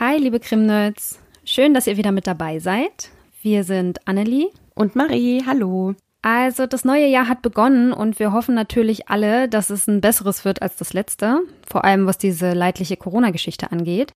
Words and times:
Hi, 0.00 0.16
liebe 0.18 0.40
Krimnerds. 0.40 1.20
Schön, 1.44 1.72
dass 1.72 1.86
ihr 1.86 1.96
wieder 1.96 2.10
mit 2.10 2.26
dabei 2.26 2.58
seid. 2.58 3.10
Wir 3.42 3.62
sind 3.62 4.08
Annelie 4.08 4.50
und 4.74 4.96
Marie. 4.96 5.44
Hallo. 5.46 5.94
Also, 6.20 6.66
das 6.66 6.84
neue 6.84 7.06
Jahr 7.06 7.28
hat 7.28 7.42
begonnen 7.42 7.92
und 7.92 8.18
wir 8.18 8.32
hoffen 8.32 8.56
natürlich 8.56 9.08
alle, 9.08 9.48
dass 9.48 9.70
es 9.70 9.86
ein 9.86 10.00
besseres 10.00 10.44
wird 10.44 10.62
als 10.62 10.74
das 10.74 10.94
letzte, 10.94 11.42
vor 11.64 11.84
allem 11.84 12.06
was 12.06 12.18
diese 12.18 12.54
leidliche 12.54 12.96
Corona-Geschichte 12.96 13.70
angeht. 13.70 14.10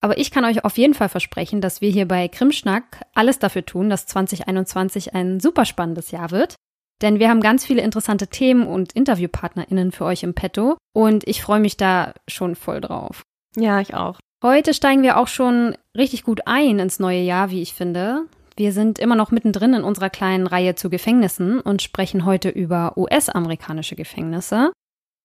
Aber 0.00 0.18
ich 0.18 0.32
kann 0.32 0.44
euch 0.44 0.64
auf 0.64 0.76
jeden 0.76 0.94
Fall 0.94 1.08
versprechen, 1.08 1.60
dass 1.60 1.80
wir 1.80 1.90
hier 1.90 2.08
bei 2.08 2.26
Krimschnack 2.26 3.06
alles 3.14 3.38
dafür 3.38 3.64
tun, 3.64 3.88
dass 3.88 4.06
2021 4.06 5.14
ein 5.14 5.38
super 5.38 5.64
spannendes 5.64 6.10
Jahr 6.10 6.32
wird. 6.32 6.56
Denn 7.02 7.20
wir 7.20 7.28
haben 7.30 7.40
ganz 7.40 7.64
viele 7.64 7.82
interessante 7.82 8.26
Themen 8.26 8.66
und 8.66 8.94
InterviewpartnerInnen 8.94 9.92
für 9.92 10.06
euch 10.06 10.24
im 10.24 10.34
Petto 10.34 10.76
und 10.92 11.22
ich 11.28 11.40
freue 11.40 11.60
mich 11.60 11.76
da 11.76 12.14
schon 12.26 12.56
voll 12.56 12.80
drauf. 12.80 13.22
Ja, 13.54 13.80
ich 13.80 13.94
auch. 13.94 14.18
Heute 14.42 14.72
steigen 14.72 15.02
wir 15.02 15.18
auch 15.18 15.28
schon 15.28 15.76
richtig 15.94 16.24
gut 16.24 16.40
ein 16.46 16.78
ins 16.78 16.98
neue 16.98 17.20
Jahr, 17.20 17.50
wie 17.50 17.60
ich 17.60 17.74
finde. 17.74 18.24
Wir 18.56 18.72
sind 18.72 18.98
immer 18.98 19.14
noch 19.14 19.30
mittendrin 19.30 19.74
in 19.74 19.84
unserer 19.84 20.08
kleinen 20.08 20.46
Reihe 20.46 20.74
zu 20.74 20.88
Gefängnissen 20.88 21.60
und 21.60 21.82
sprechen 21.82 22.24
heute 22.24 22.48
über 22.48 22.96
US-amerikanische 22.96 23.96
Gefängnisse, 23.96 24.72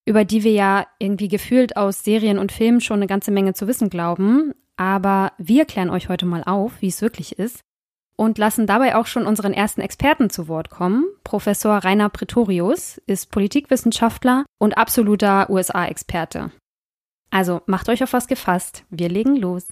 über 0.05 0.25
die 0.25 0.43
wir 0.43 0.51
ja 0.51 0.87
irgendwie 0.99 1.29
gefühlt 1.29 1.77
aus 1.77 2.03
Serien 2.03 2.37
und 2.37 2.51
Filmen 2.51 2.81
schon 2.81 2.97
eine 2.97 3.07
ganze 3.07 3.31
Menge 3.31 3.53
zu 3.53 3.67
wissen 3.67 3.89
glauben. 3.89 4.53
Aber 4.75 5.31
wir 5.37 5.63
klären 5.63 5.89
euch 5.89 6.09
heute 6.09 6.25
mal 6.25 6.43
auf, 6.43 6.81
wie 6.81 6.89
es 6.89 7.01
wirklich 7.01 7.39
ist 7.39 7.61
und 8.17 8.37
lassen 8.37 8.67
dabei 8.67 8.97
auch 8.97 9.05
schon 9.05 9.25
unseren 9.25 9.53
ersten 9.53 9.79
Experten 9.79 10.29
zu 10.29 10.49
Wort 10.49 10.69
kommen. 10.69 11.05
Professor 11.23 11.77
Rainer 11.77 12.09
Pretorius 12.09 13.01
ist 13.07 13.31
Politikwissenschaftler 13.31 14.45
und 14.59 14.77
absoluter 14.77 15.49
USA-Experte. 15.49 16.51
Also 17.35 17.61
macht 17.65 17.89
euch 17.89 18.01
auf 18.01 18.13
was 18.13 18.27
gefasst. 18.27 18.85
Wir 18.89 19.09
legen 19.09 19.35
los. 19.35 19.65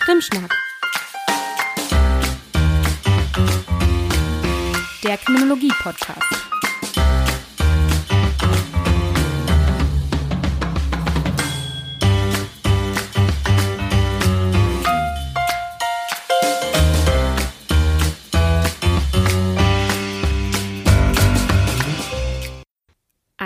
Krimschnack. 0.00 0.52
Der 5.04 5.18
Kriminologie-Podcast. 5.18 6.63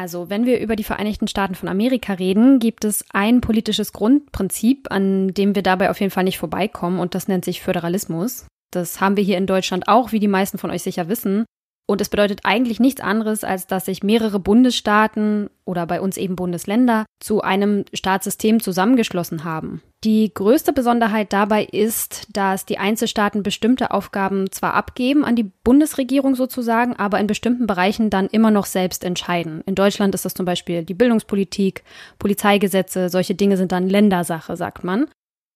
Also, 0.01 0.31
wenn 0.31 0.47
wir 0.47 0.61
über 0.61 0.77
die 0.77 0.85
Vereinigten 0.85 1.27
Staaten 1.27 1.57
von 1.57 1.69
Amerika 1.69 2.13
reden, 2.13 2.61
gibt 2.61 2.85
es 2.85 3.05
ein 3.13 3.41
politisches 3.41 3.93
Grundprinzip, 3.93 4.93
an 4.93 5.35
dem 5.35 5.57
wir 5.57 5.65
dabei 5.65 5.91
auf 5.91 5.99
jeden 5.99 6.13
Fall 6.13 6.23
nicht 6.23 6.39
vorbeikommen, 6.39 7.01
und 7.01 7.17
das 7.17 7.27
nennt 7.27 7.45
sich 7.45 7.63
Föderalismus. 7.63 8.47
Das 8.71 9.01
haben 9.01 9.17
wir 9.17 9.25
hier 9.25 9.39
in 9.39 9.49
Deutschland 9.49 9.89
auch, 9.89 10.13
wie 10.13 10.21
die 10.21 10.29
meisten 10.29 10.57
von 10.57 10.71
euch 10.71 10.85
sicher 10.85 11.09
wissen. 11.09 11.47
Und 11.91 12.03
es 12.03 12.11
bedeutet 12.11 12.41
eigentlich 12.45 12.81
nichts 12.81 13.01
anderes, 13.01 13.45
als 13.45 13.67
dass 13.67 13.87
sich 13.87 14.03
mehrere 14.03 14.39
Bundesstaaten 14.39 15.49
oder 15.65 15.87
bei 15.87 16.03
uns 16.03 16.19
eben 16.19 16.37
Bundesländer 16.37 17.07
zu 17.19 17.41
einem 17.41 17.87
Staatssystem 17.95 18.61
zusammengeschlossen 18.61 19.43
haben. 19.43 19.81
Die 20.05 20.31
größte 20.33 20.75
Besonderheit 20.75 21.33
dabei 21.33 21.65
ist, 21.65 22.29
dass 22.31 22.67
die 22.67 22.77
Einzelstaaten 22.77 23.43
bestimmte 23.43 23.91
Aufgaben 23.91 24.53
zwar 24.53 24.75
abgeben 24.75 25.25
an 25.25 25.35
die 25.35 25.51
Bundesregierung 25.65 26.35
sozusagen, 26.35 26.95
aber 26.95 27.21
in 27.21 27.27
bestimmten 27.27 27.67
Bereichen 27.67 28.11
dann 28.11 28.27
immer 28.27 28.51
noch 28.51 28.67
selbst 28.67 29.03
entscheiden. 29.03 29.63
In 29.65 29.75
Deutschland 29.75 30.15
ist 30.15 30.27
das 30.27 30.35
zum 30.35 30.45
Beispiel 30.45 30.85
die 30.85 30.95
Bildungspolitik, 30.95 31.85
Polizeigesetze, 32.19 33.09
solche 33.09 33.35
Dinge 33.35 33.57
sind 33.57 33.73
dann 33.73 33.89
Ländersache, 33.89 34.57
sagt 34.57 34.85
man. 34.85 35.07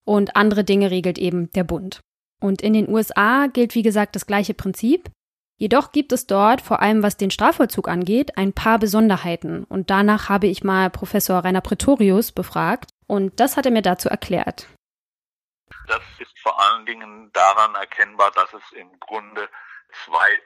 Und 0.07 0.35
andere 0.35 0.65
Dinge 0.65 0.91
regelt 0.91 1.19
eben 1.19 1.51
der 1.51 1.65
Bund. 1.65 2.01
Und 2.41 2.63
in 2.63 2.73
den 2.73 2.89
USA 2.89 3.49
gilt 3.49 3.75
wie 3.75 3.83
gesagt 3.83 4.17
das 4.17 4.27
gleiche 4.27 4.55
Prinzip. 4.55 5.11
Jedoch 5.63 5.93
gibt 5.93 6.11
es 6.11 6.27
dort, 6.27 6.61
vor 6.61 6.83
allem 6.83 7.05
was 7.05 7.17
den 7.17 7.31
Strafvollzug 7.31 7.87
angeht, 7.87 8.37
ein 8.37 8.53
paar 8.53 8.81
Besonderheiten. 8.81 9.63
Und 9.63 9.91
danach 9.91 10.29
habe 10.29 10.49
ich 10.49 10.65
mal 10.65 10.91
Professor 10.91 11.45
Rainer 11.45 11.61
Pretorius 11.61 12.33
befragt. 12.33 12.91
Und 13.07 13.39
das 13.39 13.57
hat 13.57 13.65
er 13.65 13.71
mir 13.71 13.83
dazu 13.83 14.09
erklärt. 14.09 14.67
Das 15.87 16.03
ist 16.19 16.37
vor 16.43 16.61
allen 16.61 16.85
Dingen 16.85 17.31
daran 17.33 17.77
erkennbar, 17.77 18.33
dass 18.33 18.53
es 18.53 18.73
im 18.73 18.99
Grunde 18.99 19.49
zwei 20.05 20.43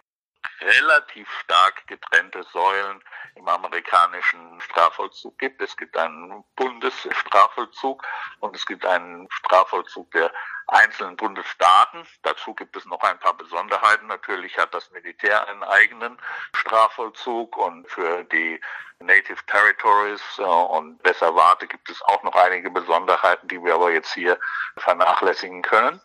relativ 0.60 1.26
stark 1.40 1.86
getrennte 1.86 2.42
Säulen 2.52 3.02
im 3.36 3.48
amerikanischen 3.48 4.60
Strafvollzug 4.60 5.38
gibt. 5.38 5.62
Es 5.62 5.78
gibt 5.78 5.96
einen 5.96 6.44
Bundesstrafvollzug 6.56 8.04
und 8.40 8.54
es 8.54 8.66
gibt 8.66 8.84
einen 8.84 9.26
Strafvollzug 9.30 10.10
der 10.10 10.30
einzelnen 10.68 11.16
Bundesstaaten. 11.16 12.06
Dazu 12.22 12.54
gibt 12.54 12.76
es 12.76 12.84
noch 12.86 13.00
ein 13.00 13.18
paar 13.18 13.36
Besonderheiten. 13.36 14.06
Natürlich 14.06 14.58
hat 14.58 14.74
das 14.74 14.90
Militär 14.90 15.46
einen 15.48 15.62
eigenen 15.62 16.18
Strafvollzug 16.54 17.56
und 17.56 17.88
für 17.88 18.24
die 18.24 18.60
Native 18.98 19.44
Territories 19.46 20.22
äh, 20.38 20.42
und 20.42 21.04
Reservate 21.06 21.66
gibt 21.66 21.90
es 21.90 22.00
auch 22.02 22.22
noch 22.22 22.34
einige 22.34 22.70
Besonderheiten, 22.70 23.46
die 23.48 23.62
wir 23.62 23.74
aber 23.74 23.90
jetzt 23.90 24.14
hier 24.14 24.38
vernachlässigen 24.78 25.62
können. 25.62 26.00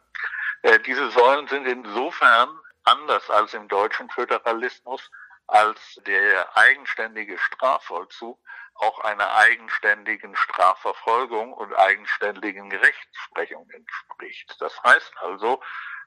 Äh, 0.64 0.80
diese 0.80 1.10
Säulen 1.12 1.48
sind 1.48 1.66
insofern 1.66 2.50
anders 2.84 3.30
als 3.30 3.54
im 3.54 3.68
deutschen 3.68 4.10
Föderalismus, 4.10 5.10
als 5.48 6.00
der 6.06 6.56
eigenständige 6.56 7.38
Strafvollzug 7.38 8.40
auch 8.82 9.00
einer 9.00 9.36
eigenständigen 9.36 10.36
Strafverfolgung 10.36 11.54
und 11.54 11.74
eigenständigen 11.74 12.72
Rechtsprechung 12.72 13.70
entspricht. 13.70 14.56
Das 14.60 14.82
heißt 14.84 15.14
also, 15.22 15.62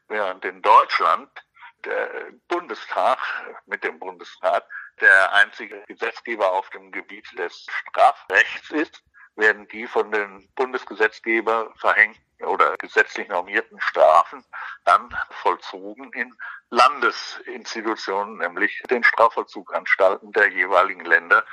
während 0.08 0.44
in 0.44 0.60
Deutschland 0.60 1.30
der 1.84 2.32
Bundestag 2.48 3.18
mit 3.66 3.84
dem 3.84 3.98
Bundesrat 3.98 4.66
der 5.00 5.32
einzige 5.34 5.82
Gesetzgeber 5.86 6.52
auf 6.52 6.68
dem 6.70 6.90
Gebiet 6.90 7.26
des 7.38 7.66
Strafrechts 7.68 8.70
ist, 8.70 9.02
werden 9.36 9.66
die 9.68 9.86
von 9.86 10.10
den 10.10 10.48
Bundesgesetzgeber 10.54 11.72
verhängten 11.76 12.22
oder 12.44 12.76
gesetzlich 12.76 13.28
normierten 13.28 13.80
Strafen 13.80 14.44
dann 14.84 15.08
vollzogen 15.30 16.12
in 16.12 16.36
Landesinstitutionen, 16.70 18.38
nämlich 18.38 18.82
den 18.90 19.04
Strafvollzuganstalten 19.04 20.32
der 20.32 20.50
jeweiligen 20.50 21.04
Länder. 21.04 21.44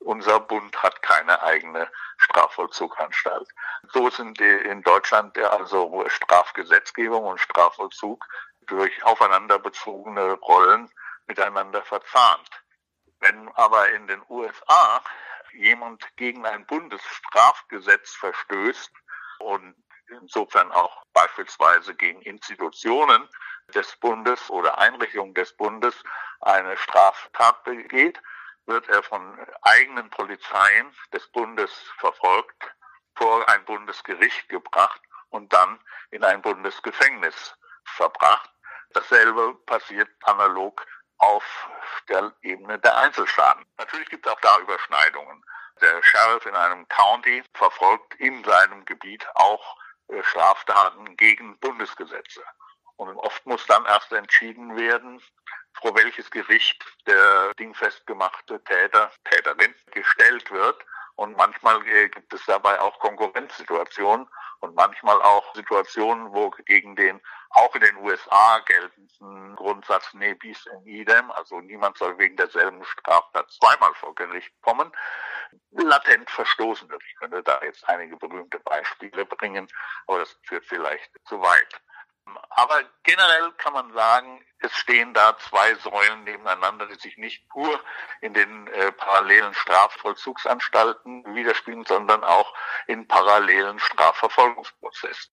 Unser 0.00 0.40
Bund 0.40 0.82
hat 0.82 1.02
keine 1.02 1.42
eigene 1.42 1.90
Strafvollzuganstalt. 2.16 3.48
So 3.92 4.08
sind 4.10 4.40
in 4.40 4.82
Deutschland 4.82 5.36
also 5.38 6.04
Strafgesetzgebung 6.08 7.24
und 7.24 7.40
Strafvollzug 7.40 8.24
durch 8.66 9.02
aufeinander 9.04 9.58
bezogene 9.58 10.32
Rollen 10.32 10.90
miteinander 11.26 11.82
verzahnt. 11.82 12.50
Wenn 13.20 13.48
aber 13.56 13.90
in 13.90 14.06
den 14.06 14.22
USA 14.28 15.02
jemand 15.52 16.04
gegen 16.16 16.46
ein 16.46 16.64
Bundesstrafgesetz 16.66 18.14
verstößt 18.14 18.90
und 19.40 19.74
insofern 20.08 20.72
auch 20.72 21.04
beispielsweise 21.12 21.94
gegen 21.94 22.22
Institutionen 22.22 23.28
des 23.74 23.96
Bundes 23.96 24.48
oder 24.50 24.78
Einrichtungen 24.78 25.34
des 25.34 25.52
Bundes 25.56 25.94
eine 26.40 26.76
Straftat 26.76 27.62
begeht, 27.64 28.20
wird 28.66 28.88
er 28.88 29.02
von 29.02 29.38
eigenen 29.62 30.08
Polizeien 30.10 30.94
des 31.12 31.26
Bundes 31.28 31.72
verfolgt, 31.98 32.74
vor 33.14 33.48
ein 33.48 33.64
Bundesgericht 33.64 34.48
gebracht 34.48 35.00
und 35.30 35.52
dann 35.52 35.80
in 36.10 36.24
ein 36.24 36.42
Bundesgefängnis 36.42 37.54
verbracht. 37.84 38.50
Dasselbe 38.92 39.54
passiert 39.66 40.08
analog 40.24 40.84
auf 41.18 41.44
der 42.08 42.32
Ebene 42.42 42.78
der 42.78 42.96
Einzelstaaten. 42.96 43.64
Natürlich 43.78 44.08
gibt 44.08 44.26
es 44.26 44.32
auch 44.32 44.40
da 44.40 44.58
Überschneidungen. 44.60 45.44
Der 45.80 46.02
Sheriff 46.02 46.46
in 46.46 46.54
einem 46.54 46.88
County 46.88 47.42
verfolgt 47.54 48.14
in 48.16 48.42
seinem 48.44 48.84
Gebiet 48.84 49.26
auch 49.34 49.76
äh, 50.08 50.22
Straftaten 50.22 51.16
gegen 51.16 51.58
Bundesgesetze. 51.58 52.42
Und 52.96 53.16
oft 53.16 53.44
muss 53.46 53.64
dann 53.66 53.84
erst 53.86 54.12
entschieden 54.12 54.76
werden, 54.76 55.22
vor 55.80 55.94
welches 55.94 56.30
Gericht 56.30 56.84
der 57.06 57.54
dingfest 57.54 58.06
gemachte 58.06 58.62
Täter, 58.64 59.10
Täterin 59.24 59.74
gestellt 59.92 60.50
wird. 60.50 60.84
Und 61.16 61.36
manchmal 61.36 61.86
äh, 61.86 62.08
gibt 62.08 62.32
es 62.32 62.44
dabei 62.46 62.80
auch 62.80 62.98
Konkurrenzsituationen 62.98 64.26
und 64.60 64.74
manchmal 64.74 65.20
auch 65.22 65.54
Situationen, 65.54 66.32
wo 66.32 66.50
gegen 66.50 66.96
den 66.96 67.20
auch 67.50 67.74
in 67.74 67.80
den 67.80 67.96
USA 67.96 68.60
geltenden 68.60 69.56
Grundsatz 69.56 70.14
ne 70.14 70.34
bis 70.34 70.64
in 70.66 70.86
idem, 70.86 71.30
also 71.32 71.60
niemand 71.60 71.98
soll 71.98 72.16
wegen 72.18 72.36
derselben 72.36 72.84
Straftat 72.84 73.50
zweimal 73.50 73.92
vor 73.94 74.14
Gericht 74.14 74.52
kommen, 74.62 74.92
latent 75.72 76.30
verstoßen 76.30 76.88
wird. 76.88 77.02
Ich 77.06 77.16
könnte 77.16 77.42
da 77.42 77.60
jetzt 77.62 77.86
einige 77.88 78.16
berühmte 78.16 78.60
Beispiele 78.60 79.24
bringen, 79.24 79.66
aber 80.06 80.20
das 80.20 80.38
führt 80.44 80.64
vielleicht 80.66 81.10
zu 81.24 81.40
weit. 81.40 81.80
Aber 82.50 82.82
generell 83.02 83.52
kann 83.58 83.72
man 83.72 83.92
sagen, 83.92 84.44
es 84.58 84.72
stehen 84.74 85.14
da 85.14 85.36
zwei 85.38 85.74
Säulen 85.76 86.24
nebeneinander, 86.24 86.86
die 86.86 87.00
sich 87.00 87.16
nicht 87.16 87.42
nur 87.54 87.80
in 88.20 88.34
den 88.34 88.66
äh, 88.68 88.92
parallelen 88.92 89.54
Strafvollzugsanstalten 89.54 91.34
widerspiegeln, 91.34 91.84
sondern 91.86 92.24
auch 92.24 92.54
in 92.86 93.06
parallelen 93.08 93.78
Strafverfolgungsprozessen. 93.78 95.32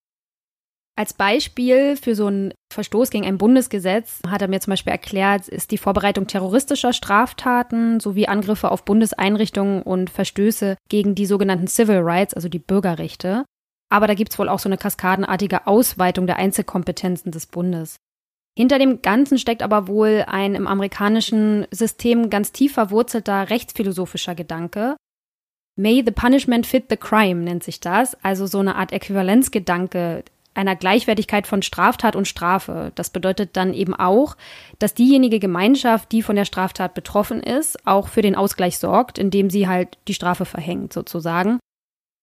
Als 0.97 1.13
Beispiel 1.13 1.95
für 1.95 2.15
so 2.15 2.25
einen 2.25 2.53
Verstoß 2.73 3.11
gegen 3.11 3.25
ein 3.25 3.37
Bundesgesetz 3.37 4.19
hat 4.27 4.41
er 4.41 4.47
mir 4.47 4.59
zum 4.59 4.71
Beispiel 4.71 4.93
erklärt, 4.93 5.47
ist 5.47 5.69
die 5.69 5.77
Vorbereitung 5.77 6.25
terroristischer 6.25 6.91
Straftaten 6.91 7.99
sowie 7.99 8.27
Angriffe 8.27 8.71
auf 8.71 8.83
Bundeseinrichtungen 8.83 9.83
und 9.83 10.09
Verstöße 10.09 10.75
gegen 10.89 11.13
die 11.13 11.27
sogenannten 11.27 11.67
Civil 11.67 11.99
Rights, 11.99 12.33
also 12.33 12.49
die 12.49 12.57
Bürgerrechte. 12.57 13.45
Aber 13.89 14.07
da 14.07 14.13
gibt 14.13 14.31
es 14.31 14.39
wohl 14.39 14.49
auch 14.49 14.59
so 14.59 14.69
eine 14.69 14.77
kaskadenartige 14.77 15.67
Ausweitung 15.67 16.27
der 16.27 16.37
Einzelkompetenzen 16.37 17.31
des 17.31 17.45
Bundes. 17.45 17.97
Hinter 18.57 18.79
dem 18.79 19.01
Ganzen 19.01 19.37
steckt 19.37 19.61
aber 19.61 19.87
wohl 19.87 20.25
ein 20.27 20.55
im 20.55 20.65
amerikanischen 20.65 21.67
System 21.69 22.29
ganz 22.29 22.51
tief 22.51 22.73
verwurzelter 22.73 23.49
rechtsphilosophischer 23.49 24.33
Gedanke. 24.33 24.97
May 25.79 26.01
the 26.03 26.11
punishment 26.11 26.65
fit 26.65 26.85
the 26.89 26.97
crime 26.97 27.43
nennt 27.43 27.63
sich 27.63 27.79
das, 27.79 28.17
also 28.23 28.47
so 28.47 28.57
eine 28.57 28.75
Art 28.75 28.91
Äquivalenzgedanke, 28.91 30.23
einer 30.55 30.75
Gleichwertigkeit 30.75 31.45
von 31.45 31.61
Straftat 31.61 32.15
und 32.15 32.27
Strafe. 32.27 32.91
Das 32.95 33.11
bedeutet 33.11 33.55
dann 33.55 33.75
eben 33.75 33.93
auch, 33.93 34.35
dass 34.79 34.95
diejenige 34.95 35.37
Gemeinschaft, 35.37 36.11
die 36.11 36.23
von 36.23 36.35
der 36.35 36.45
Straftat 36.45 36.95
betroffen 36.95 37.43
ist, 37.43 37.85
auch 37.85 38.07
für 38.07 38.23
den 38.23 38.35
Ausgleich 38.35 38.79
sorgt, 38.79 39.19
indem 39.19 39.51
sie 39.51 39.67
halt 39.67 39.99
die 40.07 40.15
Strafe 40.15 40.45
verhängt, 40.45 40.93
sozusagen. 40.93 41.59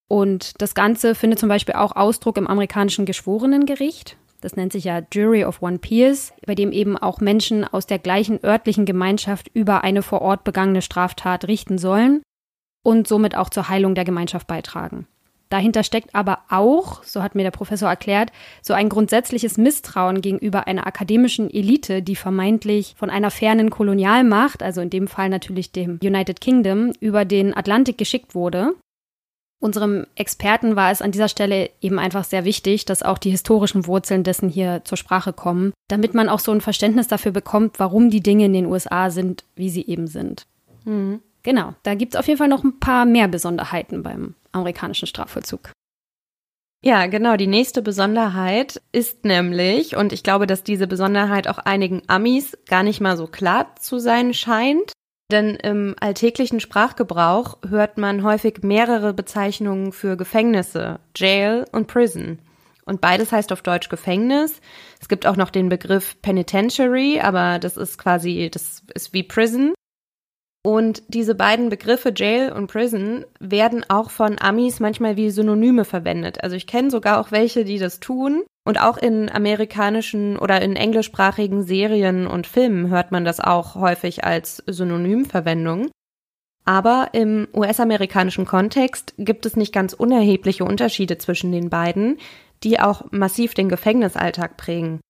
Und 0.08 0.60
das 0.60 0.74
Ganze 0.74 1.14
findet 1.14 1.38
zum 1.38 1.48
Beispiel 1.48 1.74
auch 1.74 1.96
Ausdruck 1.96 2.36
im 2.36 2.46
amerikanischen 2.46 3.06
Geschworenengericht. 3.06 4.16
Das 4.40 4.56
nennt 4.56 4.72
sich 4.72 4.84
ja 4.84 5.00
Jury 5.10 5.44
of 5.44 5.62
One 5.62 5.78
Peers, 5.78 6.34
bei 6.44 6.54
dem 6.54 6.70
eben 6.70 6.98
auch 6.98 7.20
Menschen 7.20 7.64
aus 7.64 7.86
der 7.86 7.98
gleichen 7.98 8.44
örtlichen 8.44 8.84
Gemeinschaft 8.84 9.48
über 9.54 9.82
eine 9.84 10.02
vor 10.02 10.20
Ort 10.20 10.44
begangene 10.44 10.82
Straftat 10.82 11.48
richten 11.48 11.78
sollen 11.78 12.22
und 12.84 13.08
somit 13.08 13.36
auch 13.36 13.48
zur 13.48 13.70
Heilung 13.70 13.94
der 13.94 14.04
Gemeinschaft 14.04 14.46
beitragen. 14.46 15.06
Dahinter 15.48 15.82
steckt 15.82 16.14
aber 16.14 16.40
auch, 16.50 17.02
so 17.04 17.22
hat 17.22 17.34
mir 17.34 17.42
der 17.42 17.52
Professor 17.52 17.88
erklärt, 17.88 18.32
so 18.60 18.74
ein 18.74 18.88
grundsätzliches 18.88 19.56
Misstrauen 19.56 20.20
gegenüber 20.20 20.66
einer 20.66 20.86
akademischen 20.86 21.48
Elite, 21.48 22.02
die 22.02 22.16
vermeintlich 22.16 22.94
von 22.98 23.08
einer 23.08 23.30
fernen 23.30 23.70
Kolonialmacht, 23.70 24.62
also 24.62 24.80
in 24.80 24.90
dem 24.90 25.06
Fall 25.06 25.28
natürlich 25.28 25.70
dem 25.70 26.00
United 26.02 26.40
Kingdom, 26.40 26.92
über 27.00 27.24
den 27.24 27.56
Atlantik 27.56 27.98
geschickt 27.98 28.34
wurde. 28.34 28.74
Unserem 29.60 30.06
Experten 30.14 30.76
war 30.76 30.90
es 30.90 31.00
an 31.00 31.12
dieser 31.12 31.28
Stelle 31.28 31.70
eben 31.80 31.98
einfach 31.98 32.24
sehr 32.24 32.44
wichtig, 32.44 32.84
dass 32.84 33.02
auch 33.02 33.18
die 33.18 33.30
historischen 33.30 33.86
Wurzeln 33.86 34.22
dessen 34.22 34.48
hier 34.48 34.82
zur 34.84 34.98
Sprache 34.98 35.32
kommen, 35.32 35.72
damit 35.88 36.12
man 36.12 36.28
auch 36.28 36.40
so 36.40 36.52
ein 36.52 36.60
Verständnis 36.60 37.08
dafür 37.08 37.32
bekommt, 37.32 37.78
warum 37.78 38.10
die 38.10 38.20
Dinge 38.20 38.44
in 38.44 38.52
den 38.52 38.66
USA 38.66 39.10
sind, 39.10 39.44
wie 39.56 39.70
sie 39.70 39.86
eben 39.86 40.06
sind. 40.06 40.46
Mhm. 40.84 41.20
Genau, 41.42 41.74
da 41.82 41.94
gibt 41.94 42.14
es 42.14 42.18
auf 42.18 42.26
jeden 42.26 42.38
Fall 42.38 42.48
noch 42.48 42.64
ein 42.64 42.80
paar 42.80 43.04
mehr 43.04 43.28
Besonderheiten 43.28 44.02
beim 44.02 44.34
amerikanischen 44.52 45.06
Strafvollzug. 45.06 45.72
Ja, 46.84 47.06
genau. 47.06 47.36
Die 47.38 47.46
nächste 47.46 47.80
Besonderheit 47.80 48.82
ist 48.92 49.24
nämlich, 49.24 49.96
und 49.96 50.12
ich 50.12 50.22
glaube, 50.22 50.46
dass 50.46 50.62
diese 50.62 50.86
Besonderheit 50.86 51.48
auch 51.48 51.56
einigen 51.56 52.02
Amis 52.08 52.58
gar 52.66 52.82
nicht 52.82 53.00
mal 53.00 53.16
so 53.16 53.26
klar 53.26 53.74
zu 53.76 53.98
sein 53.98 54.34
scheint, 54.34 54.92
denn 55.30 55.56
im 55.56 55.94
alltäglichen 55.98 56.60
Sprachgebrauch 56.60 57.58
hört 57.68 57.98
man 57.98 58.22
häufig 58.22 58.62
mehrere 58.62 59.14
Bezeichnungen 59.14 59.92
für 59.92 60.16
Gefängnisse, 60.16 61.00
Jail 61.16 61.64
und 61.72 61.86
Prison. 61.86 62.38
Und 62.86 63.00
beides 63.00 63.32
heißt 63.32 63.50
auf 63.52 63.62
Deutsch 63.62 63.88
Gefängnis. 63.88 64.60
Es 65.00 65.08
gibt 65.08 65.26
auch 65.26 65.36
noch 65.36 65.50
den 65.50 65.70
Begriff 65.70 66.20
Penitentiary, 66.20 67.20
aber 67.20 67.58
das 67.58 67.76
ist 67.76 67.96
quasi, 67.96 68.50
das 68.52 68.82
ist 68.94 69.14
wie 69.14 69.22
Prison. 69.22 69.72
Und 70.62 71.02
diese 71.08 71.34
beiden 71.34 71.68
Begriffe 71.68 72.12
Jail 72.14 72.52
und 72.52 72.68
Prison 72.68 73.24
werden 73.38 73.84
auch 73.88 74.10
von 74.10 74.38
Amis 74.38 74.80
manchmal 74.80 75.16
wie 75.16 75.30
Synonyme 75.30 75.84
verwendet. 75.84 76.42
Also 76.42 76.56
ich 76.56 76.66
kenne 76.66 76.90
sogar 76.90 77.20
auch 77.20 77.32
welche, 77.32 77.64
die 77.64 77.78
das 77.78 78.00
tun. 78.00 78.44
Und 78.66 78.80
auch 78.80 78.96
in 78.96 79.30
amerikanischen 79.30 80.38
oder 80.38 80.62
in 80.62 80.74
englischsprachigen 80.74 81.62
Serien 81.62 82.26
und 82.26 82.46
Filmen 82.46 82.88
hört 82.88 83.12
man 83.12 83.24
das 83.24 83.40
auch 83.40 83.74
häufig 83.74 84.24
als 84.24 84.62
Synonymverwendung. 84.66 85.90
Aber 86.64 87.10
im 87.12 87.46
US-amerikanischen 87.52 88.46
Kontext 88.46 89.14
gibt 89.18 89.44
es 89.44 89.56
nicht 89.56 89.74
ganz 89.74 89.92
unerhebliche 89.92 90.64
Unterschiede 90.64 91.18
zwischen 91.18 91.52
den 91.52 91.68
beiden, 91.68 92.16
die 92.62 92.80
auch 92.80 93.04
massiv 93.10 93.52
den 93.52 93.68
Gefängnisalltag 93.68 94.56
prägen. 94.56 95.00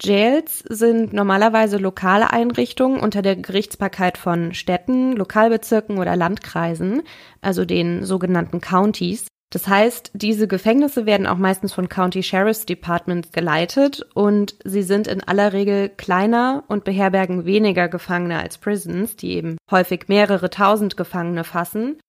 Jails 0.00 0.64
sind 0.68 1.12
normalerweise 1.12 1.76
lokale 1.76 2.32
Einrichtungen 2.32 2.98
unter 2.98 3.22
der 3.22 3.36
Gerichtsbarkeit 3.36 4.18
von 4.18 4.52
Städten, 4.52 5.12
Lokalbezirken 5.12 5.98
oder 5.98 6.16
Landkreisen, 6.16 7.02
also 7.40 7.64
den 7.64 8.04
sogenannten 8.04 8.60
Counties. 8.60 9.28
Das 9.52 9.68
heißt, 9.68 10.12
diese 10.14 10.48
Gefängnisse 10.48 11.04
werden 11.04 11.26
auch 11.26 11.36
meistens 11.36 11.74
von 11.74 11.90
County 11.90 12.22
Sheriff's 12.22 12.64
Departments 12.64 13.32
geleitet 13.32 14.00
und 14.14 14.56
sie 14.64 14.82
sind 14.82 15.06
in 15.06 15.22
aller 15.22 15.52
Regel 15.52 15.90
kleiner 15.90 16.64
und 16.68 16.84
beherbergen 16.84 17.44
weniger 17.44 17.90
Gefangene 17.90 18.38
als 18.38 18.56
Prisons, 18.56 19.14
die 19.14 19.32
eben 19.32 19.58
häufig 19.70 20.08
mehrere 20.08 20.48
tausend 20.48 20.96
Gefangene 20.96 21.44
fassen. 21.44 22.00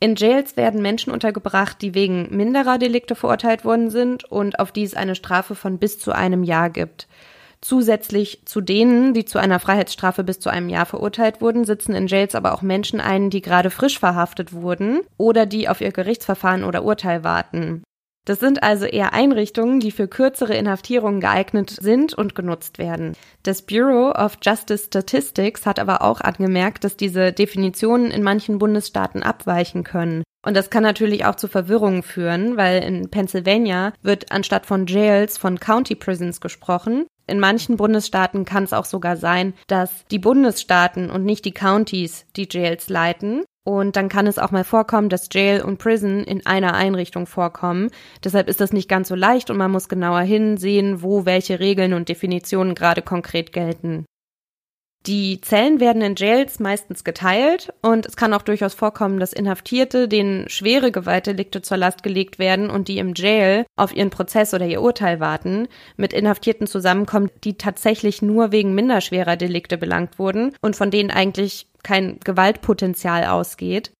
In 0.00 0.16
Jails 0.16 0.56
werden 0.56 0.80
Menschen 0.80 1.12
untergebracht, 1.12 1.82
die 1.82 1.94
wegen 1.94 2.34
minderer 2.34 2.78
Delikte 2.78 3.16
verurteilt 3.16 3.66
worden 3.66 3.90
sind 3.90 4.24
und 4.24 4.58
auf 4.58 4.72
die 4.72 4.82
es 4.82 4.94
eine 4.94 5.14
Strafe 5.14 5.54
von 5.54 5.78
bis 5.78 5.98
zu 5.98 6.12
einem 6.12 6.42
Jahr 6.42 6.70
gibt. 6.70 7.06
Zusätzlich 7.62 8.42
zu 8.44 8.60
denen, 8.60 9.14
die 9.14 9.24
zu 9.24 9.38
einer 9.38 9.60
Freiheitsstrafe 9.60 10.24
bis 10.24 10.40
zu 10.40 10.50
einem 10.50 10.68
Jahr 10.68 10.84
verurteilt 10.84 11.40
wurden, 11.40 11.64
sitzen 11.64 11.94
in 11.94 12.08
Jails 12.08 12.34
aber 12.34 12.54
auch 12.54 12.62
Menschen 12.62 13.00
ein, 13.00 13.30
die 13.30 13.40
gerade 13.40 13.70
frisch 13.70 14.00
verhaftet 14.00 14.52
wurden 14.52 15.00
oder 15.16 15.46
die 15.46 15.68
auf 15.68 15.80
ihr 15.80 15.92
Gerichtsverfahren 15.92 16.64
oder 16.64 16.84
Urteil 16.84 17.22
warten. 17.22 17.84
Das 18.24 18.38
sind 18.38 18.62
also 18.62 18.84
eher 18.84 19.12
Einrichtungen, 19.14 19.80
die 19.80 19.90
für 19.90 20.06
kürzere 20.06 20.54
Inhaftierungen 20.54 21.20
geeignet 21.20 21.70
sind 21.70 22.14
und 22.14 22.34
genutzt 22.34 22.78
werden. 22.78 23.14
Das 23.42 23.62
Bureau 23.62 24.12
of 24.12 24.38
Justice 24.42 24.86
Statistics 24.86 25.66
hat 25.66 25.80
aber 25.80 26.02
auch 26.02 26.20
angemerkt, 26.20 26.84
dass 26.84 26.96
diese 26.96 27.32
Definitionen 27.32 28.12
in 28.12 28.22
manchen 28.22 28.58
Bundesstaaten 28.58 29.22
abweichen 29.22 29.82
können. 29.82 30.22
Und 30.44 30.56
das 30.56 30.70
kann 30.70 30.82
natürlich 30.82 31.24
auch 31.24 31.36
zu 31.36 31.48
Verwirrungen 31.48 32.02
führen, 32.02 32.56
weil 32.56 32.82
in 32.82 33.10
Pennsylvania 33.10 33.92
wird 34.02 34.30
anstatt 34.32 34.66
von 34.66 34.86
Jails 34.86 35.38
von 35.38 35.58
County 35.58 35.94
Prisons 35.94 36.40
gesprochen. 36.40 37.06
In 37.26 37.40
manchen 37.40 37.76
Bundesstaaten 37.76 38.44
kann 38.44 38.64
es 38.64 38.72
auch 38.72 38.84
sogar 38.84 39.16
sein, 39.16 39.54
dass 39.66 40.04
die 40.10 40.18
Bundesstaaten 40.18 41.10
und 41.10 41.24
nicht 41.24 41.44
die 41.44 41.52
Counties 41.52 42.26
die 42.36 42.48
Jails 42.50 42.88
leiten. 42.88 43.44
Und 43.64 43.94
dann 43.94 44.08
kann 44.08 44.26
es 44.26 44.38
auch 44.38 44.50
mal 44.50 44.64
vorkommen, 44.64 45.08
dass 45.08 45.28
Jail 45.30 45.62
und 45.62 45.78
Prison 45.78 46.24
in 46.24 46.44
einer 46.46 46.74
Einrichtung 46.74 47.26
vorkommen. 47.26 47.90
Deshalb 48.24 48.48
ist 48.48 48.60
das 48.60 48.72
nicht 48.72 48.88
ganz 48.88 49.06
so 49.08 49.14
leicht 49.14 49.50
und 49.50 49.56
man 49.56 49.70
muss 49.70 49.88
genauer 49.88 50.22
hinsehen, 50.22 51.02
wo 51.02 51.26
welche 51.26 51.60
Regeln 51.60 51.92
und 51.92 52.08
Definitionen 52.08 52.74
gerade 52.74 53.02
konkret 53.02 53.52
gelten. 53.52 54.04
Die 55.06 55.40
Zellen 55.40 55.80
werden 55.80 56.00
in 56.00 56.14
Jails 56.14 56.60
meistens 56.60 57.02
geteilt 57.02 57.72
und 57.82 58.06
es 58.06 58.14
kann 58.14 58.32
auch 58.32 58.42
durchaus 58.42 58.72
vorkommen, 58.72 59.18
dass 59.18 59.32
Inhaftierte, 59.32 60.06
denen 60.06 60.48
schwere 60.48 60.92
Gewaltdelikte 60.92 61.60
zur 61.60 61.76
Last 61.76 62.04
gelegt 62.04 62.38
werden 62.38 62.70
und 62.70 62.86
die 62.86 62.98
im 62.98 63.14
Jail 63.16 63.66
auf 63.74 63.92
ihren 63.96 64.10
Prozess 64.10 64.54
oder 64.54 64.64
ihr 64.64 64.80
Urteil 64.80 65.18
warten, 65.18 65.66
mit 65.96 66.12
Inhaftierten 66.12 66.68
zusammenkommen, 66.68 67.30
die 67.42 67.58
tatsächlich 67.58 68.22
nur 68.22 68.52
wegen 68.52 68.76
minderschwerer 68.76 69.36
Delikte 69.36 69.76
belangt 69.76 70.20
wurden 70.20 70.54
und 70.60 70.76
von 70.76 70.92
denen 70.92 71.10
eigentlich 71.10 71.66
kein 71.82 72.20
Gewaltpotenzial 72.20 73.24
ausgeht. 73.24 73.90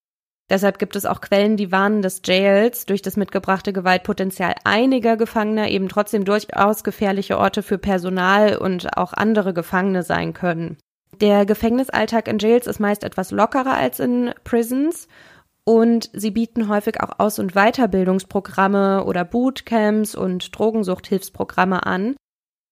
Deshalb 0.51 0.79
gibt 0.79 0.95
es 0.95 1.05
auch 1.05 1.21
Quellen, 1.21 1.57
die 1.57 1.73
warnen, 1.73 2.03
dass 2.03 2.23
Jails 2.25 2.87
durch 2.87 3.03
das 3.03 3.17
mitgebrachte 3.17 3.73
Gewaltpotenzial 3.73 4.55
einiger 4.63 5.17
Gefangener 5.17 5.69
eben 5.69 5.89
trotzdem 5.89 6.25
durchaus 6.25 6.85
gefährliche 6.85 7.39
Orte 7.39 7.65
für 7.65 7.79
Personal 7.79 8.57
und 8.57 8.97
auch 8.97 9.15
andere 9.15 9.53
Gefangene 9.53 10.05
sein 10.05 10.33
können. 10.33 10.77
Der 11.21 11.47
Gefängnisalltag 11.47 12.27
in 12.29 12.39
Jails 12.39 12.67
ist 12.67 12.81
meist 12.81 13.05
etwas 13.05 13.31
lockerer 13.31 13.75
als 13.75 14.01
in 14.01 14.33
Prisons 14.45 15.09
und 15.65 16.11
sie 16.13 16.31
bieten 16.31 16.69
häufig 16.69 17.01
auch 17.01 17.19
Aus- 17.19 17.39
und 17.39 17.53
Weiterbildungsprogramme 17.55 19.05
oder 19.05 19.25
Bootcamps 19.25 20.15
und 20.15 20.57
Drogensuchthilfsprogramme 20.57 21.87
an. 21.87 22.17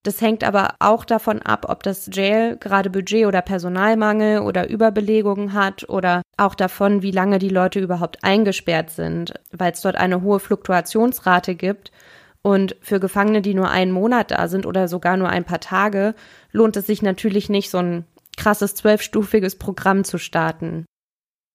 Das 0.03 0.23
hängt 0.23 0.45
aber 0.45 0.77
auch 0.79 1.05
davon 1.05 1.43
ab, 1.43 1.67
ob 1.69 1.83
das 1.83 2.09
Jail 2.11 2.57
gerade 2.57 2.89
Budget 2.89 3.27
oder 3.27 3.43
Personalmangel 3.43 4.41
oder 4.41 4.69
Überbelegungen 4.69 5.53
hat 5.53 5.89
oder 5.91 6.23
auch 6.39 6.55
davon, 6.55 7.03
wie 7.03 7.11
lange 7.11 7.39
die 7.39 7.51
Leute 7.51 7.81
überhaupt 7.81 8.25
eingesperrt 8.25 8.91
sind, 8.91 9.35
weil 9.53 9.73
es 9.73 9.83
dort 9.83 9.97
eine 9.97 10.23
hohe 10.23 10.41
Fluktuationsrate 10.41 11.55
gibt. 11.55 11.93
Und 12.43 12.77
für 12.81 12.99
Gefangene, 12.99 13.43
die 13.43 13.53
nur 13.53 13.69
einen 13.69 13.93
Monat 13.93 14.31
da 14.31 14.49
sind 14.49 14.65
oder 14.65 14.89
sogar 14.89 15.19
nur 15.19 15.29
ein 15.29 15.45
paar 15.45 15.61
Tage, 15.61 16.15
lohnt 16.51 16.77
es 16.79 16.87
sich 16.87 17.03
natürlich 17.03 17.51
nicht, 17.51 17.69
so 17.69 17.79
ein 17.79 18.07
krasses 18.41 18.75
zwölfstufiges 18.75 19.57
Programm 19.57 20.03
zu 20.03 20.17
starten. 20.17 20.87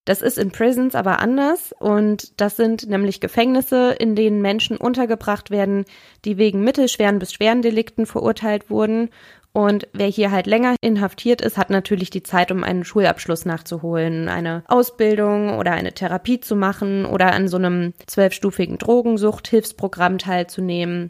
Das 0.04 0.22
ist 0.22 0.38
in 0.38 0.52
Prisons 0.52 0.94
aber 0.94 1.18
anders 1.18 1.74
und 1.80 2.40
das 2.40 2.56
sind 2.56 2.88
nämlich 2.88 3.20
Gefängnisse, 3.20 3.90
in 3.98 4.14
denen 4.14 4.40
Menschen 4.40 4.76
untergebracht 4.76 5.50
werden, 5.50 5.84
die 6.24 6.38
wegen 6.38 6.62
mittelschweren 6.62 7.18
bis 7.18 7.32
schweren 7.32 7.60
Delikten 7.60 8.06
verurteilt 8.06 8.70
wurden. 8.70 9.10
Und 9.52 9.88
wer 9.94 10.06
hier 10.06 10.30
halt 10.30 10.46
länger 10.46 10.76
inhaftiert 10.80 11.40
ist, 11.40 11.58
hat 11.58 11.70
natürlich 11.70 12.10
die 12.10 12.22
Zeit, 12.22 12.52
um 12.52 12.62
einen 12.62 12.84
Schulabschluss 12.84 13.46
nachzuholen, 13.46 14.28
eine 14.28 14.62
Ausbildung 14.68 15.58
oder 15.58 15.72
eine 15.72 15.92
Therapie 15.92 16.38
zu 16.38 16.54
machen 16.54 17.04
oder 17.04 17.32
an 17.32 17.48
so 17.48 17.56
einem 17.56 17.94
zwölfstufigen 18.06 18.78
Drogensuchthilfsprogramm 18.78 20.18
teilzunehmen. 20.18 21.08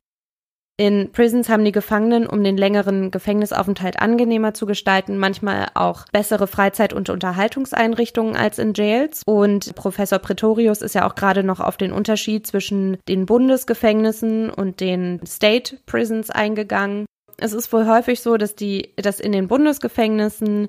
In 0.78 1.11
Prisons 1.11 1.49
haben 1.49 1.64
die 1.64 1.73
Gefangenen, 1.73 2.26
um 2.26 2.45
den 2.45 2.59
längeren 2.59 3.11
Gefängnisaufenthalt 3.11 3.99
angenehmer 3.99 4.52
zu 4.52 4.66
gestalten, 4.66 5.16
manchmal 5.16 5.68
auch 5.73 6.04
bessere 6.12 6.47
Freizeit- 6.47 6.92
und 6.92 7.09
Unterhaltungseinrichtungen 7.09 8.37
als 8.37 8.59
in 8.59 8.75
Jails. 8.75 9.23
Und 9.25 9.75
Professor 9.75 10.18
Pretorius 10.18 10.83
ist 10.83 10.95
ja 10.95 11.09
auch 11.09 11.14
gerade 11.14 11.42
noch 11.42 11.61
auf 11.61 11.78
den 11.78 11.92
Unterschied 11.92 12.47
zwischen 12.47 12.99
den 13.09 13.25
Bundesgefängnissen 13.25 14.50
und 14.50 14.80
den 14.80 15.25
State 15.26 15.78
Prisons 15.87 16.28
eingegangen. 16.28 17.06
Es 17.38 17.54
ist 17.54 17.73
wohl 17.73 17.87
häufig 17.87 18.21
so, 18.21 18.37
dass 18.37 18.54
die, 18.54 18.92
dass 18.97 19.18
in 19.18 19.33
den 19.33 19.49
Bundesgefängnissen 19.49 20.68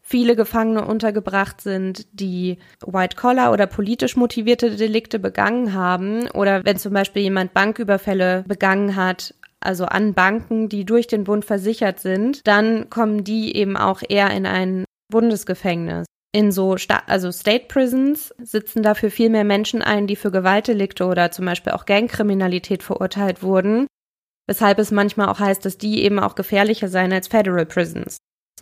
viele 0.00 0.36
Gefangene 0.36 0.86
untergebracht 0.86 1.60
sind, 1.60 2.06
die 2.12 2.58
White-Collar 2.86 3.52
oder 3.52 3.66
politisch 3.66 4.16
motivierte 4.16 4.76
Delikte 4.76 5.18
begangen 5.18 5.74
haben 5.74 6.30
oder 6.30 6.64
wenn 6.64 6.78
zum 6.78 6.94
Beispiel 6.94 7.22
jemand 7.22 7.52
Banküberfälle 7.52 8.44
begangen 8.46 8.96
hat, 8.96 9.34
also 9.60 9.84
an 9.86 10.14
Banken, 10.14 10.68
die 10.68 10.84
durch 10.84 11.06
den 11.06 11.24
Bund 11.24 11.44
versichert 11.44 12.00
sind, 12.00 12.46
dann 12.46 12.90
kommen 12.90 13.24
die 13.24 13.56
eben 13.56 13.76
auch 13.76 14.02
eher 14.08 14.30
in 14.30 14.46
ein 14.46 14.84
Bundesgefängnis. 15.10 16.06
In 16.32 16.52
so 16.52 16.76
Sta 16.76 17.02
also 17.06 17.32
State 17.32 17.66
Prisons 17.68 18.34
sitzen 18.38 18.82
dafür 18.82 19.10
viel 19.10 19.30
mehr 19.30 19.44
Menschen 19.44 19.82
ein, 19.82 20.06
die 20.06 20.16
für 20.16 20.30
Gewaltdelikte 20.30 21.06
oder 21.06 21.30
zum 21.30 21.46
Beispiel 21.46 21.72
auch 21.72 21.86
Gangkriminalität 21.86 22.82
verurteilt 22.82 23.42
wurden, 23.42 23.86
weshalb 24.46 24.78
es 24.78 24.90
manchmal 24.90 25.28
auch 25.28 25.40
heißt, 25.40 25.64
dass 25.64 25.78
die 25.78 26.02
eben 26.02 26.18
auch 26.18 26.34
gefährlicher 26.34 26.88
seien 26.88 27.12
als 27.12 27.28
Federal 27.28 27.64
Prisons. 27.64 28.18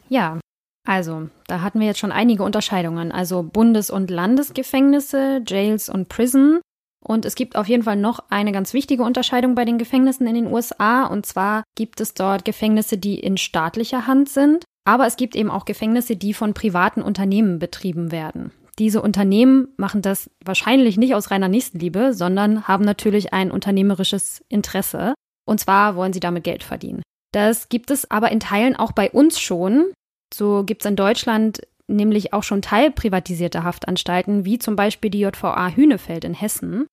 Ja, 0.08 0.38
also, 0.86 1.28
da 1.48 1.62
hatten 1.62 1.80
wir 1.80 1.88
jetzt 1.88 1.98
schon 1.98 2.12
einige 2.12 2.44
Unterscheidungen. 2.44 3.10
Also 3.10 3.42
Bundes- 3.42 3.90
und 3.90 4.08
Landesgefängnisse, 4.08 5.42
Jails 5.44 5.88
und 5.88 6.08
Prison. 6.08 6.60
Und 7.06 7.24
es 7.24 7.36
gibt 7.36 7.54
auf 7.54 7.68
jeden 7.68 7.84
Fall 7.84 7.96
noch 7.96 8.24
eine 8.30 8.50
ganz 8.50 8.74
wichtige 8.74 9.04
Unterscheidung 9.04 9.54
bei 9.54 9.64
den 9.64 9.78
Gefängnissen 9.78 10.26
in 10.26 10.34
den 10.34 10.52
USA. 10.52 11.04
Und 11.04 11.24
zwar 11.24 11.62
gibt 11.76 12.00
es 12.00 12.14
dort 12.14 12.44
Gefängnisse, 12.44 12.98
die 12.98 13.20
in 13.20 13.36
staatlicher 13.36 14.08
Hand 14.08 14.28
sind. 14.28 14.64
Aber 14.84 15.06
es 15.06 15.16
gibt 15.16 15.36
eben 15.36 15.50
auch 15.50 15.64
Gefängnisse, 15.64 16.16
die 16.16 16.34
von 16.34 16.52
privaten 16.52 17.02
Unternehmen 17.02 17.60
betrieben 17.60 18.10
werden. 18.10 18.50
Diese 18.78 19.00
Unternehmen 19.00 19.68
machen 19.76 20.02
das 20.02 20.30
wahrscheinlich 20.44 20.96
nicht 20.96 21.14
aus 21.14 21.30
reiner 21.30 21.48
Nächstenliebe, 21.48 22.12
sondern 22.12 22.66
haben 22.66 22.84
natürlich 22.84 23.32
ein 23.32 23.50
unternehmerisches 23.50 24.44
Interesse. 24.48 25.14
Und 25.46 25.60
zwar 25.60 25.94
wollen 25.94 26.12
sie 26.12 26.20
damit 26.20 26.44
Geld 26.44 26.64
verdienen. 26.64 27.02
Das 27.32 27.68
gibt 27.68 27.90
es 27.90 28.10
aber 28.10 28.32
in 28.32 28.40
Teilen 28.40 28.74
auch 28.74 28.92
bei 28.92 29.10
uns 29.10 29.38
schon. 29.38 29.92
So 30.34 30.64
gibt 30.64 30.82
es 30.82 30.90
in 30.90 30.96
Deutschland 30.96 31.60
nämlich 31.88 32.32
auch 32.32 32.42
schon 32.42 32.62
teilprivatisierte 32.62 33.62
Haftanstalten, 33.62 34.44
wie 34.44 34.58
zum 34.58 34.74
Beispiel 34.74 35.10
die 35.10 35.20
JVA 35.20 35.68
Hünefeld 35.68 36.24
in 36.24 36.34
Hessen. 36.34 36.86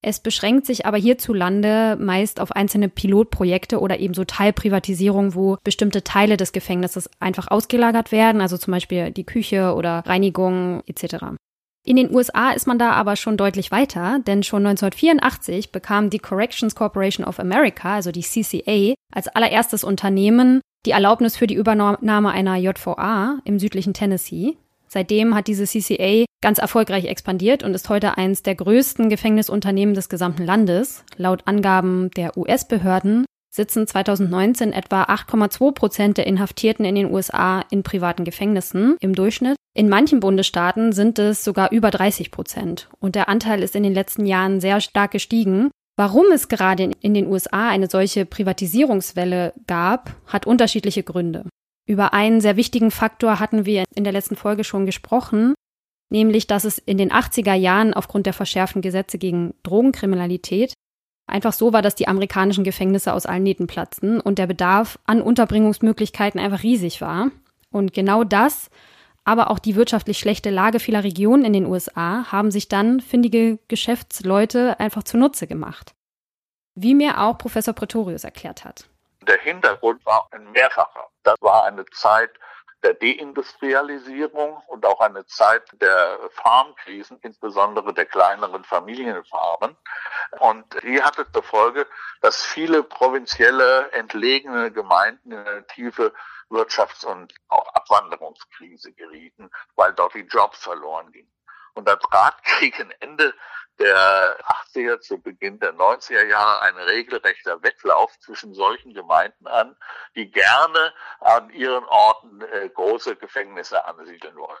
Es 0.00 0.20
beschränkt 0.20 0.64
sich 0.64 0.86
aber 0.86 0.96
hierzulande 0.96 1.96
meist 2.00 2.40
auf 2.40 2.52
einzelne 2.52 2.88
Pilotprojekte 2.88 3.80
oder 3.80 3.98
eben 3.98 4.14
so 4.14 4.24
Teilprivatisierung, 4.24 5.34
wo 5.34 5.56
bestimmte 5.64 6.04
Teile 6.04 6.36
des 6.36 6.52
Gefängnisses 6.52 7.10
einfach 7.18 7.48
ausgelagert 7.50 8.12
werden, 8.12 8.40
also 8.40 8.56
zum 8.56 8.72
Beispiel 8.72 9.10
die 9.10 9.24
Küche 9.24 9.74
oder 9.74 10.04
Reinigung 10.06 10.82
etc. 10.86 11.16
In 11.84 11.96
den 11.96 12.14
USA 12.14 12.50
ist 12.50 12.66
man 12.66 12.78
da 12.78 12.92
aber 12.92 13.16
schon 13.16 13.36
deutlich 13.36 13.70
weiter, 13.70 14.20
denn 14.26 14.42
schon 14.42 14.66
1984 14.66 15.72
bekam 15.72 16.10
die 16.10 16.18
Corrections 16.18 16.74
Corporation 16.74 17.26
of 17.26 17.40
America, 17.40 17.94
also 17.94 18.12
die 18.12 18.22
CCA, 18.22 18.94
als 19.12 19.28
allererstes 19.28 19.84
Unternehmen 19.84 20.60
die 20.86 20.90
Erlaubnis 20.90 21.36
für 21.36 21.46
die 21.46 21.54
Übernahme 21.54 22.30
einer 22.30 22.56
JVA 22.56 23.38
im 23.44 23.58
südlichen 23.58 23.94
Tennessee. 23.94 24.56
Seitdem 24.88 25.34
hat 25.34 25.46
diese 25.46 25.64
CCA 25.64 26.24
ganz 26.40 26.58
erfolgreich 26.58 27.04
expandiert 27.04 27.62
und 27.62 27.74
ist 27.74 27.88
heute 27.88 28.16
eines 28.16 28.42
der 28.42 28.54
größten 28.54 29.08
Gefängnisunternehmen 29.08 29.94
des 29.94 30.08
gesamten 30.08 30.44
Landes. 30.44 31.04
Laut 31.16 31.42
Angaben 31.46 32.10
der 32.12 32.36
US-Behörden 32.36 33.26
sitzen 33.50 33.86
2019 33.86 34.72
etwa 34.72 35.04
8,2 35.04 35.72
Prozent 35.72 36.18
der 36.18 36.26
Inhaftierten 36.26 36.84
in 36.84 36.94
den 36.94 37.12
USA 37.12 37.64
in 37.70 37.82
privaten 37.82 38.24
Gefängnissen 38.24 38.96
im 39.00 39.14
Durchschnitt. 39.14 39.56
In 39.74 39.88
manchen 39.88 40.20
Bundesstaaten 40.20 40.92
sind 40.92 41.18
es 41.18 41.44
sogar 41.44 41.72
über 41.72 41.90
30 41.90 42.30
Prozent. 42.30 42.88
Und 43.00 43.14
der 43.14 43.28
Anteil 43.28 43.62
ist 43.62 43.76
in 43.76 43.82
den 43.82 43.94
letzten 43.94 44.26
Jahren 44.26 44.60
sehr 44.60 44.80
stark 44.80 45.10
gestiegen. 45.10 45.70
Warum 45.96 46.26
es 46.32 46.48
gerade 46.48 46.92
in 47.00 47.14
den 47.14 47.26
USA 47.26 47.68
eine 47.68 47.88
solche 47.88 48.24
Privatisierungswelle 48.24 49.52
gab, 49.66 50.14
hat 50.26 50.46
unterschiedliche 50.46 51.02
Gründe. 51.02 51.44
Über 51.88 52.12
einen 52.12 52.42
sehr 52.42 52.56
wichtigen 52.56 52.90
Faktor 52.90 53.40
hatten 53.40 53.64
wir 53.64 53.84
in 53.94 54.04
der 54.04 54.12
letzten 54.12 54.36
Folge 54.36 54.62
schon 54.62 54.84
gesprochen, 54.84 55.54
nämlich 56.10 56.46
dass 56.46 56.64
es 56.64 56.76
in 56.76 56.98
den 56.98 57.10
80er 57.10 57.54
Jahren 57.54 57.94
aufgrund 57.94 58.26
der 58.26 58.34
verschärften 58.34 58.82
Gesetze 58.82 59.16
gegen 59.16 59.54
Drogenkriminalität 59.62 60.74
einfach 61.26 61.54
so 61.54 61.72
war, 61.72 61.80
dass 61.80 61.94
die 61.94 62.06
amerikanischen 62.06 62.62
Gefängnisse 62.62 63.14
aus 63.14 63.24
allen 63.24 63.42
Nähten 63.42 63.66
platzten 63.66 64.20
und 64.20 64.38
der 64.38 64.46
Bedarf 64.46 64.98
an 65.04 65.22
Unterbringungsmöglichkeiten 65.22 66.38
einfach 66.38 66.62
riesig 66.62 67.00
war. 67.00 67.30
Und 67.70 67.94
genau 67.94 68.22
das, 68.22 68.70
aber 69.24 69.50
auch 69.50 69.58
die 69.58 69.74
wirtschaftlich 69.74 70.18
schlechte 70.18 70.50
Lage 70.50 70.80
vieler 70.80 71.04
Regionen 71.04 71.44
in 71.46 71.54
den 71.54 71.66
USA 71.66 72.30
haben 72.30 72.50
sich 72.50 72.68
dann 72.68 73.00
findige 73.00 73.58
Geschäftsleute 73.68 74.78
einfach 74.78 75.04
zunutze 75.04 75.46
gemacht. 75.46 75.94
Wie 76.74 76.94
mir 76.94 77.20
auch 77.22 77.38
Professor 77.38 77.74
Pretorius 77.74 78.24
erklärt 78.24 78.66
hat. 78.66 78.88
Der 79.28 79.38
Hintergrund 79.38 80.04
war 80.06 80.26
ein 80.32 80.50
mehrfacher. 80.52 81.08
Das 81.22 81.36
war 81.40 81.64
eine 81.64 81.84
Zeit 81.86 82.30
der 82.82 82.94
Deindustrialisierung 82.94 84.62
und 84.68 84.86
auch 84.86 85.00
eine 85.00 85.26
Zeit 85.26 85.62
der 85.82 86.18
Farmkrisen, 86.30 87.18
insbesondere 87.22 87.92
der 87.92 88.06
kleineren 88.06 88.64
Familienfarmen. 88.64 89.76
Und 90.38 90.64
die 90.82 91.02
hatte 91.02 91.30
zur 91.30 91.42
Folge, 91.42 91.86
dass 92.22 92.42
viele 92.44 92.82
provinzielle, 92.82 93.92
entlegene 93.92 94.70
Gemeinden 94.72 95.32
in 95.32 95.38
eine 95.38 95.66
tiefe 95.66 96.12
Wirtschafts- 96.48 97.04
und 97.04 97.34
auch 97.48 97.68
Abwanderungskrise 97.74 98.92
gerieten, 98.92 99.50
weil 99.76 99.92
dort 99.92 100.14
die 100.14 100.20
Jobs 100.20 100.58
verloren 100.58 101.12
gingen. 101.12 101.32
Und 101.74 101.86
da 101.86 101.96
trat 101.96 102.36
gegen 102.60 102.90
Ende 103.00 103.34
der 103.78 104.38
80er 104.74 105.00
zu 105.00 105.20
Beginn 105.20 105.58
der 105.60 105.72
90er 105.74 106.24
Jahre 106.26 106.62
ein 106.62 106.76
regelrechter 106.76 107.62
Wettlauf 107.62 108.18
zwischen 108.20 108.54
solchen 108.54 108.92
Gemeinden 108.94 109.46
an, 109.46 109.76
die 110.14 110.30
gerne 110.30 110.92
an 111.20 111.50
ihren 111.50 111.84
Orten 111.84 112.40
äh, 112.42 112.68
große 112.68 113.16
Gefängnisse 113.16 113.84
ansiedeln 113.84 114.36
wollen. 114.36 114.58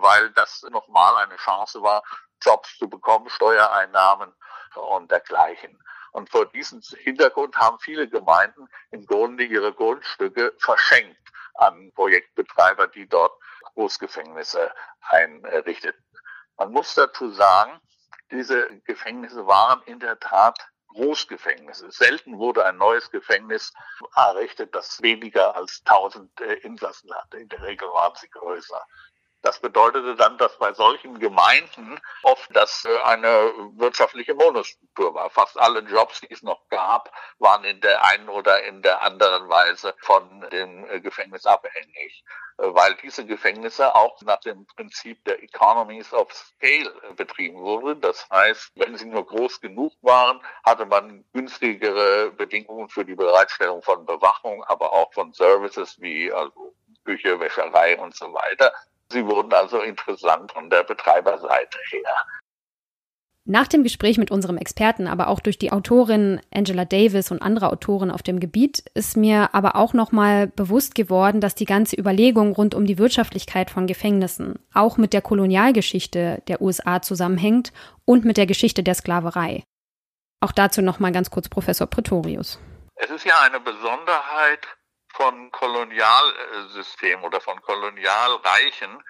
Weil 0.00 0.30
das 0.30 0.62
nochmal 0.70 1.16
eine 1.24 1.36
Chance 1.36 1.82
war, 1.82 2.02
Jobs 2.42 2.76
zu 2.78 2.88
bekommen, 2.88 3.28
Steuereinnahmen 3.30 4.34
und 4.74 5.10
dergleichen. 5.10 5.78
Und 6.12 6.30
vor 6.30 6.46
diesem 6.46 6.80
Hintergrund 6.80 7.56
haben 7.56 7.78
viele 7.78 8.08
Gemeinden 8.08 8.68
im 8.90 9.04
Grunde 9.06 9.44
ihre 9.44 9.72
Grundstücke 9.72 10.54
verschenkt 10.58 11.18
an 11.54 11.92
Projektbetreiber, 11.94 12.88
die 12.88 13.08
dort 13.08 13.38
Großgefängnisse 13.74 14.72
einrichteten. 15.00 16.02
Man 16.56 16.72
muss 16.72 16.94
dazu 16.94 17.30
sagen, 17.30 17.80
diese 18.30 18.80
Gefängnisse 18.84 19.46
waren 19.46 19.82
in 19.82 20.00
der 20.00 20.18
Tat 20.18 20.58
Großgefängnisse. 20.88 21.90
Selten 21.90 22.38
wurde 22.38 22.64
ein 22.64 22.78
neues 22.78 23.10
Gefängnis 23.10 23.72
errichtet, 24.14 24.74
das 24.74 25.02
weniger 25.02 25.54
als 25.54 25.82
1000 25.84 26.40
äh, 26.40 26.54
Insassen 26.60 27.12
hatte. 27.14 27.38
In 27.38 27.48
der 27.48 27.62
Regel 27.62 27.88
waren 27.88 28.14
sie 28.16 28.28
größer. 28.30 28.82
Das 29.46 29.60
bedeutete 29.60 30.16
dann, 30.16 30.36
dass 30.38 30.58
bei 30.58 30.72
solchen 30.72 31.20
Gemeinden 31.20 32.00
oft 32.24 32.48
das 32.52 32.84
äh, 32.84 33.02
eine 33.04 33.52
wirtschaftliche 33.76 34.34
Monostruktur 34.34 35.14
war. 35.14 35.30
Fast 35.30 35.56
alle 35.56 35.82
Jobs, 35.82 36.20
die 36.20 36.32
es 36.32 36.42
noch 36.42 36.68
gab, 36.68 37.12
waren 37.38 37.62
in 37.62 37.80
der 37.80 38.04
einen 38.04 38.28
oder 38.28 38.64
in 38.64 38.82
der 38.82 39.02
anderen 39.02 39.48
Weise 39.48 39.94
von 40.00 40.40
dem 40.50 40.90
äh, 40.90 41.00
Gefängnis 41.00 41.46
abhängig, 41.46 42.24
äh, 42.58 42.64
weil 42.74 42.96
diese 42.96 43.24
Gefängnisse 43.24 43.94
auch 43.94 44.20
nach 44.22 44.40
dem 44.40 44.66
Prinzip 44.66 45.24
der 45.26 45.40
Economies 45.40 46.12
of 46.12 46.32
Scale 46.32 46.92
betrieben 47.14 47.60
wurden. 47.60 48.00
Das 48.00 48.28
heißt, 48.28 48.72
wenn 48.74 48.96
sie 48.96 49.06
nur 49.06 49.24
groß 49.24 49.60
genug 49.60 49.92
waren, 50.02 50.42
hatte 50.64 50.86
man 50.86 51.24
günstigere 51.32 52.32
Bedingungen 52.32 52.88
für 52.88 53.04
die 53.04 53.14
Bereitstellung 53.14 53.80
von 53.80 54.06
Bewachung, 54.06 54.64
aber 54.64 54.92
auch 54.92 55.12
von 55.12 55.32
Services 55.32 56.00
wie 56.00 56.32
also 56.32 56.74
Küche, 57.04 57.38
Wäscherei 57.38 57.96
und 57.96 58.16
so 58.16 58.34
weiter. 58.34 58.72
Sie 59.12 59.24
wurden 59.24 59.52
also 59.52 59.80
interessant 59.80 60.52
von 60.52 60.68
der 60.70 60.82
Betreiberseite 60.84 61.78
her. 61.90 62.26
Nach 63.48 63.68
dem 63.68 63.84
Gespräch 63.84 64.18
mit 64.18 64.32
unserem 64.32 64.56
Experten, 64.56 65.06
aber 65.06 65.28
auch 65.28 65.38
durch 65.38 65.56
die 65.56 65.70
Autorin 65.70 66.40
Angela 66.52 66.84
Davis 66.84 67.30
und 67.30 67.42
andere 67.42 67.70
Autoren 67.70 68.10
auf 68.10 68.24
dem 68.24 68.40
Gebiet, 68.40 68.82
ist 68.94 69.16
mir 69.16 69.54
aber 69.54 69.76
auch 69.76 69.92
nochmal 69.92 70.48
bewusst 70.48 70.96
geworden, 70.96 71.40
dass 71.40 71.54
die 71.54 71.64
ganze 71.64 71.94
Überlegung 71.94 72.52
rund 72.52 72.74
um 72.74 72.86
die 72.86 72.98
Wirtschaftlichkeit 72.98 73.70
von 73.70 73.86
Gefängnissen 73.86 74.58
auch 74.74 74.96
mit 74.96 75.12
der 75.12 75.22
Kolonialgeschichte 75.22 76.42
der 76.48 76.60
USA 76.60 77.00
zusammenhängt 77.02 77.72
und 78.04 78.24
mit 78.24 78.36
der 78.36 78.46
Geschichte 78.46 78.82
der 78.82 78.94
Sklaverei. 78.94 79.62
Auch 80.40 80.52
dazu 80.52 80.82
nochmal 80.82 81.12
ganz 81.12 81.30
kurz 81.30 81.48
Professor 81.48 81.86
Pretorius. 81.86 82.58
Es 82.96 83.10
ist 83.10 83.24
ja 83.24 83.40
eine 83.42 83.60
Besonderheit 83.60 84.66
von 85.16 85.50
Kolonialsystemen 85.50 87.24
oder 87.24 87.40
von 87.40 87.60
Kolonialreichen, 87.62 89.02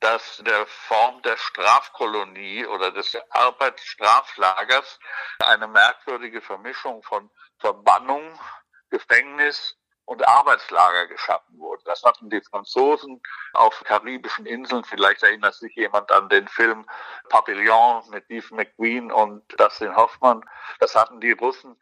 dass 0.00 0.38
der 0.38 0.66
Form 0.66 1.22
der 1.22 1.36
Strafkolonie 1.36 2.66
oder 2.66 2.90
des 2.90 3.16
Arbeitsstraflagers 3.30 4.98
eine 5.38 5.68
merkwürdige 5.68 6.40
Vermischung 6.40 7.04
von 7.04 7.30
Verbannung, 7.60 8.36
Gefängnis 8.90 9.78
und 10.04 10.26
Arbeitslager 10.26 11.06
geschaffen 11.06 11.58
wurde. 11.58 11.82
Das 11.84 12.02
hatten 12.02 12.28
die 12.28 12.40
Franzosen 12.40 13.22
auf 13.52 13.82
karibischen 13.84 14.46
Inseln. 14.46 14.82
Vielleicht 14.82 15.22
erinnert 15.22 15.54
sich 15.54 15.74
jemand 15.76 16.10
an 16.10 16.28
den 16.28 16.48
Film 16.48 16.84
Papillon 17.28 18.02
mit 18.10 18.24
Steve 18.24 18.54
McQueen 18.56 19.12
und 19.12 19.44
Dustin 19.60 19.94
Hoffmann. 19.94 20.44
Das 20.80 20.96
hatten 20.96 21.20
die 21.20 21.32
Russen, 21.32 21.80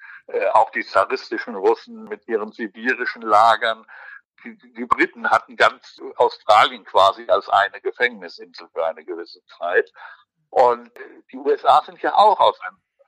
auch 0.53 0.71
die 0.71 0.85
zaristischen 0.85 1.55
Russen 1.55 2.05
mit 2.05 2.27
ihren 2.29 2.53
sibirischen 2.53 3.23
Lagern 3.23 3.87
die, 4.45 4.57
die 4.57 4.85
Briten 4.85 5.31
hatten 5.31 5.57
ganz 5.57 6.01
Australien 6.17 6.85
quasi 6.85 7.27
als 7.29 7.49
eine 7.49 7.81
Gefängnisinsel 7.81 8.69
für 8.73 8.87
eine 8.87 9.05
gewisse 9.05 9.45
Zeit. 9.59 9.93
Und 10.51 10.91
die 11.31 11.37
USA 11.37 11.83
sind 11.85 12.01
ja 12.03 12.15
auch 12.15 12.41
aus, 12.41 12.59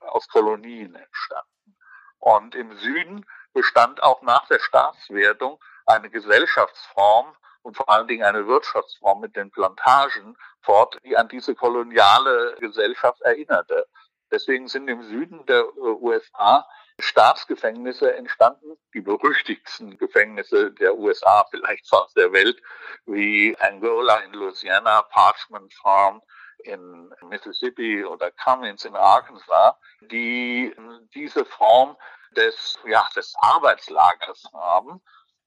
aus 0.01 0.29
Kolonien 0.29 0.95
entstanden. 0.95 1.77
Und 2.19 2.55
im 2.55 2.77
Süden 2.79 3.27
bestand 3.53 4.03
auch 4.03 4.23
nach 4.23 4.47
der 4.47 4.61
Staatswertung 4.61 5.59
eine 5.87 6.09
Gesellschaftsform 6.09 7.35
und 7.63 7.77
vor 7.77 7.89
allen 7.89 8.09
Dingen 8.09 8.25
eine 8.25 8.47
Wirtschaftsform 8.47 9.21
mit 9.21 9.37
den 9.37 9.51
Plantagen 9.51 10.37
fort, 10.63 10.99
die 11.05 11.17
an 11.17 11.29
diese 11.29 11.55
koloniale 11.55 12.57
Gesellschaft 12.61 13.21
erinnerte. 13.23 13.87
Deswegen 14.31 14.69
sind 14.69 14.89
im 14.89 15.03
Süden 15.03 15.45
der 15.47 15.61
äh, 15.61 15.81
USA 15.81 16.67
Staatsgefängnisse 17.03 18.15
entstanden, 18.15 18.79
die 18.95 19.01
berüchtigsten 19.01 19.99
Gefängnisse 19.99 20.73
der 20.73 20.97
USA, 20.97 21.45
vielleicht 21.51 21.89
fast 21.89 22.17
der 22.17 22.33
Welt, 22.33 22.61
wie 23.07 23.57
Angola 23.59 24.19
in 24.19 24.33
Louisiana, 24.33 25.03
Parchment 25.03 25.73
Farm 25.75 26.23
in 26.65 27.13
Mississippi 27.23 28.05
oder 28.05 28.31
Cummins 28.31 28.85
in 28.85 28.95
Arkansas, 28.95 29.75
die 30.03 30.75
diese 31.15 31.45
Form 31.45 31.97
des, 32.37 32.79
ja, 32.87 33.07
des 33.17 33.35
Arbeitslagers 33.41 34.45
haben 34.55 35.03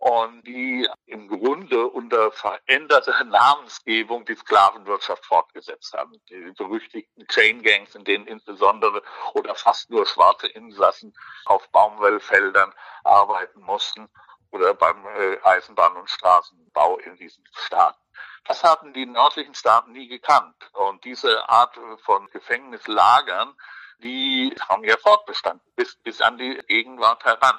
und 0.06 0.44
die 0.44 0.88
im 1.08 1.28
Grunde 1.28 1.88
unter 1.88 2.32
veränderter 2.32 3.24
Namensgebung 3.24 4.24
die 4.26 4.36
Sklavenwirtschaft 4.36 5.26
fortgesetzt 5.26 5.96
haben. 5.96 6.22
Die 6.30 6.52
berüchtigten 6.52 7.28
Chain 7.28 7.64
Gangs, 7.64 7.96
in 7.96 8.04
denen 8.04 8.28
insbesondere 8.28 9.02
oder 9.34 9.56
fast 9.56 9.90
nur 9.90 10.06
schwarze 10.06 10.46
Insassen 10.46 11.18
auf 11.46 11.68
Baumwollfeldern 11.72 12.72
arbeiten 13.04 13.62
mussten 13.62 14.08
oder 14.52 14.76
beim 14.76 15.08
äh, 15.08 15.40
Eisenbahn- 15.42 15.98
und 15.98 16.08
Straßenbau 16.08 17.00
in 17.00 17.16
diesen 17.16 17.44
Staaten. 17.66 18.00
Das 18.44 18.64
haben 18.64 18.94
die 18.94 19.08
nördlichen 19.08 19.56
Staaten 19.56 19.92
nie 19.92 20.08
gekannt. 20.08 20.56
Und 20.74 21.04
diese 21.04 21.50
Art 21.50 21.80
von 22.04 22.30
Gefängnislagern, 22.30 23.56
die 24.04 24.56
haben 24.70 24.84
ja 24.84 24.98
fortbestanden 24.98 25.66
bis, 25.76 25.96
bis 25.96 26.22
an 26.22 26.38
die 26.38 26.62
Gegenwart 26.68 27.26
heran. 27.26 27.58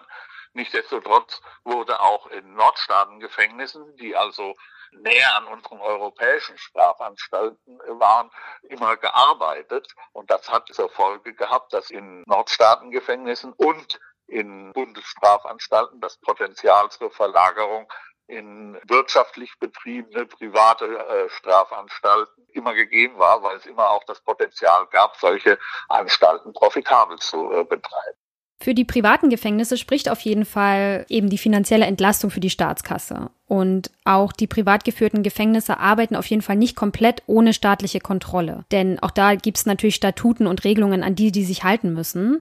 Nichtsdestotrotz 0.57 1.43
wurde 1.65 2.01
auch 2.01 2.29
in 2.29 2.55
Nordstaatengefängnissen, 2.55 3.95
die 3.99 4.17
also 4.17 4.57
näher 4.91 5.37
an 5.37 5.49
unseren 5.49 5.83
europäischen 5.83 6.57
Strafanstalten 6.57 7.79
waren, 8.01 8.31
immer 8.63 8.97
gearbeitet. 8.97 9.95
Und 10.15 10.31
das 10.31 10.49
hat 10.49 10.67
zur 10.73 10.89
Folge 10.89 11.35
gehabt, 11.35 11.75
dass 11.75 11.91
in 11.91 12.23
Nordstaatengefängnissen 12.23 13.53
und 13.53 14.01
in 14.29 14.73
Bundesstrafanstalten 14.73 16.01
das 16.01 16.17
Potenzial 16.17 16.91
zur 16.91 17.11
Verlagerung 17.11 17.93
in 18.27 18.81
wirtschaftlich 18.85 19.59
betriebene 19.59 20.25
private 20.25 20.87
äh, 20.87 21.29
Strafanstalten 21.29 22.47
immer 22.55 22.73
gegeben 22.73 23.19
war, 23.19 23.43
weil 23.43 23.59
es 23.59 23.67
immer 23.67 23.91
auch 23.91 24.05
das 24.05 24.23
Potenzial 24.23 24.87
gab, 24.87 25.17
solche 25.17 25.59
Anstalten 25.89 26.55
profitabel 26.55 27.19
zu 27.19 27.53
äh, 27.53 27.65
betreiben. 27.65 28.19
Für 28.59 28.75
die 28.75 28.85
privaten 28.85 29.29
Gefängnisse 29.29 29.77
spricht 29.77 30.09
auf 30.09 30.21
jeden 30.21 30.45
Fall 30.45 31.05
eben 31.09 31.29
die 31.29 31.39
finanzielle 31.39 31.85
Entlastung 31.85 32.31
für 32.31 32.41
die 32.41 32.51
Staatskasse. 32.51 33.31
Und 33.47 33.91
auch 34.05 34.33
die 34.33 34.47
privat 34.47 34.85
geführten 34.85 35.23
Gefängnisse 35.23 35.79
arbeiten 35.79 36.17
auf 36.17 36.27
jeden 36.27 36.43
Fall 36.43 36.57
nicht 36.57 36.75
komplett 36.75 37.23
ohne 37.27 37.53
staatliche 37.53 38.01
Kontrolle. 38.01 38.65
Denn 38.73 38.99
auch 39.01 39.11
da 39.11 39.35
gibt 39.35 39.59
es 39.59 39.67
natürlich 39.67 39.95
Statuten 39.95 40.47
und 40.47 40.65
Regelungen, 40.65 41.03
an 41.03 41.15
die 41.15 41.33
die 41.33 41.45
sich 41.45 41.65
halten 41.65 41.93
müssen. 41.93 42.39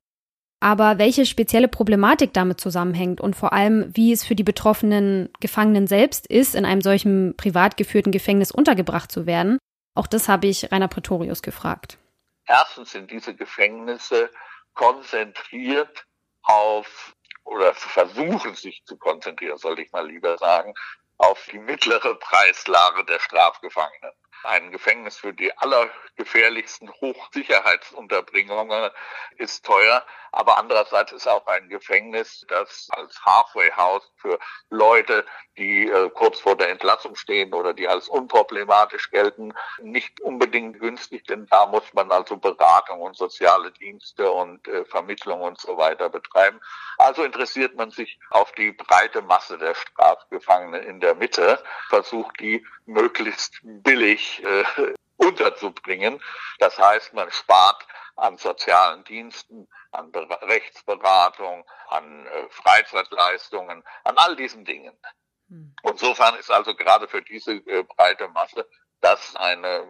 Aber 0.61 0.97
welche 0.97 1.25
spezielle 1.25 1.67
Problematik 1.67 2.33
damit 2.33 2.61
zusammenhängt 2.61 3.19
und 3.19 3.35
vor 3.35 3.53
allem, 3.53 3.91
wie 3.93 4.13
es 4.13 4.23
für 4.23 4.35
die 4.35 4.43
betroffenen 4.43 5.29
Gefangenen 5.41 5.85
selbst 5.85 6.25
ist, 6.27 6.55
in 6.55 6.65
einem 6.65 6.81
solchen 6.81 7.35
privat 7.35 7.77
geführten 7.77 8.11
Gefängnis 8.11 8.51
untergebracht 8.51 9.11
zu 9.11 9.25
werden, 9.25 9.59
auch 9.95 10.07
das 10.07 10.27
habe 10.27 10.47
ich 10.47 10.71
Rainer 10.71 10.87
Pretorius 10.87 11.41
gefragt. 11.41 11.97
Erstens 12.47 12.91
sind 12.91 13.11
diese 13.11 13.35
Gefängnisse 13.35 14.29
konzentriert 14.73 16.05
auf 16.45 17.15
oder 17.43 17.73
versuchen 17.73 18.55
sich 18.55 18.83
zu 18.85 18.97
konzentrieren, 18.97 19.57
sollte 19.57 19.83
ich 19.83 19.91
mal 19.91 20.07
lieber 20.07 20.37
sagen, 20.37 20.73
auf 21.17 21.47
die 21.51 21.59
mittlere 21.59 22.15
Preislage 22.15 23.05
der 23.05 23.19
Strafgefangenen. 23.19 24.11
Ein 24.45 24.71
Gefängnis 24.71 25.17
für 25.17 25.33
die 25.33 25.55
allergefährlichsten 25.57 26.91
Hochsicherheitsunterbringungen 27.01 28.91
ist 29.37 29.65
teuer, 29.65 30.05
aber 30.31 30.57
andererseits 30.57 31.13
ist 31.13 31.27
auch 31.27 31.47
ein 31.47 31.69
Gefängnis, 31.69 32.45
das 32.49 32.89
als 32.91 33.25
Halfway 33.25 33.71
House 33.71 34.11
für 34.17 34.37
Leute, 34.69 35.25
die 35.57 35.87
äh, 35.87 36.09
kurz 36.09 36.41
vor 36.41 36.57
der 36.57 36.69
Entlassung 36.69 37.15
stehen 37.15 37.53
oder 37.53 37.73
die 37.73 37.87
als 37.87 38.09
unproblematisch 38.09 39.09
gelten, 39.11 39.53
nicht 39.81 40.19
unbedingt 40.19 40.79
günstig, 40.79 41.23
denn 41.25 41.47
da 41.47 41.65
muss 41.65 41.93
man 41.93 42.11
also 42.11 42.35
Beratung 42.35 43.01
und 43.01 43.15
soziale 43.15 43.71
Dienste 43.71 44.29
und 44.29 44.67
äh, 44.67 44.83
Vermittlung 44.85 45.41
und 45.41 45.59
so 45.59 45.77
weiter 45.77 46.09
betreiben. 46.09 46.59
Also 46.97 47.23
interessiert 47.23 47.75
man 47.75 47.91
sich 47.91 48.19
auf 48.29 48.51
die 48.53 48.73
breite 48.73 49.21
Masse 49.21 49.57
der 49.57 49.73
Strafgefangenen 49.75 50.83
in 50.83 50.99
der 50.99 51.15
Mitte, 51.15 51.63
versucht 51.87 52.39
die 52.41 52.65
möglichst 52.85 53.59
billig 53.63 54.34
äh, 54.43 54.63
unterzubringen. 55.17 56.21
Das 56.59 56.77
heißt, 56.77 57.13
man 57.13 57.31
spart 57.31 57.85
an 58.15 58.37
sozialen 58.37 59.03
Diensten, 59.03 59.67
an 59.91 60.11
Be 60.11 60.27
Rechtsberatung, 60.41 61.65
an 61.89 62.25
äh, 62.27 62.49
Freizeitleistungen, 62.49 63.83
an 64.03 64.17
all 64.17 64.35
diesen 64.35 64.65
Dingen. 64.65 64.97
Hm. 65.49 65.75
Insofern 65.83 66.35
ist 66.35 66.51
also 66.51 66.75
gerade 66.75 67.07
für 67.07 67.21
diese 67.21 67.53
äh, 67.53 67.83
breite 67.83 68.27
Masse 68.29 68.67
das 69.05 69.35
eine 69.35 69.85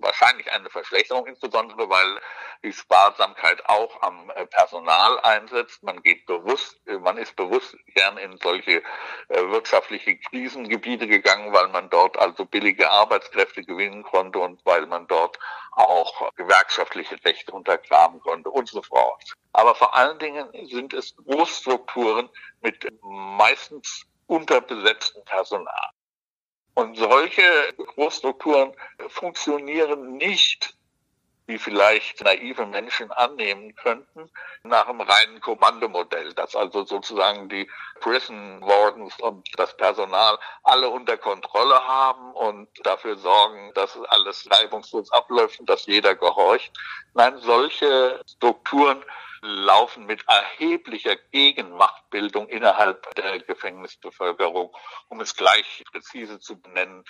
wahrscheinlich 0.00 0.50
eine 0.52 0.70
Verschlechterung, 0.70 1.26
insbesondere 1.26 1.88
weil 1.88 2.20
die 2.62 2.72
Sparsamkeit 2.72 3.64
auch 3.66 4.02
am 4.02 4.30
äh, 4.30 4.46
Personal 4.46 5.18
einsetzt. 5.20 5.82
Man 5.82 6.02
geht 6.02 6.26
bewusst, 6.26 6.80
äh, 6.86 6.98
man 6.98 7.16
ist 7.18 7.34
bewusst 7.36 7.76
gern 7.94 8.18
in 8.18 8.36
solche 8.38 8.82
äh, 9.28 9.42
wirtschaftliche 9.48 10.18
Krisengebiete 10.18 11.06
gegangen, 11.06 11.52
weil 11.52 11.68
man 11.68 11.88
dort 11.90 12.18
also 12.18 12.44
billige 12.44 12.90
Arbeitskräfte 12.90 13.62
gewinnen 13.62 14.02
konnte 14.02 14.38
und 14.38 14.64
weil 14.64 14.86
man 14.86 15.06
dort 15.06 15.38
auch 15.72 16.34
gewerkschaftliche 16.34 17.16
Rechte 17.24 17.52
untergraben 17.52 18.20
konnte 18.20 18.50
und 18.50 18.68
so 18.68 18.82
fort. 18.82 19.22
Aber 19.52 19.74
vor 19.74 19.94
allen 19.94 20.18
Dingen 20.18 20.48
sind 20.68 20.92
es 20.94 21.14
Großstrukturen 21.16 22.28
mit 22.60 22.86
meistens 23.02 24.04
unterbesetztem 24.26 25.24
Personal. 25.24 25.90
Und 26.78 26.96
solche 26.96 27.74
Großstrukturen 27.76 28.72
funktionieren 29.08 30.12
nicht, 30.12 30.76
wie 31.46 31.58
vielleicht 31.58 32.22
naive 32.22 32.66
Menschen 32.66 33.10
annehmen 33.10 33.74
könnten, 33.74 34.30
nach 34.62 34.86
einem 34.86 35.00
reinen 35.00 35.40
Kommandomodell, 35.40 36.32
dass 36.34 36.54
also 36.54 36.84
sozusagen 36.84 37.48
die 37.48 37.68
Prison 37.98 38.60
Wardens 38.60 39.18
und 39.18 39.48
das 39.58 39.76
Personal 39.76 40.38
alle 40.62 40.88
unter 40.88 41.16
Kontrolle 41.16 41.84
haben 41.84 42.32
und 42.34 42.68
dafür 42.84 43.16
sorgen, 43.16 43.72
dass 43.74 43.98
alles 44.10 44.48
reibungslos 44.48 45.10
abläuft 45.10 45.58
und 45.58 45.68
dass 45.68 45.84
jeder 45.86 46.14
gehorcht. 46.14 46.70
Nein, 47.14 47.38
solche 47.38 48.22
Strukturen 48.36 49.04
laufen 49.42 50.06
mit 50.06 50.24
erheblicher 50.28 51.16
Gegenmachtbildung 51.16 52.48
innerhalb 52.48 53.14
der 53.14 53.38
Gefängnisbevölkerung, 53.40 54.74
um 55.08 55.20
es 55.20 55.36
gleich 55.36 55.84
präzise 55.92 56.40
zu 56.40 56.60
benennen, 56.60 57.04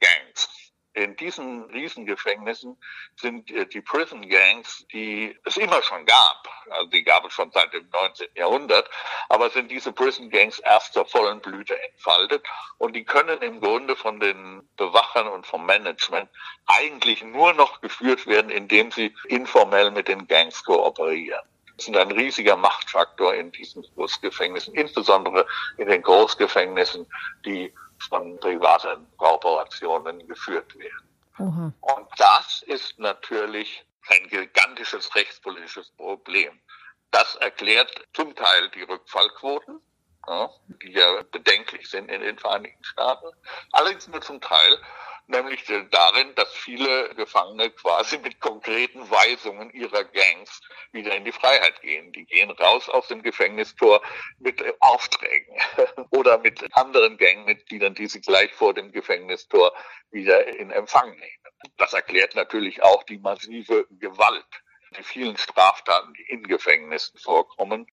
Gangs. 0.00 0.48
in 0.96 1.16
diesen 1.16 1.64
Riesengefängnissen 1.64 2.80
sind 3.16 3.50
äh, 3.50 3.66
die 3.66 3.80
Prison 3.80 4.28
Gangs, 4.28 4.86
die 4.92 5.36
es 5.44 5.56
immer 5.56 5.82
schon 5.82 6.06
gab, 6.06 6.48
also 6.70 6.86
die 6.86 7.02
gab 7.02 7.24
es 7.24 7.32
schon 7.32 7.50
seit 7.50 7.72
dem 7.72 7.88
19. 7.90 8.28
Jahrhundert, 8.36 8.88
aber 9.28 9.50
sind 9.50 9.70
diese 9.70 9.92
Prison 9.92 10.30
Gangs 10.30 10.60
erst 10.60 10.92
zur 10.92 11.06
vollen 11.06 11.40
Blüte 11.40 11.80
entfaltet 11.90 12.46
und 12.78 12.94
die 12.94 13.04
können 13.04 13.42
im 13.42 13.60
Grunde 13.60 13.96
von 13.96 14.20
den 14.20 14.68
Bewachern 14.76 15.26
und 15.26 15.46
vom 15.46 15.66
Management 15.66 16.30
eigentlich 16.66 17.24
nur 17.24 17.54
noch 17.54 17.80
geführt 17.80 18.26
werden, 18.26 18.50
indem 18.50 18.92
sie 18.92 19.14
informell 19.26 19.90
mit 19.90 20.06
den 20.06 20.28
Gangs 20.28 20.62
kooperieren. 20.62 21.42
Sind 21.78 21.96
ein 21.96 22.12
riesiger 22.12 22.56
Machtfaktor 22.56 23.34
in 23.34 23.50
diesen 23.50 23.82
Großgefängnissen, 23.94 24.74
insbesondere 24.74 25.46
in 25.76 25.88
den 25.88 26.02
Großgefängnissen, 26.02 27.06
die 27.44 27.74
von 28.08 28.38
privaten 28.38 29.06
Korporationen 29.16 30.26
geführt 30.28 30.76
werden. 30.78 31.08
Aha. 31.38 31.72
Und 31.80 32.08
das 32.16 32.62
ist 32.66 32.98
natürlich 32.98 33.84
ein 34.08 34.28
gigantisches 34.28 35.14
rechtspolitisches 35.14 35.90
Problem. 35.92 36.60
Das 37.10 37.36
erklärt 37.36 37.90
zum 38.12 38.34
Teil 38.34 38.70
die 38.70 38.82
Rückfallquoten, 38.82 39.80
ja, 40.26 40.50
die 40.82 40.92
ja 40.92 41.22
bedenklich 41.30 41.88
sind 41.88 42.10
in 42.10 42.20
den 42.20 42.38
Vereinigten 42.38 42.84
Staaten, 42.84 43.28
allerdings 43.72 44.08
nur 44.08 44.20
zum 44.20 44.40
Teil 44.40 44.78
nämlich 45.26 45.64
darin, 45.90 46.34
dass 46.34 46.52
viele 46.52 47.14
Gefangene 47.14 47.70
quasi 47.70 48.18
mit 48.18 48.40
konkreten 48.40 49.10
Weisungen 49.10 49.70
ihrer 49.70 50.04
Gangs 50.04 50.60
wieder 50.92 51.14
in 51.14 51.24
die 51.24 51.32
Freiheit 51.32 51.80
gehen. 51.82 52.12
Die 52.12 52.24
gehen 52.24 52.50
raus 52.50 52.88
aus 52.88 53.08
dem 53.08 53.22
Gefängnistor 53.22 54.02
mit 54.38 54.62
Aufträgen 54.80 55.56
oder 56.10 56.38
mit 56.38 56.64
anderen 56.76 57.16
Gangmitgliedern, 57.16 57.94
die 57.94 58.06
sie 58.06 58.20
gleich 58.20 58.52
vor 58.52 58.74
dem 58.74 58.92
Gefängnistor 58.92 59.72
wieder 60.10 60.46
in 60.46 60.70
Empfang 60.70 61.10
nehmen. 61.10 61.44
Das 61.76 61.92
erklärt 61.92 62.34
natürlich 62.34 62.82
auch 62.82 63.02
die 63.04 63.18
massive 63.18 63.86
Gewalt, 63.90 64.44
die 64.96 65.02
vielen 65.02 65.36
Straftaten, 65.36 66.12
die 66.14 66.24
in 66.24 66.42
Gefängnissen 66.44 67.18
vorkommen. 67.18 67.86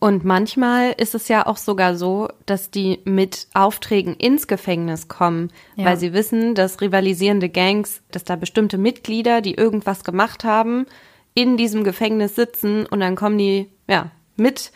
Und 0.00 0.24
manchmal 0.24 0.94
ist 0.96 1.14
es 1.14 1.28
ja 1.28 1.46
auch 1.46 1.56
sogar 1.56 1.96
so, 1.96 2.28
dass 2.46 2.70
die 2.70 3.00
mit 3.04 3.48
Aufträgen 3.54 4.14
ins 4.14 4.46
Gefängnis 4.46 5.08
kommen, 5.08 5.50
ja. 5.76 5.86
weil 5.86 5.96
sie 5.96 6.12
wissen, 6.12 6.54
dass 6.54 6.80
rivalisierende 6.80 7.48
Gangs, 7.48 8.02
dass 8.12 8.24
da 8.24 8.36
bestimmte 8.36 8.78
Mitglieder, 8.78 9.40
die 9.40 9.54
irgendwas 9.54 10.04
gemacht 10.04 10.44
haben, 10.44 10.86
in 11.34 11.56
diesem 11.56 11.84
Gefängnis 11.84 12.34
sitzen 12.36 12.86
und 12.86 13.00
dann 13.00 13.16
kommen 13.16 13.38
die, 13.38 13.68
ja, 13.88 14.10
mit 14.36 14.72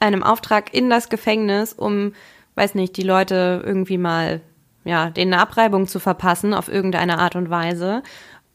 einem 0.00 0.22
Auftrag 0.22 0.72
in 0.74 0.90
das 0.90 1.08
Gefängnis, 1.08 1.72
um, 1.72 2.12
weiß 2.54 2.74
nicht, 2.74 2.96
die 2.96 3.02
Leute 3.02 3.62
irgendwie 3.64 3.98
mal, 3.98 4.40
ja, 4.84 5.10
denen 5.10 5.34
eine 5.34 5.42
Abreibung 5.42 5.86
zu 5.86 5.98
verpassen 5.98 6.54
auf 6.54 6.68
irgendeine 6.68 7.18
Art 7.18 7.36
und 7.36 7.50
Weise. 7.50 8.02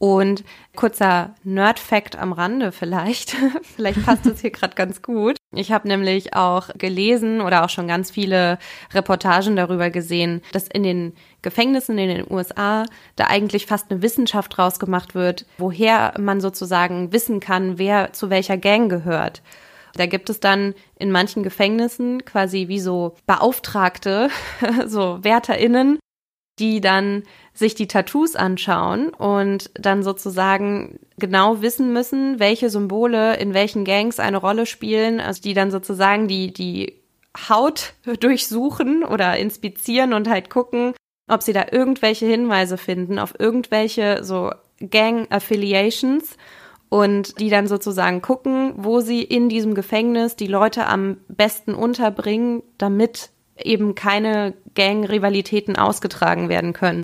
Und 0.02 0.42
kurzer 0.74 1.32
Nerd-Fact 1.44 2.18
am 2.18 2.32
Rande 2.32 2.72
vielleicht, 2.72 3.36
vielleicht 3.62 4.04
passt 4.04 4.26
es 4.26 4.40
hier 4.40 4.50
gerade 4.50 4.74
ganz 4.74 5.00
gut. 5.00 5.36
Ich 5.54 5.70
habe 5.70 5.86
nämlich 5.86 6.34
auch 6.34 6.70
gelesen 6.76 7.40
oder 7.40 7.64
auch 7.64 7.68
schon 7.68 7.86
ganz 7.86 8.10
viele 8.10 8.58
Reportagen 8.92 9.54
darüber 9.54 9.90
gesehen, 9.90 10.42
dass 10.50 10.66
in 10.66 10.82
den 10.82 11.12
Gefängnissen 11.42 11.98
in 11.98 12.08
den 12.08 12.26
USA 12.28 12.84
da 13.14 13.28
eigentlich 13.28 13.66
fast 13.66 13.92
eine 13.92 14.02
Wissenschaft 14.02 14.56
draus 14.56 14.80
gemacht 14.80 15.14
wird, 15.14 15.46
woher 15.56 16.14
man 16.18 16.40
sozusagen 16.40 17.12
wissen 17.12 17.38
kann, 17.38 17.78
wer 17.78 18.12
zu 18.12 18.28
welcher 18.28 18.56
Gang 18.56 18.90
gehört. 18.90 19.40
Da 19.94 20.06
gibt 20.06 20.30
es 20.30 20.40
dann 20.40 20.74
in 20.98 21.12
manchen 21.12 21.44
Gefängnissen 21.44 22.24
quasi 22.24 22.66
wie 22.66 22.80
so 22.80 23.14
Beauftragte, 23.26 24.30
so 24.86 25.22
WärterInnen, 25.22 26.00
die 26.62 26.80
dann 26.80 27.24
sich 27.52 27.74
die 27.74 27.88
Tattoos 27.88 28.36
anschauen 28.36 29.08
und 29.08 29.70
dann 29.74 30.04
sozusagen 30.04 31.00
genau 31.18 31.60
wissen 31.60 31.92
müssen, 31.92 32.38
welche 32.38 32.70
Symbole 32.70 33.36
in 33.36 33.52
welchen 33.52 33.84
Gangs 33.84 34.20
eine 34.20 34.36
Rolle 34.36 34.64
spielen, 34.64 35.18
also 35.18 35.42
die 35.42 35.54
dann 35.54 35.72
sozusagen 35.72 36.28
die, 36.28 36.52
die 36.52 37.00
Haut 37.48 37.94
durchsuchen 38.20 39.02
oder 39.02 39.36
inspizieren 39.36 40.12
und 40.12 40.30
halt 40.30 40.50
gucken, 40.50 40.94
ob 41.28 41.42
sie 41.42 41.52
da 41.52 41.66
irgendwelche 41.72 42.26
Hinweise 42.26 42.78
finden 42.78 43.18
auf 43.18 43.34
irgendwelche 43.40 44.22
so 44.22 44.52
Gang 44.78 45.26
Affiliations 45.32 46.36
und 46.88 47.40
die 47.40 47.50
dann 47.50 47.66
sozusagen 47.66 48.22
gucken, 48.22 48.74
wo 48.76 49.00
sie 49.00 49.22
in 49.22 49.48
diesem 49.48 49.74
Gefängnis 49.74 50.36
die 50.36 50.46
Leute 50.46 50.86
am 50.86 51.16
besten 51.26 51.74
unterbringen, 51.74 52.62
damit 52.78 53.30
eben 53.58 53.94
keine 53.94 54.54
Gang-Rivalitäten 54.74 55.76
ausgetragen 55.76 56.48
werden 56.48 56.72
können. 56.72 57.02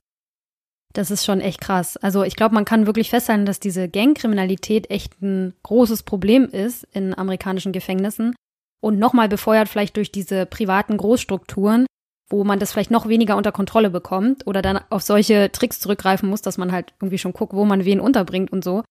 Das 0.94 1.10
ist 1.10 1.24
schon 1.24 1.40
echt 1.40 1.60
krass. 1.60 1.96
Also 1.96 2.24
ich 2.24 2.34
glaube, 2.34 2.54
man 2.54 2.64
kann 2.64 2.86
wirklich 2.86 3.10
festhalten, 3.10 3.46
dass 3.46 3.60
diese 3.60 3.88
Gangkriminalität 3.88 4.90
echt 4.90 5.20
ein 5.22 5.54
großes 5.62 6.02
Problem 6.02 6.48
ist 6.48 6.86
in 6.92 7.16
amerikanischen 7.16 7.72
Gefängnissen 7.72 8.34
und 8.80 8.98
nochmal 8.98 9.28
befeuert 9.28 9.68
vielleicht 9.68 9.96
durch 9.96 10.10
diese 10.10 10.46
privaten 10.46 10.96
Großstrukturen, 10.96 11.86
wo 12.30 12.44
man 12.44 12.58
das 12.58 12.72
vielleicht 12.72 12.90
noch 12.90 13.08
weniger 13.08 13.36
unter 13.36 13.52
Kontrolle 13.52 13.90
bekommt 13.90 14.46
oder 14.46 14.62
dann 14.62 14.80
auf 14.90 15.02
solche 15.02 15.52
Tricks 15.52 15.80
zurückgreifen 15.80 16.28
muss, 16.28 16.42
dass 16.42 16.58
man 16.58 16.72
halt 16.72 16.94
irgendwie 17.00 17.18
schon 17.18 17.32
guckt, 17.32 17.52
wo 17.52 17.64
man 17.64 17.84
wen 17.84 18.00
unterbringt 18.00 18.52
und 18.52 18.64
so. 18.64 18.82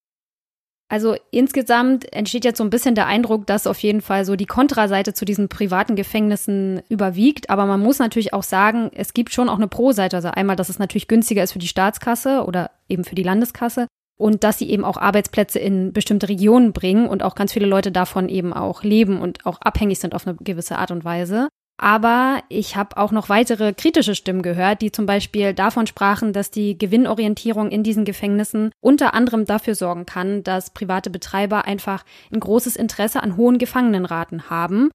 Also 0.90 1.16
insgesamt 1.32 2.12
entsteht 2.14 2.46
jetzt 2.46 2.58
so 2.60 2.64
ein 2.64 2.70
bisschen 2.70 2.96
der 2.96 3.08
Eindruck, 3.08 3.46
dass 3.46 3.68
auf 3.68 3.80
jeden 3.80 4.02
Fall 4.02 4.24
so 4.24 4.38
die 4.38 4.46
Kontraseite 4.46 5.14
zu 5.14 5.26
diesen 5.26 5.50
privaten 5.50 5.96
Gefängnissen 5.96 6.82
überwiegt. 6.88 7.50
Aber 7.50 7.66
man 7.66 7.82
muss 7.82 8.00
natürlich 8.00 8.34
auch 8.34 8.44
sagen, 8.44 8.90
es 8.94 9.14
gibt 9.14 9.34
schon 9.34 9.50
auch 9.50 9.58
eine 9.58 9.68
Pro-Seite. 9.68 10.16
Also 10.16 10.30
einmal, 10.30 10.56
dass 10.56 10.70
es 10.70 10.80
natürlich 10.80 11.10
günstiger 11.10 11.44
ist 11.44 11.52
für 11.52 11.60
die 11.60 11.68
Staatskasse 11.68 12.46
oder 12.46 12.72
eben 12.88 13.04
für 13.04 13.16
die 13.16 13.24
Landeskasse 13.24 13.88
und 14.18 14.44
dass 14.46 14.60
sie 14.60 14.70
eben 14.70 14.86
auch 14.86 14.98
Arbeitsplätze 14.98 15.60
in 15.60 15.92
bestimmte 15.92 16.30
Regionen 16.30 16.72
bringen 16.72 17.08
und 17.08 17.22
auch 17.22 17.36
ganz 17.36 17.52
viele 17.52 17.68
Leute 17.68 17.92
davon 17.92 18.30
eben 18.30 18.54
auch 18.54 18.84
leben 18.84 19.20
und 19.22 19.46
auch 19.46 19.60
abhängig 19.62 20.00
sind 20.00 20.16
auf 20.16 20.26
eine 20.26 20.38
gewisse 20.38 20.78
Art 20.78 20.92
und 20.92 21.04
Weise. 21.04 21.50
Aber 21.80 22.42
ich 22.50 22.76
habe 22.76 22.98
auch 22.98 23.12
noch 23.12 23.30
weitere 23.30 23.72
kritische 23.72 24.16
Stimmen 24.16 24.42
gehört, 24.42 24.82
die 24.82 24.92
zum 24.92 25.06
Beispiel 25.06 25.54
davon 25.54 25.86
sprachen, 25.86 26.34
dass 26.34 26.50
die 26.50 26.76
Gewinnorientierung 26.76 27.70
in 27.70 27.84
diesen 27.84 28.04
Gefängnissen 28.04 28.72
unter 28.82 29.14
anderem 29.14 29.46
dafür 29.46 29.76
sorgen 29.76 30.08
kann, 30.08 30.44
dass 30.44 30.72
private 30.72 31.12
Betreiber 31.12 31.66
einfach 31.66 32.04
ein 32.34 32.40
großes 32.40 32.76
Interesse 32.76 33.22
an 33.22 33.38
hohen 33.38 33.60
Gefangenenraten 33.60 34.50
haben 34.50 34.90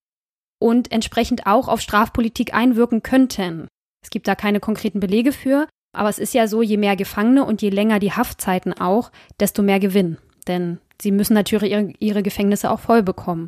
und 0.59 0.91
entsprechend 0.91 1.47
auch 1.47 1.69
auf 1.69 1.81
Strafpolitik 1.81 2.53
einwirken 2.53 3.05
könnten. 3.05 3.69
Es 4.03 4.11
gibt 4.11 4.27
da 4.27 4.35
keine 4.35 4.59
konkreten 4.59 4.99
Belege 4.99 5.31
für, 5.31 5.69
aber 5.97 6.09
es 6.09 6.19
ist 6.19 6.35
ja 6.35 6.49
so, 6.49 6.63
je 6.63 6.79
mehr 6.79 6.97
Gefangene 6.97 7.45
und 7.45 7.63
je 7.63 7.71
länger 7.71 8.01
die 8.01 8.13
Haftzeiten 8.13 8.73
auch, 8.73 9.13
desto 9.39 9.63
mehr 9.63 9.79
Gewinn. 9.79 10.19
Denn 10.49 10.79
sie 11.01 11.13
müssen 11.13 11.35
natürlich 11.35 11.71
ihre, 11.71 11.93
ihre 12.01 12.23
Gefängnisse 12.25 12.73
auch 12.73 12.81
voll 12.81 13.05
bekommen 13.05 13.47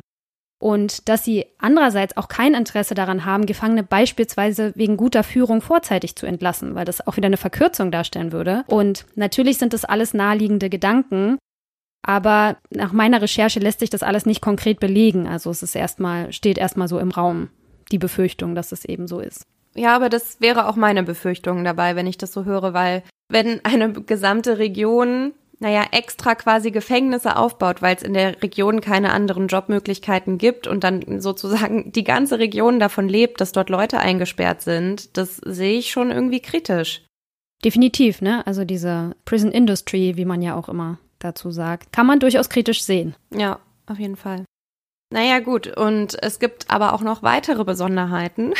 und 0.59 1.09
dass 1.09 1.23
sie 1.23 1.45
andererseits 1.57 2.17
auch 2.17 2.27
kein 2.27 2.53
Interesse 2.53 2.95
daran 2.95 3.25
haben, 3.25 3.45
Gefangene 3.45 3.83
beispielsweise 3.83 4.71
wegen 4.75 4.97
guter 4.97 5.23
Führung 5.23 5.61
vorzeitig 5.61 6.15
zu 6.15 6.25
entlassen, 6.25 6.75
weil 6.75 6.85
das 6.85 7.05
auch 7.05 7.17
wieder 7.17 7.27
eine 7.27 7.37
Verkürzung 7.37 7.91
darstellen 7.91 8.31
würde. 8.31 8.63
Und 8.67 9.05
natürlich 9.15 9.57
sind 9.57 9.73
das 9.73 9.85
alles 9.85 10.13
naheliegende 10.13 10.69
Gedanken, 10.69 11.37
aber 12.03 12.57
nach 12.69 12.93
meiner 12.93 13.21
Recherche 13.21 13.59
lässt 13.59 13.79
sich 13.79 13.89
das 13.89 14.03
alles 14.03 14.25
nicht 14.25 14.41
konkret 14.41 14.79
belegen. 14.79 15.27
Also 15.27 15.49
es 15.49 15.63
ist 15.63 15.75
erstmal, 15.75 16.31
steht 16.31 16.57
erstmal 16.57 16.87
so 16.87 16.99
im 16.99 17.11
Raum, 17.11 17.49
die 17.91 17.97
Befürchtung, 17.97 18.55
dass 18.55 18.71
es 18.71 18.85
eben 18.85 19.07
so 19.07 19.19
ist. 19.19 19.43
Ja, 19.75 19.95
aber 19.95 20.07
das 20.07 20.39
wäre 20.39 20.67
auch 20.67 20.77
meine 20.77 21.03
Befürchtung 21.03 21.63
dabei, 21.63 21.95
wenn 21.95 22.07
ich 22.07 22.17
das 22.17 22.31
so 22.31 22.45
höre, 22.45 22.73
weil 22.73 23.03
wenn 23.27 23.63
eine 23.65 23.91
gesamte 23.91 24.57
Region 24.57 25.33
naja, 25.65 25.87
extra 25.89 26.35
quasi 26.35 26.69
Gefängnisse 26.69 27.37
aufbaut, 27.37 27.81
weil 27.81 27.95
es 27.95 28.03
in 28.03 28.13
der 28.13 28.39
Region 28.43 28.81
keine 28.81 29.11
anderen 29.11 29.47
Jobmöglichkeiten 29.47 30.37
gibt 30.37 30.67
und 30.67 30.83
dann 30.83 31.19
sozusagen 31.21 31.91
die 31.91 32.03
ganze 32.03 32.37
Region 32.37 32.79
davon 32.79 33.09
lebt, 33.09 33.41
dass 33.41 33.51
dort 33.51 33.71
Leute 33.71 33.97
eingesperrt 33.97 34.61
sind, 34.61 35.17
das 35.17 35.37
sehe 35.37 35.79
ich 35.79 35.89
schon 35.89 36.11
irgendwie 36.11 36.39
kritisch. 36.39 37.03
Definitiv, 37.63 38.21
ne? 38.21 38.45
Also 38.45 38.63
diese 38.63 39.15
Prison 39.25 39.51
Industry, 39.51 40.17
wie 40.17 40.25
man 40.25 40.43
ja 40.43 40.55
auch 40.55 40.69
immer 40.69 40.99
dazu 41.17 41.49
sagt, 41.49 41.91
kann 41.91 42.05
man 42.05 42.19
durchaus 42.19 42.49
kritisch 42.49 42.83
sehen. 42.83 43.15
Ja, 43.33 43.57
auf 43.87 43.97
jeden 43.97 44.17
Fall. 44.17 44.45
Naja, 45.11 45.39
gut. 45.39 45.75
Und 45.75 46.21
es 46.21 46.37
gibt 46.37 46.69
aber 46.69 46.93
auch 46.93 47.01
noch 47.01 47.23
weitere 47.23 47.63
Besonderheiten. 47.63 48.53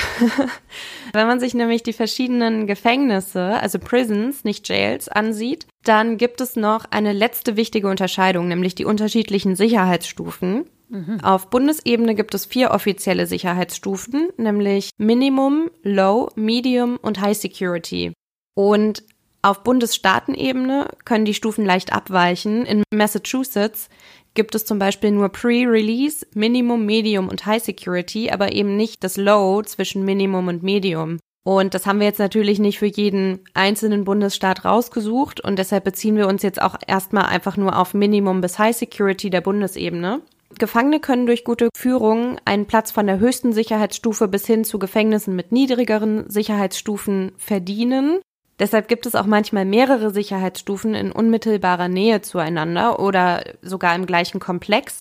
Wenn 1.14 1.28
man 1.28 1.40
sich 1.40 1.54
nämlich 1.54 1.84
die 1.84 1.94
verschiedenen 1.94 2.66
Gefängnisse, 2.66 3.60
also 3.62 3.78
Prisons, 3.78 4.44
nicht 4.44 4.68
Jails, 4.68 5.08
ansieht, 5.08 5.68
dann 5.88 6.18
gibt 6.18 6.42
es 6.42 6.56
noch 6.56 6.86
eine 6.92 7.14
letzte 7.14 7.56
wichtige 7.56 7.88
Unterscheidung, 7.88 8.48
nämlich 8.48 8.76
die 8.76 8.86
unterschiedlichen 8.86 9.56
Sicherheitsstufen. 9.56 10.66
Mhm. 10.90 11.20
Auf 11.24 11.50
Bundesebene 11.50 12.16
gibt 12.16 12.34
es 12.36 12.46
vier 12.46 12.72
offizielle 12.72 13.28
Sicherheitsstufen, 13.28 14.30
nämlich 14.38 14.90
Minimum, 14.98 15.70
Low, 15.84 16.30
Medium 16.36 16.98
und 16.98 17.22
High 17.22 17.38
Security. 17.38 18.14
Und 18.56 19.04
auf 19.42 19.64
Bundesstaatenebene 19.64 20.88
können 21.06 21.26
die 21.26 21.34
Stufen 21.34 21.66
leicht 21.66 21.94
abweichen. 21.94 22.66
In 22.66 22.84
Massachusetts 22.92 23.90
gibt 24.34 24.56
es 24.56 24.66
zum 24.66 24.80
Beispiel 24.80 25.12
nur 25.12 25.30
Pre-Release, 25.30 26.26
Minimum, 26.34 26.86
Medium 26.86 27.30
und 27.30 27.46
High 27.46 27.64
Security, 27.64 28.32
aber 28.32 28.54
eben 28.54 28.76
nicht 28.76 29.04
das 29.04 29.18
Low 29.18 29.62
zwischen 29.64 30.04
Minimum 30.04 30.48
und 30.48 30.64
Medium. 30.64 31.20
Und 31.48 31.76
das 31.76 31.86
haben 31.86 32.00
wir 32.00 32.08
jetzt 32.08 32.18
natürlich 32.18 32.58
nicht 32.58 32.80
für 32.80 32.88
jeden 32.88 33.40
einzelnen 33.54 34.04
Bundesstaat 34.04 34.66
rausgesucht 34.66 35.42
und 35.42 35.60
deshalb 35.60 35.84
beziehen 35.84 36.18
wir 36.18 36.28
uns 36.28 36.42
jetzt 36.42 36.60
auch 36.60 36.76
erstmal 36.88 37.28
einfach 37.28 37.56
nur 37.56 37.78
auf 37.78 37.94
Minimum 37.94 38.42
bis 38.42 38.58
High 38.58 38.76
Security 38.76 39.30
der 39.30 39.42
Bundesebene. 39.42 40.22
Gefangene 40.58 41.00
können 41.00 41.28
durch 41.28 41.44
gute 41.44 41.70
Führung 41.78 42.38
einen 42.46 42.66
Platz 42.66 42.90
von 42.90 43.06
der 43.06 43.20
höchsten 43.20 43.54
Sicherheitsstufe 43.54 44.28
bis 44.28 44.48
hin 44.48 44.64
zu 44.64 44.80
Gefängnissen 44.80 45.36
mit 45.36 45.52
niedrigeren 45.52 46.28
Sicherheitsstufen 46.28 47.34
verdienen. 47.38 48.22
Deshalb 48.58 48.88
gibt 48.88 49.06
es 49.06 49.14
auch 49.14 49.28
manchmal 49.28 49.66
mehrere 49.66 50.10
Sicherheitsstufen 50.10 50.96
in 50.96 51.12
unmittelbarer 51.12 51.90
Nähe 51.90 52.24
zueinander 52.24 53.00
oder 53.00 53.44
sogar 53.62 53.94
im 53.94 54.08
gleichen 54.08 54.40
Komplex, 54.40 54.98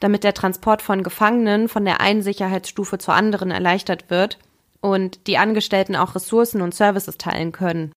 damit 0.00 0.22
der 0.22 0.34
Transport 0.34 0.82
von 0.82 1.02
Gefangenen 1.02 1.66
von 1.66 1.86
der 1.86 2.02
einen 2.02 2.20
Sicherheitsstufe 2.20 2.98
zur 2.98 3.14
anderen 3.14 3.50
erleichtert 3.50 4.10
wird 4.10 4.38
und 4.80 5.26
die 5.26 5.38
Angestellten 5.38 5.96
auch 5.96 6.14
Ressourcen 6.14 6.62
und 6.62 6.74
Services 6.74 7.18
teilen 7.18 7.52
können. 7.52 7.92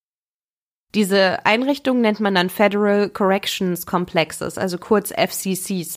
Diese 0.93 1.45
Einrichtung 1.45 2.01
nennt 2.01 2.19
man 2.19 2.35
dann 2.35 2.49
Federal 2.49 3.09
Corrections 3.09 3.85
Complexes, 3.85 4.57
also 4.57 4.77
kurz 4.77 5.11
FCCs. 5.11 5.95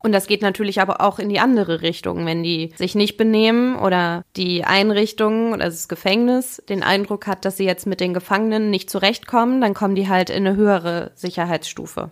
Und 0.00 0.12
das 0.12 0.26
geht 0.26 0.42
natürlich 0.42 0.80
aber 0.80 1.00
auch 1.00 1.18
in 1.18 1.28
die 1.28 1.40
andere 1.40 1.82
Richtung, 1.82 2.24
wenn 2.24 2.42
die 2.42 2.72
sich 2.76 2.94
nicht 2.94 3.16
benehmen 3.16 3.76
oder 3.76 4.22
die 4.36 4.64
Einrichtung 4.64 5.52
oder 5.52 5.64
das 5.64 5.88
Gefängnis 5.88 6.62
den 6.68 6.84
Eindruck 6.84 7.26
hat, 7.26 7.44
dass 7.44 7.56
sie 7.56 7.64
jetzt 7.64 7.86
mit 7.86 7.98
den 7.98 8.14
Gefangenen 8.14 8.70
nicht 8.70 8.90
zurechtkommen, 8.90 9.60
dann 9.60 9.74
kommen 9.74 9.96
die 9.96 10.08
halt 10.08 10.30
in 10.30 10.46
eine 10.46 10.54
höhere 10.54 11.10
Sicherheitsstufe. 11.14 12.10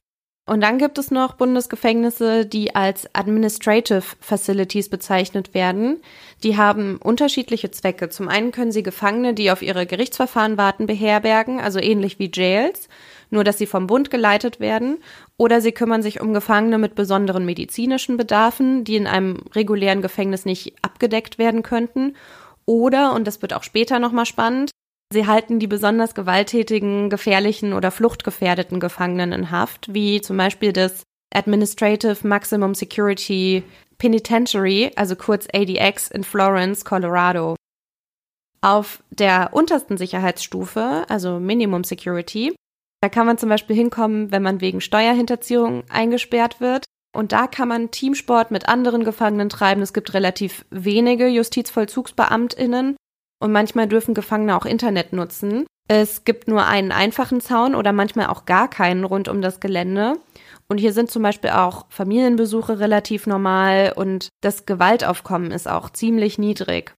Und 0.48 0.60
dann 0.60 0.78
gibt 0.78 0.96
es 0.98 1.10
noch 1.10 1.34
Bundesgefängnisse, 1.34 2.46
die 2.46 2.76
als 2.76 3.12
Administrative 3.14 4.04
Facilities 4.20 4.88
bezeichnet 4.88 5.54
werden. 5.54 6.00
Die 6.44 6.56
haben 6.56 6.98
unterschiedliche 7.02 7.72
Zwecke. 7.72 8.10
Zum 8.10 8.28
einen 8.28 8.52
können 8.52 8.70
sie 8.70 8.84
Gefangene, 8.84 9.34
die 9.34 9.50
auf 9.50 9.60
ihre 9.60 9.86
Gerichtsverfahren 9.86 10.56
warten, 10.56 10.86
beherbergen, 10.86 11.58
also 11.58 11.80
ähnlich 11.80 12.20
wie 12.20 12.30
Jails 12.32 12.88
nur 13.30 13.44
dass 13.44 13.58
sie 13.58 13.66
vom 13.66 13.86
Bund 13.86 14.10
geleitet 14.10 14.60
werden, 14.60 14.98
oder 15.36 15.60
sie 15.60 15.72
kümmern 15.72 16.02
sich 16.02 16.20
um 16.20 16.32
Gefangene 16.32 16.78
mit 16.78 16.94
besonderen 16.94 17.44
medizinischen 17.44 18.16
Bedarfen, 18.16 18.84
die 18.84 18.96
in 18.96 19.06
einem 19.06 19.42
regulären 19.54 20.02
Gefängnis 20.02 20.44
nicht 20.44 20.74
abgedeckt 20.82 21.38
werden 21.38 21.62
könnten, 21.62 22.14
oder, 22.64 23.14
und 23.14 23.26
das 23.26 23.42
wird 23.42 23.54
auch 23.54 23.62
später 23.62 23.98
nochmal 23.98 24.26
spannend, 24.26 24.70
sie 25.12 25.26
halten 25.26 25.58
die 25.58 25.66
besonders 25.66 26.14
gewalttätigen, 26.14 27.10
gefährlichen 27.10 27.72
oder 27.72 27.90
fluchtgefährdeten 27.90 28.80
Gefangenen 28.80 29.32
in 29.32 29.50
Haft, 29.50 29.92
wie 29.92 30.20
zum 30.20 30.36
Beispiel 30.36 30.72
das 30.72 31.02
Administrative 31.34 32.26
Maximum 32.26 32.74
Security 32.74 33.62
Penitentiary, 33.98 34.92
also 34.96 35.16
kurz 35.16 35.46
ADX 35.52 36.10
in 36.10 36.24
Florence, 36.24 36.84
Colorado. 36.84 37.56
Auf 38.60 39.02
der 39.10 39.50
untersten 39.52 39.96
Sicherheitsstufe, 39.96 41.04
also 41.08 41.38
Minimum 41.38 41.84
Security, 41.84 42.54
da 43.02 43.08
kann 43.08 43.26
man 43.26 43.38
zum 43.38 43.48
Beispiel 43.48 43.76
hinkommen, 43.76 44.32
wenn 44.32 44.42
man 44.42 44.60
wegen 44.60 44.80
Steuerhinterziehung 44.80 45.84
eingesperrt 45.90 46.60
wird. 46.60 46.84
Und 47.14 47.32
da 47.32 47.46
kann 47.46 47.68
man 47.68 47.90
Teamsport 47.90 48.50
mit 48.50 48.68
anderen 48.68 49.04
Gefangenen 49.04 49.48
treiben. 49.48 49.80
Es 49.80 49.92
gibt 49.92 50.12
relativ 50.12 50.66
wenige 50.70 51.28
Justizvollzugsbeamtinnen 51.28 52.96
und 53.38 53.52
manchmal 53.52 53.86
dürfen 53.86 54.14
Gefangene 54.14 54.56
auch 54.56 54.64
Internet 54.64 55.12
nutzen. 55.12 55.66
Es 55.88 56.24
gibt 56.24 56.48
nur 56.48 56.66
einen 56.66 56.90
einfachen 56.90 57.40
Zaun 57.40 57.74
oder 57.74 57.92
manchmal 57.92 58.26
auch 58.26 58.44
gar 58.44 58.68
keinen 58.68 59.04
rund 59.04 59.28
um 59.28 59.40
das 59.40 59.60
Gelände. 59.60 60.14
Und 60.68 60.78
hier 60.78 60.92
sind 60.92 61.10
zum 61.10 61.22
Beispiel 61.22 61.50
auch 61.50 61.86
Familienbesuche 61.90 62.80
relativ 62.80 63.26
normal 63.26 63.92
und 63.94 64.30
das 64.40 64.66
Gewaltaufkommen 64.66 65.52
ist 65.52 65.68
auch 65.68 65.90
ziemlich 65.90 66.38
niedrig. 66.38 66.94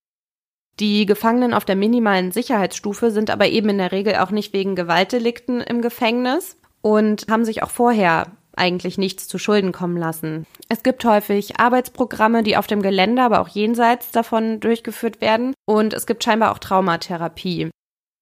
Die 0.81 1.07
Gefangenen 1.07 1.53
auf 1.53 1.65
der 1.65 1.77
minimalen 1.77 2.33
Sicherheitsstufe 2.33 3.11
sind 3.11 3.31
aber 3.31 3.49
eben 3.49 3.69
in 3.69 3.79
der 3.79 3.93
Regel 3.93 4.17
auch 4.17 4.31
nicht 4.31 4.53
wegen 4.55 4.77
Gewaltdelikten 4.77 5.61
im 5.61 5.83
Gefängnis 5.83 6.57
und 6.81 7.27
haben 7.29 7.45
sich 7.45 7.63
auch 7.63 7.71
vorher 7.71 8.38
eigentlich 8.59 8.99
nichts 8.99 9.29
zu 9.29 9.39
Schulden 9.39 9.73
kommen 9.73 9.97
lassen. 9.97 10.47
Es 10.69 10.83
gibt 10.83 11.05
häufig 11.05 11.59
Arbeitsprogramme, 11.59 12.43
die 12.43 12.57
auf 12.57 12.67
dem 12.67 12.83
Gelände, 12.83 13.23
aber 13.23 13.41
auch 13.41 13.49
jenseits 13.49 14.11
davon 14.11 14.61
durchgeführt 14.61 15.21
werden 15.21 15.55
und 15.67 15.95
es 15.95 16.07
gibt 16.07 16.25
scheinbar 16.25 16.53
auch 16.53 16.59
Traumatherapie. 16.59 17.71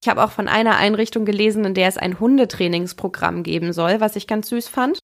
Ich 0.02 0.08
habe 0.08 0.22
auch 0.22 0.30
von 0.30 0.46
einer 0.46 0.76
Einrichtung 0.76 1.24
gelesen, 1.24 1.64
in 1.64 1.74
der 1.74 1.88
es 1.88 1.98
ein 1.98 2.20
Hundetrainingsprogramm 2.20 3.42
geben 3.42 3.72
soll, 3.72 4.00
was 4.00 4.14
ich 4.14 4.26
ganz 4.26 4.48
süß 4.50 4.68
fand. 4.68 5.00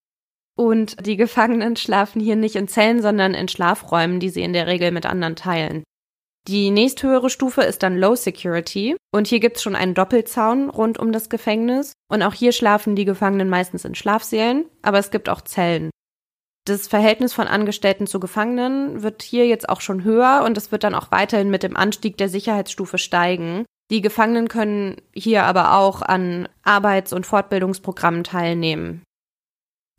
Und 0.56 1.06
die 1.06 1.16
Gefangenen 1.16 1.76
schlafen 1.76 2.20
hier 2.20 2.36
nicht 2.36 2.56
in 2.56 2.68
Zellen, 2.68 3.00
sondern 3.02 3.34
in 3.34 3.48
Schlafräumen, 3.48 4.20
die 4.20 4.28
sie 4.28 4.42
in 4.42 4.52
der 4.52 4.66
Regel 4.66 4.90
mit 4.90 5.06
anderen 5.06 5.34
teilen. 5.34 5.82
Die 6.48 6.70
nächsthöhere 6.70 7.30
Stufe 7.30 7.62
ist 7.62 7.84
dann 7.84 7.96
Low 7.96 8.16
Security 8.16 8.96
und 9.12 9.28
hier 9.28 9.38
gibt's 9.38 9.62
schon 9.62 9.76
einen 9.76 9.94
Doppelzaun 9.94 10.70
rund 10.70 10.98
um 10.98 11.12
das 11.12 11.28
Gefängnis 11.28 11.92
und 12.10 12.22
auch 12.22 12.34
hier 12.34 12.50
schlafen 12.50 12.96
die 12.96 13.04
Gefangenen 13.04 13.48
meistens 13.48 13.84
in 13.84 13.94
Schlafsälen, 13.94 14.64
aber 14.82 14.98
es 14.98 15.12
gibt 15.12 15.28
auch 15.28 15.42
Zellen. 15.42 15.90
Das 16.64 16.88
Verhältnis 16.88 17.32
von 17.32 17.46
Angestellten 17.46 18.08
zu 18.08 18.18
Gefangenen 18.18 19.02
wird 19.02 19.22
hier 19.22 19.46
jetzt 19.46 19.68
auch 19.68 19.80
schon 19.80 20.02
höher 20.02 20.42
und 20.44 20.56
es 20.56 20.72
wird 20.72 20.82
dann 20.82 20.94
auch 20.94 21.12
weiterhin 21.12 21.50
mit 21.50 21.62
dem 21.62 21.76
Anstieg 21.76 22.16
der 22.16 22.28
Sicherheitsstufe 22.28 22.98
steigen. 22.98 23.64
Die 23.90 24.00
Gefangenen 24.00 24.48
können 24.48 24.96
hier 25.14 25.44
aber 25.44 25.76
auch 25.76 26.02
an 26.02 26.48
Arbeits- 26.62 27.12
und 27.12 27.26
Fortbildungsprogrammen 27.26 28.24
teilnehmen. 28.24 29.02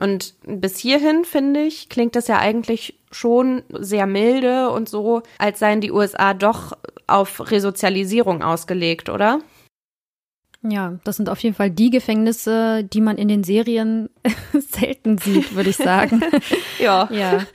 Und 0.01 0.33
bis 0.45 0.77
hierhin, 0.77 1.23
finde 1.23 1.61
ich, 1.61 1.89
klingt 1.89 2.15
das 2.15 2.27
ja 2.27 2.39
eigentlich 2.39 2.99
schon 3.11 3.63
sehr 3.69 4.07
milde 4.07 4.69
und 4.69 4.89
so, 4.89 5.21
als 5.37 5.59
seien 5.59 5.81
die 5.81 5.91
USA 5.91 6.33
doch 6.33 6.73
auf 7.05 7.51
Resozialisierung 7.51 8.41
ausgelegt, 8.41 9.09
oder? 9.09 9.39
Ja, 10.63 10.97
das 11.03 11.17
sind 11.17 11.29
auf 11.29 11.39
jeden 11.39 11.55
Fall 11.55 11.69
die 11.69 11.89
Gefängnisse, 11.89 12.83
die 12.85 13.01
man 13.01 13.17
in 13.17 13.27
den 13.27 13.43
Serien 13.43 14.09
selten 14.53 15.17
sieht, 15.17 15.55
würde 15.55 15.69
ich 15.69 15.77
sagen. 15.77 16.21
ja. 16.79 17.09
ja. 17.11 17.45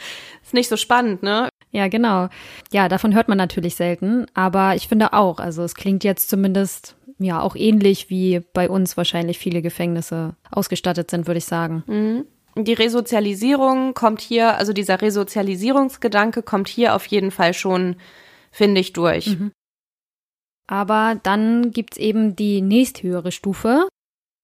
Ist 0.42 0.54
nicht 0.54 0.68
so 0.68 0.76
spannend, 0.76 1.22
ne? 1.22 1.48
Ja, 1.70 1.88
genau. 1.88 2.28
Ja, 2.70 2.88
davon 2.88 3.14
hört 3.14 3.28
man 3.28 3.38
natürlich 3.38 3.76
selten, 3.76 4.26
aber 4.34 4.74
ich 4.74 4.88
finde 4.88 5.12
auch, 5.12 5.38
also 5.38 5.62
es 5.62 5.74
klingt 5.74 6.04
jetzt 6.04 6.30
zumindest 6.30 6.96
ja 7.18 7.40
auch 7.40 7.56
ähnlich 7.56 8.10
wie 8.10 8.40
bei 8.52 8.68
uns 8.68 8.96
wahrscheinlich 8.96 9.38
viele 9.38 9.62
Gefängnisse 9.62 10.36
ausgestattet 10.50 11.10
sind, 11.10 11.26
würde 11.26 11.38
ich 11.38 11.44
sagen. 11.44 11.84
Mhm. 11.86 12.24
Die 12.64 12.72
Resozialisierung 12.72 13.94
kommt 13.94 14.20
hier, 14.20 14.56
also 14.56 14.72
dieser 14.72 15.00
Resozialisierungsgedanke 15.00 16.42
kommt 16.42 16.68
hier 16.68 16.94
auf 16.94 17.06
jeden 17.06 17.30
Fall 17.30 17.54
schon, 17.54 17.96
finde 18.50 18.80
ich, 18.80 18.92
durch. 18.92 19.28
Mhm. 19.38 19.52
Aber 20.66 21.18
dann 21.22 21.70
gibt's 21.70 21.96
eben 21.96 22.36
die 22.36 22.60
nächsthöhere 22.60 23.32
Stufe 23.32 23.88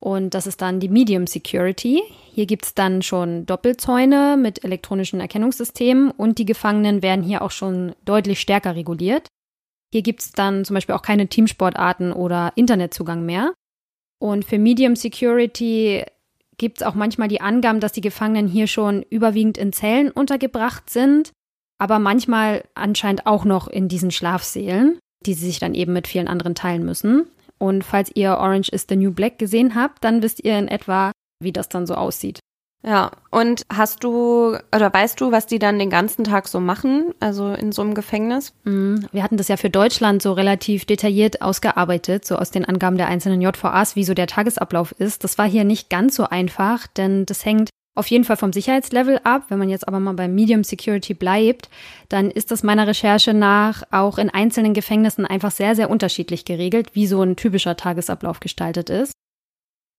und 0.01 0.35
das 0.35 0.47
ist 0.47 0.61
dann 0.63 0.81
die 0.81 0.89
Medium 0.89 1.27
Security. 1.27 2.03
Hier 2.33 2.47
gibt's 2.47 2.75
dann 2.75 3.03
schon 3.03 3.47
Doppelzäune 3.47 4.37
mit 4.37 4.63
elektronischen 4.63 5.19
Erkennungssystemen 5.21 6.11
und 6.11 6.39
die 6.39 6.45
Gefangenen 6.45 7.03
werden 7.03 7.25
hier 7.25 7.43
auch 7.43 7.51
schon 7.51 7.95
deutlich 8.05 8.41
stärker 8.41 8.77
reguliert. 8.77 9.29
Hier 9.95 10.03
gibt's 10.03 10.33
dann 10.33 10.65
zum 10.65 10.75
Beispiel 10.75 10.97
auch 10.97 11.03
keine 11.03 11.29
Teamsportarten 11.29 12.13
oder 12.13 12.51
Internetzugang 12.57 13.25
mehr. 13.25 13.55
Und 14.19 14.45
für 14.45 14.59
Medium 14.59 14.97
Security 14.97 16.03
gibt 16.59 16.79
es 16.79 16.83
auch 16.85 16.97
manchmal 16.97 17.29
die 17.29 17.41
Angaben, 17.41 17.79
dass 17.79 17.93
die 17.93 18.01
Gefangenen 18.01 18.49
hier 18.49 18.67
schon 18.67 19.05
überwiegend 19.09 19.57
in 19.57 19.73
Zellen 19.73 20.11
untergebracht 20.11 20.91
sind, 20.91 21.31
aber 21.79 22.01
manchmal 22.01 22.65
anscheinend 22.75 23.25
auch 23.29 23.45
noch 23.45 23.69
in 23.69 23.87
diesen 23.87 24.11
Schlafsälen, 24.11 24.99
die 25.27 25.35
sie 25.35 25.47
sich 25.47 25.61
dann 25.61 25.77
eben 25.77 25.93
mit 25.93 26.09
vielen 26.09 26.27
anderen 26.27 26.57
teilen 26.57 26.85
müssen. 26.85 27.29
Und 27.59 27.85
falls 27.85 28.11
ihr 28.17 28.31
Orange 28.31 28.71
is 28.71 28.87
the 28.89 28.97
New 28.97 29.13
Black 29.13 29.39
gesehen 29.39 29.77
habt, 29.77 30.03
dann 30.03 30.25
wisst 30.25 30.43
ihr 30.43 30.59
in 30.59 30.67
etwa, 30.67 31.13
wie 31.41 31.53
das 31.53 31.69
dann 31.69 31.87
so 31.87 31.95
aussieht. 31.95 32.41
Ja, 32.87 33.13
und 33.31 33.63
hast 33.73 34.05
du 34.05 34.59
oder 34.75 34.93
weißt 34.93 35.19
du, 35.19 35.33
was 35.33 35.47
die 35.47 35.59
dann 35.59 35.79
den 35.79 35.89
ganzen 35.89 36.23
Tag 36.23 36.49
so 36.49 36.61
machen, 36.61 37.15
also 37.19 37.55
in 37.55 37.73
so 37.73 37.81
einem 37.81 37.95
Gefängnis? 37.95 38.53
Mhm. 38.65 39.07
Wir 39.11 39.23
hatten 39.23 39.39
das 39.39 39.49
ja 39.49 39.57
für 39.57 39.71
Deutschland 39.71 40.21
so 40.21 40.35
relativ 40.35 40.85
detailliert 40.85 41.41
ausgearbeitet, 41.41 42.27
so 42.27 42.37
aus 42.37 42.51
den 42.51 42.67
Angaben 42.67 42.99
der 42.99 43.09
einzelnen 43.09 43.41
JVAs, 43.41 43.97
wie 43.97 44.05
so 44.05 44.13
der 44.13 44.27
Tagesablauf 44.27 44.93
ist. 44.93 45.25
Das 45.25 45.39
war 45.39 45.49
hier 45.49 45.65
nicht 45.65 45.89
ganz 45.89 46.15
so 46.15 46.25
einfach, 46.25 46.87
denn 46.87 47.25
das 47.25 47.47
hängt 47.47 47.71
auf 47.95 48.09
jeden 48.09 48.25
Fall 48.25 48.37
vom 48.37 48.53
Sicherheitslevel 48.53 49.19
ab. 49.25 49.45
Wenn 49.49 49.59
man 49.59 49.71
jetzt 49.71 49.89
aber 49.89 50.01
mal 50.01 50.15
bei 50.15 50.29
Medium 50.29 50.63
Security 50.63 51.15
bleibt, 51.15 51.71
dann 52.11 52.31
ist 52.31 52.51
das 52.51 52.63
meiner 52.63 52.87
Recherche 52.87 53.33
nach 53.33 53.83
auch 53.93 54.19
in 54.19 54.29
einzelnen 54.29 54.75
Gefängnissen 54.75 55.25
einfach 55.25 55.53
sehr, 55.53 55.75
sehr 55.75 55.89
unterschiedlich 55.89 56.45
geregelt, 56.45 56.91
wie 56.93 57.07
so 57.07 57.23
ein 57.23 57.37
typischer 57.37 57.77
Tagesablauf 57.77 58.41
gestaltet 58.41 58.91
ist. 58.91 59.13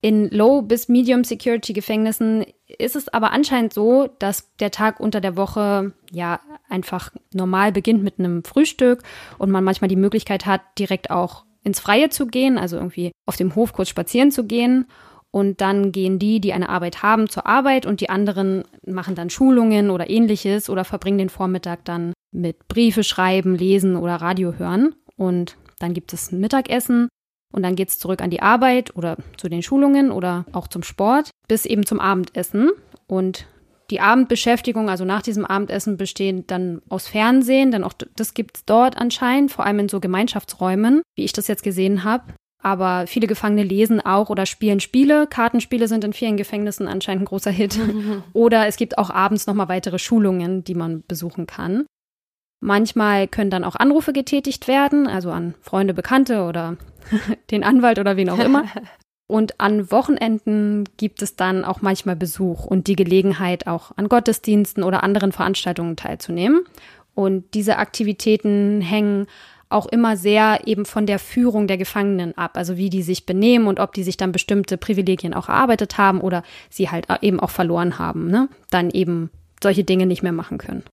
In 0.01 0.29
Low- 0.29 0.61
bis 0.61 0.87
Medium-Security-Gefängnissen 0.87 2.45
ist 2.67 2.95
es 2.95 3.09
aber 3.09 3.31
anscheinend 3.31 3.73
so, 3.73 4.09
dass 4.19 4.55
der 4.59 4.71
Tag 4.71 4.99
unter 4.99 5.21
der 5.21 5.35
Woche 5.35 5.93
ja 6.11 6.39
einfach 6.69 7.11
normal 7.33 7.71
beginnt 7.71 8.03
mit 8.03 8.19
einem 8.19 8.43
Frühstück 8.43 9.03
und 9.37 9.51
man 9.51 9.63
manchmal 9.63 9.87
die 9.87 9.95
Möglichkeit 9.95 10.45
hat, 10.45 10.61
direkt 10.79 11.11
auch 11.11 11.45
ins 11.63 11.79
Freie 11.79 12.09
zu 12.09 12.27
gehen, 12.27 12.57
also 12.57 12.77
irgendwie 12.77 13.11
auf 13.25 13.37
dem 13.37 13.55
Hof 13.55 13.73
kurz 13.73 13.89
spazieren 13.89 14.31
zu 14.31 14.45
gehen. 14.45 14.87
Und 15.31 15.59
dann 15.59 15.91
gehen 15.91 16.17
die, 16.17 16.39
die 16.39 16.53
eine 16.53 16.69
Arbeit 16.69 17.03
haben, 17.03 17.29
zur 17.29 17.45
Arbeit 17.45 17.85
und 17.85 17.99
die 17.99 18.09
anderen 18.09 18.63
machen 18.85 19.15
dann 19.15 19.29
Schulungen 19.29 19.89
oder 19.89 20.09
ähnliches 20.09 20.69
oder 20.69 20.85
verbringen 20.85 21.17
den 21.17 21.29
Vormittag 21.29 21.83
dann 21.83 22.13
mit 22.31 22.69
Briefe 22.69 23.03
schreiben, 23.03 23.55
lesen 23.55 23.97
oder 23.97 24.15
Radio 24.15 24.53
hören. 24.57 24.95
Und 25.17 25.57
dann 25.79 25.93
gibt 25.93 26.13
es 26.13 26.31
ein 26.31 26.39
Mittagessen 26.39 27.09
und 27.53 27.63
dann 27.63 27.75
geht 27.75 27.89
es 27.89 27.99
zurück 27.99 28.21
an 28.21 28.29
die 28.29 28.41
Arbeit 28.41 28.95
oder 28.95 29.17
zu 29.37 29.49
den 29.49 29.63
Schulungen 29.63 30.11
oder 30.11 30.45
auch 30.51 30.67
zum 30.67 30.83
Sport 30.83 31.29
bis 31.47 31.65
eben 31.65 31.85
zum 31.85 31.99
Abendessen. 31.99 32.71
Und 33.07 33.45
die 33.91 33.99
Abendbeschäftigung, 33.99 34.89
also 34.89 35.05
nach 35.05 35.21
diesem 35.21 35.45
Abendessen, 35.45 35.97
besteht 35.97 36.49
dann 36.49 36.81
aus 36.89 37.07
Fernsehen, 37.07 37.71
denn 37.71 37.83
auch 37.83 37.93
das 37.93 38.33
gibt 38.33 38.57
es 38.57 38.65
dort 38.65 38.97
anscheinend, 38.97 39.51
vor 39.51 39.65
allem 39.65 39.79
in 39.79 39.89
so 39.89 39.99
Gemeinschaftsräumen, 39.99 41.01
wie 41.15 41.23
ich 41.23 41.33
das 41.33 41.47
jetzt 41.47 41.63
gesehen 41.63 42.03
habe. 42.03 42.33
Aber 42.65 43.05
viele 43.05 43.27
Gefangene 43.27 43.61
lesen 43.61 44.01
auch 44.01 44.31
oder 44.31 44.47
spielen 44.47 44.79
Spiele. 44.79 45.27
Kartenspiele 45.27 45.87
sind 45.87 46.03
in 46.03 46.13
vielen 46.13 46.35
Gefängnissen 46.35 46.87
anscheinend 46.87 47.21
ein 47.21 47.25
großer 47.27 47.51
Hit. 47.51 47.77
Oder 48.33 48.65
es 48.65 48.75
gibt 48.77 48.97
auch 48.97 49.11
abends 49.11 49.45
nochmal 49.45 49.69
weitere 49.69 49.99
Schulungen, 49.99 50.63
die 50.63 50.73
man 50.73 51.03
besuchen 51.07 51.45
kann. 51.45 51.85
Manchmal 52.65 53.27
können 53.27 53.51
dann 53.51 53.63
auch 53.63 53.75
Anrufe 53.75 54.11
getätigt 54.11 54.67
werden, 54.67 55.05
also 55.05 55.29
an 55.29 55.53
Freunde, 55.61 55.93
Bekannte 55.93 56.45
oder 56.45 56.77
den 57.51 57.63
Anwalt 57.63 57.99
oder 57.99 58.17
wen 58.17 58.29
auch 58.31 58.39
immer. 58.39 58.65
Und 59.27 59.59
an 59.59 59.91
Wochenenden 59.91 60.83
gibt 60.97 61.21
es 61.21 61.35
dann 61.35 61.63
auch 61.63 61.81
manchmal 61.81 62.15
Besuch 62.15 62.65
und 62.65 62.85
die 62.85 62.95
Gelegenheit, 62.95 63.65
auch 63.65 63.91
an 63.95 64.07
Gottesdiensten 64.07 64.83
oder 64.83 65.03
anderen 65.03 65.31
Veranstaltungen 65.31 65.95
teilzunehmen. 65.95 66.61
Und 67.15 67.55
diese 67.55 67.77
Aktivitäten 67.77 68.81
hängen 68.81 69.25
auch 69.67 69.87
immer 69.87 70.15
sehr 70.15 70.67
eben 70.67 70.85
von 70.85 71.07
der 71.07 71.17
Führung 71.17 71.65
der 71.65 71.79
Gefangenen 71.79 72.37
ab, 72.37 72.51
also 72.55 72.77
wie 72.77 72.91
die 72.91 73.01
sich 73.01 73.25
benehmen 73.25 73.65
und 73.65 73.79
ob 73.79 73.93
die 73.93 74.03
sich 74.03 74.15
dann 74.15 74.31
bestimmte 74.31 74.77
Privilegien 74.77 75.33
auch 75.33 75.49
erarbeitet 75.49 75.97
haben 75.97 76.21
oder 76.21 76.43
sie 76.69 76.91
halt 76.91 77.07
eben 77.21 77.39
auch 77.39 77.49
verloren 77.49 77.97
haben, 77.97 78.29
ne? 78.29 78.47
dann 78.69 78.91
eben 78.91 79.31
solche 79.59 79.83
Dinge 79.83 80.05
nicht 80.05 80.21
mehr 80.21 80.33
machen 80.33 80.59
können. 80.59 80.83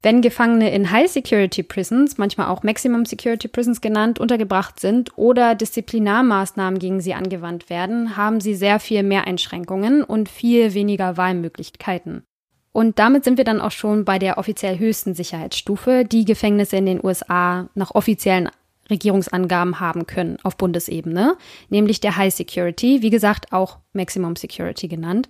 Wenn 0.00 0.22
Gefangene 0.22 0.70
in 0.70 0.92
High 0.92 1.10
Security 1.10 1.64
Prisons, 1.64 2.18
manchmal 2.18 2.46
auch 2.48 2.62
Maximum 2.62 3.04
Security 3.04 3.48
Prisons 3.48 3.80
genannt, 3.80 4.20
untergebracht 4.20 4.78
sind 4.78 5.18
oder 5.18 5.56
Disziplinarmaßnahmen 5.56 6.78
gegen 6.78 7.00
sie 7.00 7.14
angewandt 7.14 7.68
werden, 7.68 8.16
haben 8.16 8.40
sie 8.40 8.54
sehr 8.54 8.78
viel 8.78 9.02
mehr 9.02 9.26
Einschränkungen 9.26 10.04
und 10.04 10.28
viel 10.28 10.74
weniger 10.74 11.16
Wahlmöglichkeiten. 11.16 12.22
Und 12.70 13.00
damit 13.00 13.24
sind 13.24 13.38
wir 13.38 13.44
dann 13.44 13.60
auch 13.60 13.72
schon 13.72 14.04
bei 14.04 14.20
der 14.20 14.38
offiziell 14.38 14.78
höchsten 14.78 15.14
Sicherheitsstufe, 15.14 16.04
die 16.04 16.24
Gefängnisse 16.24 16.76
in 16.76 16.86
den 16.86 17.04
USA 17.04 17.68
nach 17.74 17.96
offiziellen 17.96 18.50
Regierungsangaben 18.88 19.80
haben 19.80 20.06
können 20.06 20.38
auf 20.44 20.56
Bundesebene, 20.56 21.36
nämlich 21.70 21.98
der 21.98 22.16
High 22.16 22.32
Security, 22.32 23.02
wie 23.02 23.10
gesagt 23.10 23.52
auch 23.52 23.78
Maximum 23.94 24.36
Security 24.36 24.86
genannt. 24.86 25.28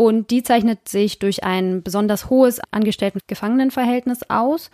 Und 0.00 0.30
die 0.30 0.42
zeichnet 0.42 0.88
sich 0.88 1.18
durch 1.18 1.44
ein 1.44 1.82
besonders 1.82 2.30
hohes 2.30 2.58
Angestellten-Gefangenenverhältnis 2.70 4.22
aus 4.30 4.70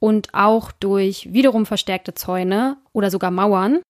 und 0.00 0.34
auch 0.34 0.72
durch 0.72 1.32
wiederum 1.32 1.64
verstärkte 1.64 2.14
Zäune 2.14 2.76
oder 2.92 3.12
sogar 3.12 3.30
Mauern. 3.30 3.82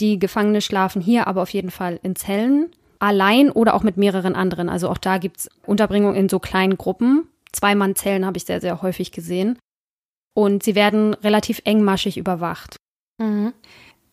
Die 0.00 0.18
Gefangene 0.18 0.60
schlafen 0.60 1.00
hier 1.00 1.28
aber 1.28 1.40
auf 1.40 1.50
jeden 1.50 1.70
Fall 1.70 2.00
in 2.02 2.16
Zellen, 2.16 2.72
allein 2.98 3.48
oder 3.48 3.74
auch 3.74 3.84
mit 3.84 3.96
mehreren 3.96 4.34
anderen. 4.34 4.68
Also 4.68 4.88
auch 4.88 4.98
da 4.98 5.18
gibt 5.18 5.36
es 5.36 5.50
Unterbringung 5.66 6.16
in 6.16 6.28
so 6.28 6.40
kleinen 6.40 6.78
Gruppen. 6.78 7.28
Zwei-Mann-Zellen 7.52 8.26
habe 8.26 8.36
ich 8.36 8.44
sehr, 8.44 8.60
sehr 8.60 8.82
häufig 8.82 9.12
gesehen. 9.12 9.56
Und 10.34 10.64
sie 10.64 10.74
werden 10.74 11.14
relativ 11.14 11.60
engmaschig 11.64 12.16
überwacht. 12.16 12.74
Mhm. 13.18 13.52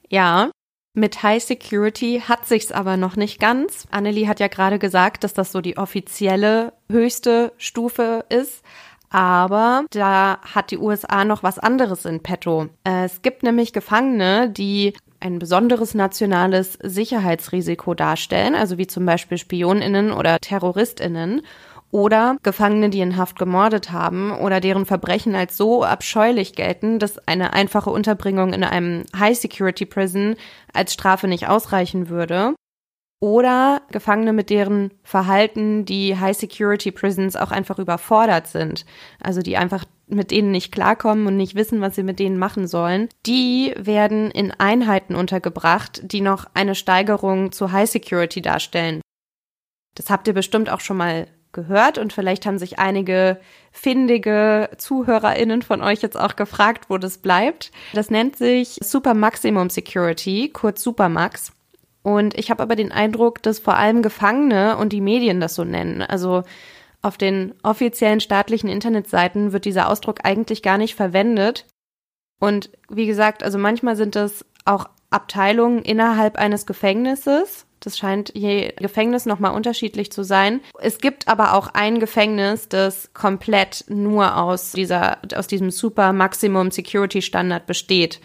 Ja, 0.07 0.51
mit 0.93 1.23
High 1.23 1.41
Security 1.41 2.21
hat 2.27 2.47
sich's 2.47 2.71
aber 2.71 2.97
noch 2.97 3.15
nicht 3.15 3.39
ganz. 3.39 3.87
Annelie 3.91 4.27
hat 4.27 4.39
ja 4.39 4.47
gerade 4.47 4.79
gesagt, 4.79 5.23
dass 5.23 5.33
das 5.33 5.51
so 5.51 5.61
die 5.61 5.77
offizielle 5.77 6.73
höchste 6.89 7.53
Stufe 7.57 8.25
ist. 8.29 8.63
Aber 9.09 9.85
da 9.91 10.39
hat 10.41 10.71
die 10.71 10.77
USA 10.77 11.25
noch 11.25 11.43
was 11.43 11.59
anderes 11.59 12.05
in 12.05 12.21
petto. 12.21 12.69
Es 12.83 13.21
gibt 13.21 13.43
nämlich 13.43 13.73
Gefangene, 13.73 14.49
die 14.49 14.93
ein 15.19 15.37
besonderes 15.37 15.93
nationales 15.93 16.79
Sicherheitsrisiko 16.81 17.93
darstellen, 17.93 18.55
also 18.55 18.77
wie 18.77 18.87
zum 18.87 19.05
Beispiel 19.05 19.37
Spioninnen 19.37 20.11
oder 20.11 20.39
Terroristinnen 20.39 21.41
oder 21.91 22.37
Gefangene, 22.41 22.89
die 22.89 23.01
in 23.01 23.17
Haft 23.17 23.37
gemordet 23.37 23.91
haben 23.91 24.31
oder 24.31 24.59
deren 24.59 24.85
Verbrechen 24.85 25.35
als 25.35 25.57
so 25.57 25.83
abscheulich 25.83 26.55
gelten, 26.55 26.99
dass 26.99 27.27
eine 27.27 27.53
einfache 27.53 27.89
Unterbringung 27.89 28.53
in 28.53 28.63
einem 28.63 29.03
High-Security-Prison 29.17 30.35
als 30.73 30.93
Strafe 30.93 31.27
nicht 31.27 31.47
ausreichen 31.47 32.09
würde. 32.09 32.55
Oder 33.19 33.83
Gefangene, 33.91 34.33
mit 34.33 34.49
deren 34.49 34.91
Verhalten 35.03 35.85
die 35.85 36.17
High-Security-Prisons 36.17 37.35
auch 37.35 37.51
einfach 37.51 37.77
überfordert 37.77 38.47
sind. 38.47 38.85
Also 39.21 39.41
die 39.41 39.57
einfach 39.57 39.85
mit 40.07 40.31
denen 40.31 40.51
nicht 40.51 40.71
klarkommen 40.71 41.27
und 41.27 41.37
nicht 41.37 41.55
wissen, 41.55 41.81
was 41.81 41.95
sie 41.95 42.03
mit 42.03 42.19
denen 42.19 42.37
machen 42.37 42.67
sollen. 42.67 43.09
Die 43.27 43.73
werden 43.77 44.31
in 44.31 44.51
Einheiten 44.51 45.15
untergebracht, 45.15 46.01
die 46.03 46.21
noch 46.21 46.47
eine 46.53 46.73
Steigerung 46.73 47.51
zu 47.51 47.71
High-Security 47.71 48.41
darstellen. 48.41 49.01
Das 49.95 50.09
habt 50.09 50.27
ihr 50.27 50.33
bestimmt 50.33 50.69
auch 50.69 50.79
schon 50.79 50.97
mal 50.97 51.27
gehört 51.53 51.97
und 51.97 52.13
vielleicht 52.13 52.45
haben 52.45 52.57
sich 52.57 52.79
einige 52.79 53.39
findige 53.71 54.69
ZuhörerInnen 54.77 55.61
von 55.61 55.81
euch 55.81 56.01
jetzt 56.01 56.17
auch 56.19 56.35
gefragt, 56.35 56.85
wo 56.89 56.97
das 56.97 57.17
bleibt. 57.17 57.71
Das 57.93 58.09
nennt 58.09 58.35
sich 58.35 58.79
Super 58.81 59.13
Maximum 59.13 59.69
Security, 59.69 60.49
kurz 60.49 60.83
Supermax. 60.83 61.53
Und 62.03 62.37
ich 62.37 62.49
habe 62.49 62.63
aber 62.63 62.75
den 62.75 62.91
Eindruck, 62.91 63.43
dass 63.43 63.59
vor 63.59 63.75
allem 63.75 64.01
Gefangene 64.01 64.77
und 64.77 64.91
die 64.91 65.01
Medien 65.01 65.39
das 65.39 65.55
so 65.55 65.63
nennen. 65.63 66.01
Also 66.01 66.43
auf 67.01 67.17
den 67.17 67.53
offiziellen 67.63 68.19
staatlichen 68.19 68.69
Internetseiten 68.69 69.53
wird 69.53 69.65
dieser 69.65 69.89
Ausdruck 69.89 70.23
eigentlich 70.23 70.61
gar 70.61 70.77
nicht 70.77 70.95
verwendet. 70.95 71.65
Und 72.39 72.69
wie 72.89 73.05
gesagt, 73.05 73.43
also 73.43 73.57
manchmal 73.57 73.95
sind 73.95 74.15
das 74.15 74.45
auch 74.65 74.85
Abteilungen 75.09 75.83
innerhalb 75.83 76.37
eines 76.37 76.65
Gefängnisses, 76.65 77.65
das 77.81 77.97
scheint 77.97 78.31
je 78.35 78.73
Gefängnis 78.77 79.25
nochmal 79.25 79.53
unterschiedlich 79.53 80.11
zu 80.11 80.23
sein. 80.23 80.61
Es 80.79 80.99
gibt 80.99 81.27
aber 81.27 81.55
auch 81.55 81.67
ein 81.73 81.99
Gefängnis, 81.99 82.69
das 82.69 83.11
komplett 83.13 83.85
nur 83.89 84.37
aus 84.37 84.71
dieser, 84.71 85.17
aus 85.35 85.47
diesem 85.47 85.71
Super 85.71 86.13
Maximum 86.13 86.71
Security 86.71 87.21
Standard 87.21 87.65
besteht. 87.65 88.21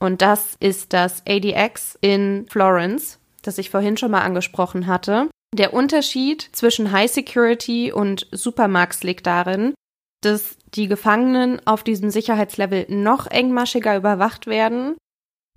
Und 0.00 0.20
das 0.20 0.56
ist 0.60 0.92
das 0.92 1.22
ADX 1.26 1.96
in 2.00 2.46
Florence, 2.50 3.18
das 3.42 3.58
ich 3.58 3.70
vorhin 3.70 3.96
schon 3.96 4.10
mal 4.10 4.22
angesprochen 4.22 4.88
hatte. 4.88 5.28
Der 5.54 5.72
Unterschied 5.72 6.48
zwischen 6.52 6.90
High 6.92 7.10
Security 7.10 7.92
und 7.92 8.26
Supermax 8.32 9.04
liegt 9.04 9.26
darin, 9.26 9.74
dass 10.22 10.56
die 10.74 10.88
Gefangenen 10.88 11.64
auf 11.66 11.84
diesem 11.84 12.10
Sicherheitslevel 12.10 12.86
noch 12.88 13.28
engmaschiger 13.28 13.96
überwacht 13.96 14.48
werden 14.48 14.96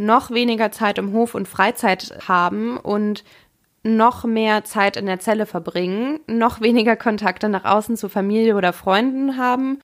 noch 0.05 0.31
weniger 0.31 0.71
Zeit 0.71 0.97
im 0.97 1.13
Hof 1.13 1.35
und 1.35 1.47
Freizeit 1.47 2.17
haben 2.27 2.77
und 2.77 3.23
noch 3.83 4.25
mehr 4.25 4.63
Zeit 4.63 4.97
in 4.97 5.05
der 5.05 5.19
Zelle 5.19 5.45
verbringen, 5.45 6.19
noch 6.27 6.61
weniger 6.61 6.95
Kontakte 6.95 7.49
nach 7.49 7.65
außen 7.65 7.97
zu 7.97 8.09
Familie 8.09 8.55
oder 8.55 8.73
Freunden 8.73 9.37
haben 9.37 9.79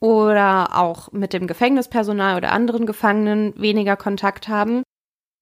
oder 0.00 0.78
auch 0.78 1.12
mit 1.12 1.32
dem 1.32 1.46
Gefängnispersonal 1.46 2.36
oder 2.36 2.52
anderen 2.52 2.86
Gefangenen 2.86 3.52
weniger 3.56 3.96
Kontakt 3.96 4.48
haben 4.48 4.82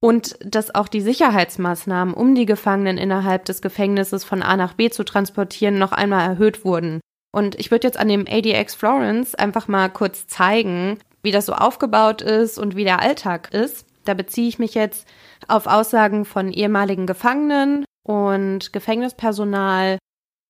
und 0.01 0.39
dass 0.43 0.75
auch 0.75 0.89
die 0.89 1.03
Sicherheitsmaßnahmen, 1.03 2.15
um 2.15 2.35
die 2.35 2.47
Gefangenen 2.47 2.97
innerhalb 2.97 3.45
des 3.45 3.61
Gefängnisses 3.61 4.25
von 4.25 4.43
A 4.43 4.57
nach 4.57 4.75
B 4.75 4.91
zu 4.91 5.05
transportieren, 5.05 5.79
noch 5.79 5.93
einmal 5.93 6.27
erhöht 6.27 6.65
wurden. 6.65 7.01
Und 7.33 7.55
ich 7.61 7.71
würde 7.71 7.87
jetzt 7.87 7.99
an 7.99 8.09
dem 8.09 8.27
ADX 8.29 8.75
Florence 8.75 9.35
einfach 9.35 9.69
mal 9.69 9.89
kurz 9.89 10.27
zeigen, 10.27 10.99
wie 11.23 11.31
das 11.31 11.47
so 11.47 11.53
aufgebaut 11.53 12.23
ist 12.23 12.59
und 12.59 12.77
wie 12.77 12.85
der 12.85 13.01
Alltag 13.01 13.53
ist. 13.53 13.87
Da 14.05 14.15
beziehe 14.15 14.49
ich 14.49 14.59
mich 14.59 14.75
jetzt 14.75 15.07
auf 15.49 15.67
Aussagen 15.67 16.25
von 16.25 16.53
ehemaligen 16.53 17.07
Gefangenen 17.07 17.85
und 18.03 18.73
Gefängnispersonal, 18.73 19.99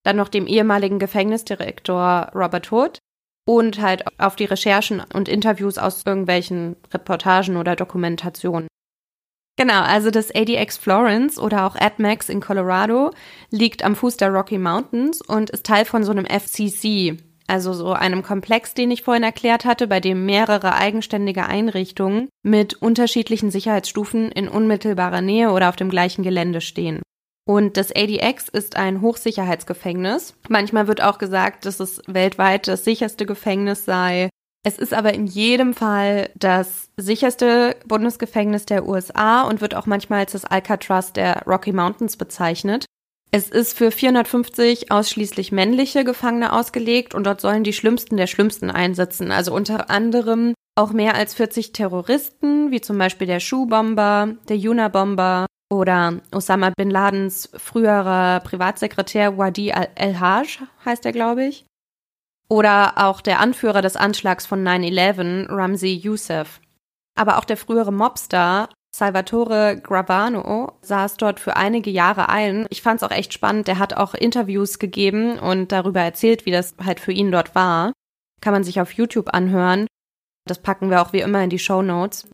dann 0.05 0.17
noch 0.17 0.29
dem 0.29 0.47
ehemaligen 0.47 0.99
Gefängnisdirektor 0.99 2.31
Robert 2.35 2.71
Hood 2.73 2.99
und 3.47 3.81
halt 3.81 4.05
auf 4.19 4.37
die 4.37 4.45
Recherchen 4.45 5.03
und 5.13 5.29
Interviews 5.29 5.79
aus 5.79 6.03
irgendwelchen 6.07 6.77
Reportagen 6.93 7.57
oder 7.57 7.77
Dokumentationen. 7.77 8.69
Genau, 9.57 9.83
also 9.83 10.11
das 10.11 10.35
ADX 10.35 10.79
Florence 10.79 11.39
oder 11.39 11.67
auch 11.67 11.77
AdMax 11.77 12.31
in 12.31 12.41
Colorado 12.41 13.11
liegt 13.51 13.85
am 13.85 13.95
Fuß 13.95 14.17
der 14.17 14.31
Rocky 14.31 14.57
Mountains 14.57 15.21
und 15.21 15.51
ist 15.51 15.67
Teil 15.67 15.85
von 15.85 16.03
so 16.03 16.13
einem 16.13 16.25
FCC, 16.25 17.19
also 17.51 17.73
so 17.73 17.93
einem 17.93 18.23
Komplex, 18.23 18.75
den 18.75 18.91
ich 18.91 19.03
vorhin 19.03 19.25
erklärt 19.25 19.65
hatte, 19.65 19.87
bei 19.87 20.01
dem 20.01 20.25
mehrere 20.25 20.75
eigenständige 20.75 21.47
Einrichtungen 21.47 22.29
mit 22.43 22.75
unterschiedlichen 22.75 23.51
Sicherheitsstufen 23.51 24.31
in 24.33 24.49
unmittelbarer 24.49 25.21
Nähe 25.21 25.51
oder 25.51 25.69
auf 25.69 25.77
dem 25.77 25.91
gleichen 25.91 26.23
Gelände 26.23 26.61
stehen. 26.61 27.03
Und 27.47 27.77
das 27.77 27.91
ADX 27.91 28.49
ist 28.49 28.77
ein 28.77 29.01
Hochsicherheitsgefängnis. 29.01 30.35
Manchmal 30.49 30.87
wird 30.87 31.03
auch 31.03 31.19
gesagt, 31.19 31.67
dass 31.67 31.81
es 31.81 32.01
weltweit 32.07 32.69
das 32.69 32.85
sicherste 32.85 33.27
Gefängnis 33.27 33.85
sei. 33.85 34.31
Es 34.63 34.79
ist 34.79 34.95
aber 34.95 35.15
in 35.15 35.27
jedem 35.27 35.75
Fall 35.75 36.31
das 36.37 36.91
sicherste 36.97 37.77
Bundesgefängnis 37.87 38.67
der 38.67 38.87
USA 38.87 39.43
und 39.43 39.61
wird 39.61 39.75
auch 39.75 39.87
manchmal 39.87 40.21
als 40.21 40.33
das 40.33 40.45
Alcatraz 40.45 41.13
der 41.13 41.43
Rocky 41.47 41.73
Mountains 41.73 42.17
bezeichnet. 42.17 42.85
Es 43.33 43.49
ist 43.49 43.79
für 43.79 43.93
450 43.93 44.91
ausschließlich 44.91 45.53
männliche 45.53 46.03
Gefangene 46.03 46.53
ausgelegt 46.53 47.15
und 47.15 47.25
dort 47.25 47.41
sollen 47.41 47.63
die 47.63 47.73
Schlimmsten 47.73 48.17
der 48.17 48.27
Schlimmsten 48.27 48.71
einsitzen. 48.71 49.31
Also 49.31 49.55
unter 49.55 49.89
anderem 49.89 50.55
auch 50.75 50.93
mehr 50.93 51.15
als 51.15 51.35
40 51.35 51.73
Terroristen, 51.73 52.73
wie 52.73 52.81
zum 52.81 52.99
Beispiel 52.99 53.27
der 53.27 53.41
Schuhbomber, 53.41 54.35
der 54.49 54.57
Yuna-Bomber 54.57 55.47
oder 55.73 56.21
Osama 56.33 56.73
bin 56.77 56.91
Ladens 56.91 57.51
früherer 57.57 58.41
Privatsekretär 58.41 59.39
Wadi 59.39 59.71
El-Haj, 59.71 60.59
heißt 60.85 61.07
er, 61.07 61.13
glaube 61.13 61.45
ich. 61.45 61.65
Oder 62.49 62.95
auch 62.97 63.21
der 63.21 63.39
Anführer 63.39 63.81
des 63.81 63.95
Anschlags 63.95 64.47
von 64.47 64.67
9-11, 64.67 65.49
Ramzi 65.49 66.01
Youssef. 66.03 66.61
Aber 67.17 67.39
auch 67.39 67.45
der 67.45 67.57
frühere 67.57 67.93
Mobster 67.93 68.69
Salvatore 69.01 69.81
Gravano 69.83 70.75
saß 70.83 71.17
dort 71.17 71.41
für 71.41 71.57
einige 71.57 71.89
Jahre 71.89 72.29
ein. 72.29 72.67
Ich 72.69 72.83
fand 72.83 73.01
es 73.01 73.03
auch 73.03 73.11
echt 73.11 73.33
spannend. 73.33 73.67
Der 73.67 73.79
hat 73.79 73.95
auch 73.95 74.13
Interviews 74.13 74.79
gegeben 74.79 75.39
und 75.39 75.73
darüber 75.73 76.03
erzählt, 76.03 76.45
wie 76.45 76.51
das 76.51 76.75
halt 76.85 77.01
für 77.01 77.11
ihn 77.11 77.33
dort 77.33 77.55
war. 77.55 77.95
Kann 78.43 78.53
man 78.53 78.63
sich 78.63 78.79
auf 78.79 78.93
YouTube 78.93 79.33
anhören. 79.33 79.87
Das 80.47 80.61
packen 80.61 80.91
wir 80.91 81.01
auch 81.01 81.15
wie 81.15 81.21
immer 81.21 81.43
in 81.43 81.49
die 81.49 81.59
Show 81.59 81.81
Notes. 81.81 82.29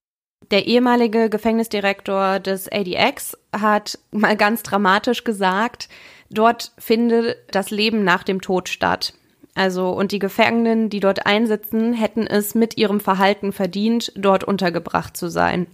Der 0.51 0.67
ehemalige 0.67 1.31
Gefängnisdirektor 1.31 2.41
des 2.41 2.69
ADX 2.71 3.39
hat 3.57 4.01
mal 4.11 4.37
ganz 4.37 4.65
dramatisch 4.65 5.23
gesagt, 5.23 5.89
dort 6.31 6.73
findet 6.79 7.37
das 7.55 7.71
Leben 7.71 8.03
nach 8.03 8.25
dem 8.25 8.41
Tod 8.41 8.69
statt. 8.69 9.15
Also, 9.55 9.91
und 9.91 10.11
die 10.11 10.19
Gefangenen, 10.19 10.91
die 10.91 10.99
dort 10.99 11.27
einsitzen, 11.27 11.93
hätten 11.93 12.27
es 12.27 12.57
mit 12.57 12.77
ihrem 12.77 12.99
Verhalten 12.99 13.53
verdient, 13.53 14.11
dort 14.17 14.43
untergebracht 14.43 15.17
zu 15.17 15.29
sein. 15.29 15.69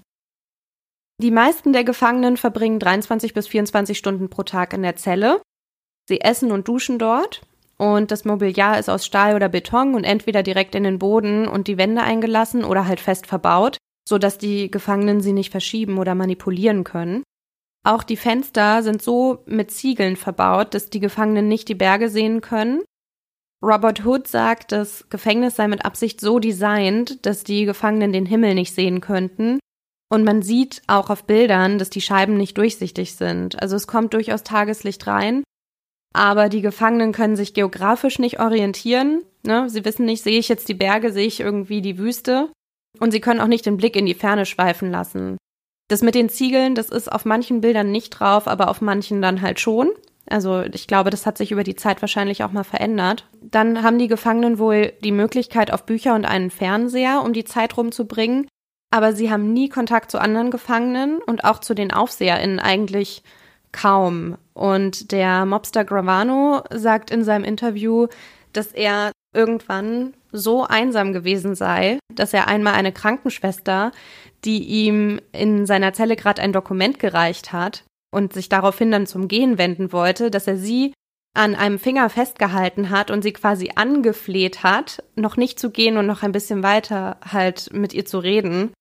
Die 1.22 1.30
meisten 1.30 1.72
der 1.72 1.84
Gefangenen 1.84 2.36
verbringen 2.36 2.80
23 2.80 3.32
bis 3.32 3.46
24 3.46 3.96
Stunden 3.96 4.28
pro 4.28 4.42
Tag 4.42 4.72
in 4.72 4.82
der 4.82 4.96
Zelle. 4.96 5.40
Sie 6.08 6.20
essen 6.20 6.50
und 6.50 6.66
duschen 6.66 6.98
dort. 6.98 7.42
Und 7.78 8.10
das 8.10 8.24
Mobiliar 8.24 8.78
ist 8.78 8.90
aus 8.90 9.06
Stahl 9.06 9.34
oder 9.34 9.48
Beton 9.48 9.94
und 9.94 10.04
entweder 10.04 10.42
direkt 10.42 10.74
in 10.74 10.84
den 10.84 10.98
Boden 10.98 11.48
und 11.48 11.68
die 11.68 11.78
Wände 11.78 12.02
eingelassen 12.02 12.64
oder 12.64 12.86
halt 12.86 13.00
fest 13.00 13.26
verbaut, 13.26 13.78
sodass 14.08 14.36
die 14.36 14.70
Gefangenen 14.70 15.20
sie 15.20 15.32
nicht 15.32 15.50
verschieben 15.50 15.98
oder 15.98 16.14
manipulieren 16.14 16.84
können. 16.84 17.22
Auch 17.84 18.02
die 18.02 18.16
Fenster 18.16 18.82
sind 18.82 19.00
so 19.00 19.42
mit 19.46 19.70
Ziegeln 19.70 20.16
verbaut, 20.16 20.74
dass 20.74 20.90
die 20.90 21.00
Gefangenen 21.00 21.48
nicht 21.48 21.68
die 21.68 21.74
Berge 21.74 22.08
sehen 22.08 22.40
können 22.40 22.82
Robert 23.62 24.04
Hood 24.04 24.26
sagt, 24.26 24.72
das 24.72 25.08
Gefängnis 25.08 25.54
sei 25.54 25.68
mit 25.68 25.84
Absicht 25.84 26.20
so 26.20 26.40
designt, 26.40 27.24
dass 27.24 27.44
die 27.44 27.64
Gefangenen 27.64 28.12
den 28.12 28.26
Himmel 28.26 28.54
nicht 28.54 28.74
sehen 28.74 29.00
könnten. 29.00 29.60
Und 30.12 30.24
man 30.24 30.42
sieht 30.42 30.82
auch 30.88 31.08
auf 31.08 31.24
Bildern, 31.24 31.78
dass 31.78 31.88
die 31.88 32.02
Scheiben 32.02 32.36
nicht 32.36 32.58
durchsichtig 32.58 33.14
sind. 33.14 33.62
Also 33.62 33.76
es 33.76 33.86
kommt 33.86 34.12
durchaus 34.12 34.42
Tageslicht 34.42 35.06
rein. 35.06 35.42
Aber 36.12 36.50
die 36.50 36.60
Gefangenen 36.60 37.12
können 37.12 37.34
sich 37.34 37.54
geografisch 37.54 38.18
nicht 38.18 38.38
orientieren. 38.38 39.22
Ne? 39.42 39.70
Sie 39.70 39.86
wissen 39.86 40.04
nicht, 40.04 40.22
sehe 40.22 40.38
ich 40.38 40.50
jetzt 40.50 40.68
die 40.68 40.74
Berge, 40.74 41.14
sehe 41.14 41.26
ich 41.26 41.40
irgendwie 41.40 41.80
die 41.80 41.96
Wüste. 41.96 42.50
Und 43.00 43.10
sie 43.10 43.22
können 43.22 43.40
auch 43.40 43.46
nicht 43.46 43.64
den 43.64 43.78
Blick 43.78 43.96
in 43.96 44.04
die 44.04 44.12
Ferne 44.12 44.44
schweifen 44.44 44.90
lassen. 44.90 45.38
Das 45.88 46.02
mit 46.02 46.14
den 46.14 46.28
Ziegeln, 46.28 46.74
das 46.74 46.90
ist 46.90 47.10
auf 47.10 47.24
manchen 47.24 47.62
Bildern 47.62 47.90
nicht 47.90 48.10
drauf, 48.10 48.48
aber 48.48 48.68
auf 48.68 48.82
manchen 48.82 49.22
dann 49.22 49.40
halt 49.40 49.60
schon. 49.60 49.92
Also 50.28 50.60
ich 50.60 50.86
glaube, 50.86 51.08
das 51.08 51.24
hat 51.24 51.38
sich 51.38 51.52
über 51.52 51.64
die 51.64 51.74
Zeit 51.74 52.02
wahrscheinlich 52.02 52.44
auch 52.44 52.52
mal 52.52 52.64
verändert. 52.64 53.26
Dann 53.40 53.82
haben 53.82 53.98
die 53.98 54.08
Gefangenen 54.08 54.58
wohl 54.58 54.92
die 55.02 55.10
Möglichkeit 55.10 55.72
auf 55.72 55.86
Bücher 55.86 56.14
und 56.14 56.26
einen 56.26 56.50
Fernseher, 56.50 57.22
um 57.24 57.32
die 57.32 57.44
Zeit 57.44 57.78
rumzubringen. 57.78 58.46
Aber 58.92 59.12
sie 59.12 59.30
haben 59.30 59.52
nie 59.52 59.68
Kontakt 59.68 60.10
zu 60.10 60.20
anderen 60.20 60.50
Gefangenen 60.50 61.18
und 61.26 61.44
auch 61.44 61.60
zu 61.60 61.74
den 61.74 61.92
AufseherInnen 61.92 62.60
eigentlich 62.60 63.22
kaum. 63.72 64.36
Und 64.52 65.12
der 65.12 65.46
Mobster 65.46 65.84
Gravano 65.84 66.62
sagt 66.70 67.10
in 67.10 67.24
seinem 67.24 67.44
Interview, 67.44 68.08
dass 68.52 68.68
er 68.68 69.12
irgendwann 69.34 70.12
so 70.30 70.64
einsam 70.64 71.12
gewesen 71.14 71.54
sei, 71.54 71.98
dass 72.14 72.34
er 72.34 72.48
einmal 72.48 72.74
eine 72.74 72.92
Krankenschwester, 72.92 73.92
die 74.44 74.62
ihm 74.62 75.20
in 75.32 75.64
seiner 75.64 75.94
Zelle 75.94 76.16
gerade 76.16 76.42
ein 76.42 76.52
Dokument 76.52 76.98
gereicht 76.98 77.52
hat, 77.52 77.84
und 78.12 78.32
sich 78.32 78.48
daraufhin 78.48 78.90
dann 78.90 79.06
zum 79.06 79.26
Gehen 79.26 79.58
wenden 79.58 79.92
wollte, 79.92 80.30
dass 80.30 80.46
er 80.46 80.56
sie 80.56 80.92
an 81.34 81.54
einem 81.54 81.78
Finger 81.78 82.10
festgehalten 82.10 82.90
hat 82.90 83.10
und 83.10 83.22
sie 83.22 83.32
quasi 83.32 83.70
angefleht 83.74 84.62
hat, 84.62 85.02
noch 85.16 85.38
nicht 85.38 85.58
zu 85.58 85.70
gehen 85.70 85.96
und 85.96 86.06
noch 86.06 86.22
ein 86.22 86.32
bisschen 86.32 86.62
weiter 86.62 87.16
halt 87.26 87.72
mit 87.72 87.94
ihr 87.94 88.04
zu 88.04 88.18
reden. 88.18 88.72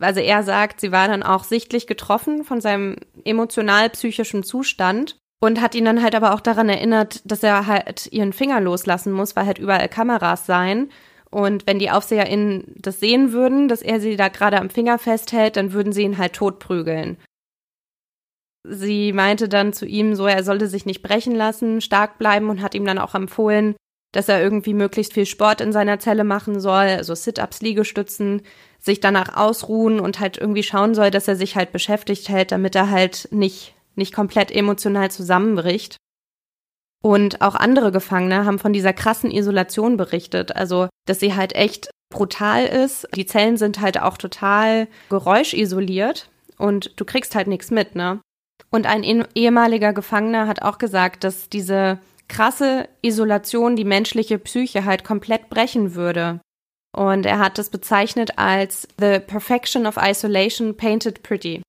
Also 0.00 0.20
er 0.20 0.42
sagt, 0.42 0.80
sie 0.80 0.92
war 0.92 1.08
dann 1.08 1.22
auch 1.22 1.44
sichtlich 1.44 1.86
getroffen 1.86 2.44
von 2.44 2.60
seinem 2.60 2.96
emotional-psychischen 3.24 4.42
Zustand 4.42 5.16
und 5.40 5.60
hat 5.60 5.74
ihn 5.74 5.84
dann 5.84 6.02
halt 6.02 6.14
aber 6.14 6.34
auch 6.34 6.40
daran 6.40 6.68
erinnert, 6.68 7.20
dass 7.24 7.42
er 7.42 7.66
halt 7.66 8.08
ihren 8.12 8.32
Finger 8.32 8.60
loslassen 8.60 9.12
muss, 9.12 9.36
weil 9.36 9.46
halt 9.46 9.58
überall 9.58 9.88
Kameras 9.88 10.46
seien. 10.46 10.90
Und 11.30 11.66
wenn 11.66 11.78
die 11.78 11.90
AufseherInnen 11.90 12.74
das 12.76 13.00
sehen 13.00 13.32
würden, 13.32 13.68
dass 13.68 13.82
er 13.82 14.00
sie 14.00 14.16
da 14.16 14.28
gerade 14.28 14.58
am 14.58 14.70
Finger 14.70 14.98
festhält, 14.98 15.56
dann 15.56 15.72
würden 15.72 15.92
sie 15.92 16.02
ihn 16.02 16.18
halt 16.18 16.32
totprügeln. 16.32 17.18
Sie 18.66 19.12
meinte 19.12 19.48
dann 19.48 19.72
zu 19.72 19.86
ihm 19.86 20.14
so, 20.14 20.26
er 20.26 20.42
sollte 20.42 20.68
sich 20.68 20.86
nicht 20.86 21.02
brechen 21.02 21.34
lassen, 21.34 21.80
stark 21.80 22.18
bleiben 22.18 22.50
und 22.50 22.62
hat 22.62 22.74
ihm 22.74 22.84
dann 22.84 22.98
auch 22.98 23.14
empfohlen, 23.14 23.76
dass 24.12 24.28
er 24.28 24.42
irgendwie 24.42 24.74
möglichst 24.74 25.12
viel 25.12 25.26
Sport 25.26 25.60
in 25.60 25.72
seiner 25.72 25.98
Zelle 25.98 26.24
machen 26.24 26.60
soll, 26.60 26.86
also 26.86 27.14
Sit-ups, 27.14 27.60
Liegestützen, 27.60 28.42
sich 28.78 29.00
danach 29.00 29.36
ausruhen 29.36 30.00
und 30.00 30.20
halt 30.20 30.38
irgendwie 30.38 30.62
schauen 30.62 30.94
soll, 30.94 31.10
dass 31.10 31.28
er 31.28 31.36
sich 31.36 31.56
halt 31.56 31.72
beschäftigt 31.72 32.28
hält, 32.28 32.52
damit 32.52 32.74
er 32.74 32.90
halt 32.90 33.28
nicht, 33.30 33.74
nicht 33.96 34.14
komplett 34.14 34.50
emotional 34.50 35.10
zusammenbricht. 35.10 35.96
Und 37.02 37.42
auch 37.42 37.54
andere 37.54 37.92
Gefangene 37.92 38.44
haben 38.44 38.58
von 38.58 38.72
dieser 38.72 38.92
krassen 38.92 39.30
Isolation 39.30 39.96
berichtet, 39.96 40.56
also 40.56 40.88
dass 41.06 41.20
sie 41.20 41.34
halt 41.34 41.54
echt 41.54 41.90
brutal 42.10 42.66
ist. 42.66 43.06
Die 43.14 43.26
Zellen 43.26 43.56
sind 43.56 43.80
halt 43.80 44.00
auch 44.00 44.18
total 44.18 44.88
geräuschisoliert 45.10 46.28
und 46.56 46.92
du 46.96 47.04
kriegst 47.04 47.34
halt 47.34 47.46
nichts 47.46 47.70
mit, 47.70 47.94
ne? 47.94 48.20
Und 48.70 48.86
ein 48.86 49.04
ehemaliger 49.34 49.92
Gefangener 49.92 50.46
hat 50.46 50.62
auch 50.62 50.78
gesagt, 50.78 51.24
dass 51.24 51.48
diese 51.48 52.00
krasse 52.28 52.88
Isolation 53.00 53.76
die 53.76 53.84
menschliche 53.84 54.38
Psyche 54.38 54.84
halt 54.84 55.04
komplett 55.04 55.48
brechen 55.48 55.94
würde. 55.94 56.40
Und 56.96 57.26
er 57.26 57.38
hat 57.38 57.58
es 57.58 57.70
bezeichnet 57.70 58.38
als 58.38 58.88
The 58.98 59.20
Perfection 59.20 59.86
of 59.86 59.96
Isolation 60.00 60.76
Painted 60.76 61.22
Pretty. 61.22 61.62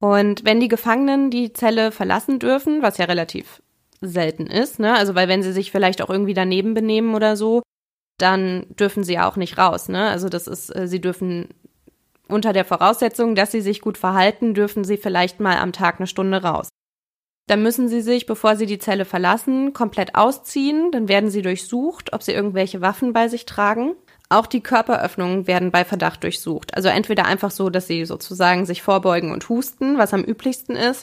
Und 0.00 0.44
wenn 0.44 0.60
die 0.60 0.68
Gefangenen 0.68 1.30
die 1.30 1.52
Zelle 1.52 1.90
verlassen 1.92 2.38
dürfen, 2.38 2.82
was 2.82 2.98
ja 2.98 3.06
relativ 3.06 3.62
selten 4.00 4.46
ist, 4.46 4.78
ne, 4.78 4.94
also 4.94 5.14
weil 5.14 5.28
wenn 5.28 5.42
sie 5.42 5.52
sich 5.52 5.72
vielleicht 5.72 6.00
auch 6.02 6.10
irgendwie 6.10 6.34
daneben 6.34 6.74
benehmen 6.74 7.14
oder 7.14 7.36
so, 7.36 7.62
dann 8.16 8.66
dürfen 8.70 9.02
sie 9.02 9.18
auch 9.18 9.36
nicht 9.36 9.58
raus, 9.58 9.88
ne? 9.88 10.08
Also 10.08 10.28
das 10.28 10.46
ist, 10.46 10.74
äh, 10.74 10.86
sie 10.86 11.00
dürfen 11.00 11.48
unter 12.28 12.52
der 12.52 12.64
Voraussetzung, 12.64 13.34
dass 13.34 13.52
sie 13.52 13.60
sich 13.60 13.80
gut 13.80 13.98
verhalten, 13.98 14.54
dürfen 14.54 14.84
sie 14.84 14.96
vielleicht 14.96 15.40
mal 15.40 15.58
am 15.58 15.72
Tag 15.72 15.98
eine 15.98 16.06
Stunde 16.06 16.42
raus. 16.42 16.68
Dann 17.48 17.62
müssen 17.62 17.88
sie 17.88 18.02
sich, 18.02 18.26
bevor 18.26 18.56
sie 18.56 18.66
die 18.66 18.78
Zelle 18.78 19.06
verlassen, 19.06 19.72
komplett 19.72 20.14
ausziehen. 20.14 20.92
Dann 20.92 21.08
werden 21.08 21.30
sie 21.30 21.42
durchsucht, 21.42 22.12
ob 22.12 22.22
sie 22.22 22.32
irgendwelche 22.32 22.82
Waffen 22.82 23.14
bei 23.14 23.28
sich 23.28 23.46
tragen. 23.46 23.94
Auch 24.28 24.46
die 24.46 24.60
Körperöffnungen 24.60 25.46
werden 25.46 25.70
bei 25.70 25.86
Verdacht 25.86 26.22
durchsucht. 26.22 26.74
Also 26.74 26.90
entweder 26.90 27.24
einfach 27.24 27.50
so, 27.50 27.70
dass 27.70 27.86
sie 27.86 28.04
sozusagen 28.04 28.66
sich 28.66 28.82
vorbeugen 28.82 29.32
und 29.32 29.48
husten, 29.48 29.96
was 29.96 30.12
am 30.12 30.22
üblichsten 30.22 30.76
ist. 30.76 31.02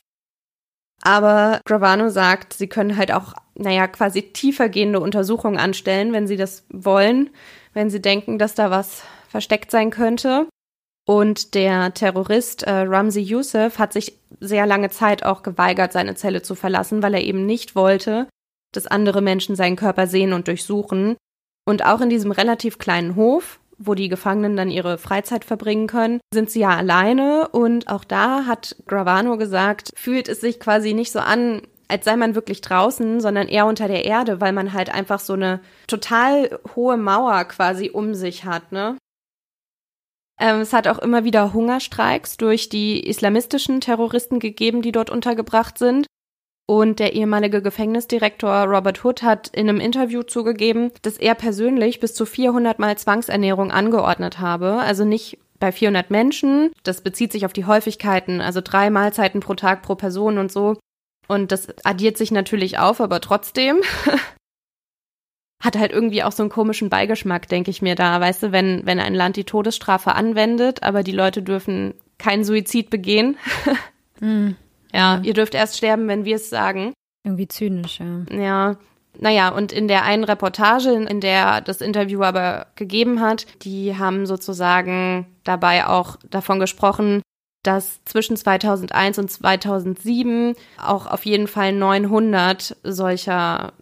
Aber 1.01 1.61
Gravano 1.65 2.09
sagt, 2.09 2.53
sie 2.53 2.67
können 2.67 2.95
halt 2.95 3.11
auch, 3.11 3.33
naja, 3.55 3.87
quasi 3.87 4.21
tiefergehende 4.21 4.99
Untersuchungen 4.99 5.57
anstellen, 5.57 6.13
wenn 6.13 6.27
sie 6.27 6.37
das 6.37 6.65
wollen, 6.69 7.31
wenn 7.73 7.89
sie 7.89 8.01
denken, 8.01 8.37
dass 8.37 8.53
da 8.53 8.69
was 8.69 9.03
versteckt 9.27 9.71
sein 9.71 9.89
könnte. 9.89 10.47
Und 11.07 11.53
der 11.53 11.93
Terrorist 11.93 12.63
äh, 12.63 12.71
Ramzi 12.71 13.21
Youssef 13.21 13.77
hat 13.77 13.93
sich 13.93 14.17
sehr 14.39 14.65
lange 14.65 14.89
Zeit 14.89 15.23
auch 15.23 15.43
geweigert, 15.43 15.93
seine 15.93 16.15
Zelle 16.15 16.41
zu 16.41 16.55
verlassen, 16.55 17.03
weil 17.03 17.13
er 17.13 17.23
eben 17.23 17.45
nicht 17.45 17.75
wollte, 17.75 18.27
dass 18.73 18.87
andere 18.87 19.21
Menschen 19.21 19.55
seinen 19.55 19.75
Körper 19.75 20.07
sehen 20.07 20.33
und 20.33 20.47
durchsuchen. 20.47 21.15
Und 21.67 21.85
auch 21.85 22.01
in 22.01 22.09
diesem 22.09 22.31
relativ 22.31 22.79
kleinen 22.79 23.15
Hof, 23.15 23.59
wo 23.77 23.93
die 23.93 24.09
Gefangenen 24.09 24.55
dann 24.55 24.71
ihre 24.71 24.97
Freizeit 24.97 25.45
verbringen 25.45 25.87
können, 25.87 26.19
sind 26.33 26.49
sie 26.49 26.61
ja 26.61 26.75
alleine. 26.75 27.49
Und 27.49 27.87
auch 27.87 28.03
da 28.03 28.45
hat 28.45 28.75
Gravano 28.87 29.37
gesagt, 29.37 29.91
fühlt 29.95 30.27
es 30.27 30.41
sich 30.41 30.59
quasi 30.59 30.93
nicht 30.93 31.11
so 31.11 31.19
an, 31.19 31.61
als 31.87 32.05
sei 32.05 32.15
man 32.15 32.33
wirklich 32.33 32.61
draußen, 32.61 33.19
sondern 33.19 33.47
eher 33.47 33.67
unter 33.67 33.87
der 33.87 34.05
Erde, 34.05 34.41
weil 34.41 34.53
man 34.53 34.73
halt 34.73 34.89
einfach 34.93 35.19
so 35.19 35.33
eine 35.33 35.59
total 35.87 36.59
hohe 36.75 36.97
Mauer 36.97 37.43
quasi 37.45 37.91
um 37.91 38.15
sich 38.15 38.45
hat, 38.45 38.71
ne? 38.71 38.97
Ähm, 40.39 40.61
es 40.61 40.73
hat 40.73 40.87
auch 40.87 40.99
immer 40.99 41.23
wieder 41.23 41.53
Hungerstreiks 41.53 42.37
durch 42.37 42.69
die 42.69 43.05
islamistischen 43.07 43.81
Terroristen 43.81 44.39
gegeben, 44.39 44.81
die 44.81 44.91
dort 44.91 45.09
untergebracht 45.09 45.77
sind. 45.77 46.07
Und 46.67 46.99
der 46.99 47.13
ehemalige 47.13 47.61
Gefängnisdirektor 47.61 48.63
Robert 48.63 49.03
Hood 49.03 49.21
hat 49.21 49.49
in 49.49 49.69
einem 49.69 49.79
Interview 49.79 50.23
zugegeben, 50.23 50.91
dass 51.03 51.17
er 51.17 51.35
persönlich 51.35 51.99
bis 51.99 52.15
zu 52.15 52.25
400 52.25 52.79
Mal 52.79 52.97
Zwangsernährung 52.97 53.71
angeordnet 53.71 54.39
habe. 54.39 54.77
Also 54.79 55.05
nicht 55.05 55.37
bei 55.59 55.71
400 55.71 56.09
Menschen. 56.09 56.71
Das 56.83 57.01
bezieht 57.01 57.31
sich 57.31 57.45
auf 57.45 57.53
die 57.53 57.65
Häufigkeiten, 57.65 58.41
also 58.41 58.61
drei 58.61 58.89
Mahlzeiten 58.89 59.41
pro 59.41 59.53
Tag 59.53 59.83
pro 59.83 59.95
Person 59.95 60.37
und 60.37 60.51
so. 60.51 60.77
Und 61.27 61.51
das 61.51 61.67
addiert 61.83 62.17
sich 62.17 62.31
natürlich 62.31 62.77
auf, 62.79 62.99
aber 62.99 63.21
trotzdem 63.21 63.81
hat 65.65 65.77
halt 65.77 65.91
irgendwie 65.91 66.23
auch 66.23 66.31
so 66.31 66.43
einen 66.43 66.51
komischen 66.51 66.89
Beigeschmack, 66.89 67.49
denke 67.49 67.71
ich 67.71 67.81
mir 67.81 67.95
da. 67.95 68.21
Weißt 68.21 68.43
du, 68.43 68.51
wenn, 68.51 68.85
wenn 68.85 68.99
ein 68.99 69.15
Land 69.15 69.35
die 69.35 69.43
Todesstrafe 69.43 70.13
anwendet, 70.13 70.83
aber 70.83 71.03
die 71.03 71.11
Leute 71.11 71.41
dürfen 71.41 71.95
keinen 72.17 72.45
Suizid 72.45 72.89
begehen. 72.89 73.37
mhm. 74.19 74.55
Ja, 74.93 75.19
ihr 75.23 75.33
dürft 75.33 75.55
erst 75.55 75.77
sterben, 75.77 76.07
wenn 76.07 76.23
wir 76.23 76.37
es 76.37 76.49
sagen. 76.49 76.93
Irgendwie 77.23 77.47
zynisch, 77.47 77.99
ja. 77.99 78.37
Ja. 78.37 78.77
Naja, 79.17 79.49
und 79.49 79.71
in 79.71 79.87
der 79.87 80.03
einen 80.03 80.23
Reportage, 80.23 80.91
in 80.91 81.21
der 81.21 81.61
das 81.61 81.81
Interview 81.81 82.21
aber 82.21 82.67
gegeben 82.75 83.21
hat, 83.21 83.45
die 83.63 83.97
haben 83.97 84.25
sozusagen 84.25 85.25
dabei 85.43 85.87
auch 85.87 86.17
davon 86.29 86.59
gesprochen, 86.59 87.21
dass 87.63 88.03
zwischen 88.05 88.37
2001 88.37 89.17
und 89.17 89.31
2007 89.31 90.55
auch 90.81 91.07
auf 91.07 91.25
jeden 91.25 91.47
Fall 91.47 91.71
900 91.71 92.77
solcher 92.83 93.73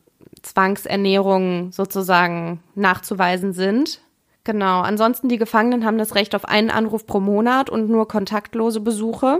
Zwangsernährungen 0.43 1.71
sozusagen 1.71 2.61
nachzuweisen 2.75 3.53
sind. 3.53 4.01
Genau. 4.43 4.81
Ansonsten 4.81 5.29
die 5.29 5.37
Gefangenen 5.37 5.85
haben 5.85 5.97
das 5.97 6.15
Recht 6.15 6.35
auf 6.35 6.45
einen 6.45 6.69
Anruf 6.69 7.07
pro 7.07 7.19
Monat 7.19 7.69
und 7.69 7.89
nur 7.89 8.07
kontaktlose 8.07 8.81
Besuche. 8.81 9.39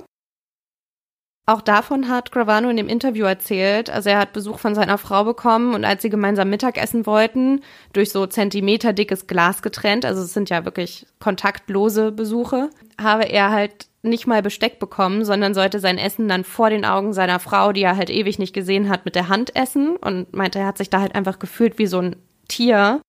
Auch 1.45 1.61
davon 1.61 2.07
hat 2.07 2.31
Gravano 2.31 2.69
in 2.69 2.77
dem 2.77 2.87
Interview 2.87 3.25
erzählt. 3.25 3.89
Also 3.89 4.09
er 4.09 4.19
hat 4.19 4.31
Besuch 4.31 4.59
von 4.59 4.75
seiner 4.75 4.97
Frau 4.97 5.25
bekommen 5.25 5.73
und 5.73 5.83
als 5.83 6.01
sie 6.01 6.09
gemeinsam 6.09 6.49
Mittagessen 6.49 7.05
wollten, 7.05 7.61
durch 7.91 8.11
so 8.11 8.25
zentimeterdickes 8.25 9.27
Glas 9.27 9.61
getrennt, 9.61 10.05
also 10.05 10.21
es 10.21 10.33
sind 10.33 10.49
ja 10.49 10.63
wirklich 10.63 11.05
kontaktlose 11.19 12.13
Besuche, 12.13 12.69
habe 13.01 13.25
er 13.25 13.51
halt 13.51 13.87
nicht 14.03 14.25
mal 14.25 14.41
Besteck 14.41 14.79
bekommen, 14.79 15.25
sondern 15.25 15.53
sollte 15.53 15.81
sein 15.81 15.97
Essen 15.97 16.29
dann 16.29 16.45
vor 16.45 16.69
den 16.69 16.85
Augen 16.85 17.11
seiner 17.11 17.39
Frau, 17.39 17.73
die 17.73 17.81
er 17.81 17.97
halt 17.97 18.09
ewig 18.09 18.39
nicht 18.39 18.53
gesehen 18.53 18.87
hat, 18.87 19.03
mit 19.03 19.15
der 19.15 19.27
Hand 19.27 19.53
essen 19.55 19.97
und 19.97 20.33
meinte, 20.33 20.59
er 20.59 20.67
hat 20.67 20.77
sich 20.77 20.89
da 20.89 21.01
halt 21.01 21.15
einfach 21.15 21.39
gefühlt 21.39 21.77
wie 21.77 21.87
so 21.87 21.99
ein 21.99 22.15
Tier. 22.47 23.01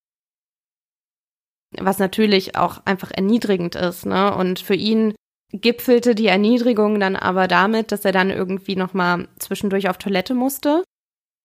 Was 1.76 1.99
natürlich 1.99 2.57
auch 2.57 2.82
einfach 2.85 3.11
erniedrigend 3.11 3.74
ist, 3.74 4.07
ne? 4.07 4.35
Und 4.35 4.61
für 4.61 4.76
ihn 4.76 5.14
gipfelte 5.61 6.14
die 6.14 6.26
Erniedrigung 6.26 7.00
dann 7.00 7.16
aber 7.16 7.48
damit, 7.48 7.92
dass 7.92 8.05
er 8.05 8.12
dann 8.12 8.30
irgendwie 8.30 8.76
nochmal 8.76 9.28
zwischendurch 9.38 9.88
auf 9.88 9.98
Toilette 9.98 10.34
musste 10.34 10.82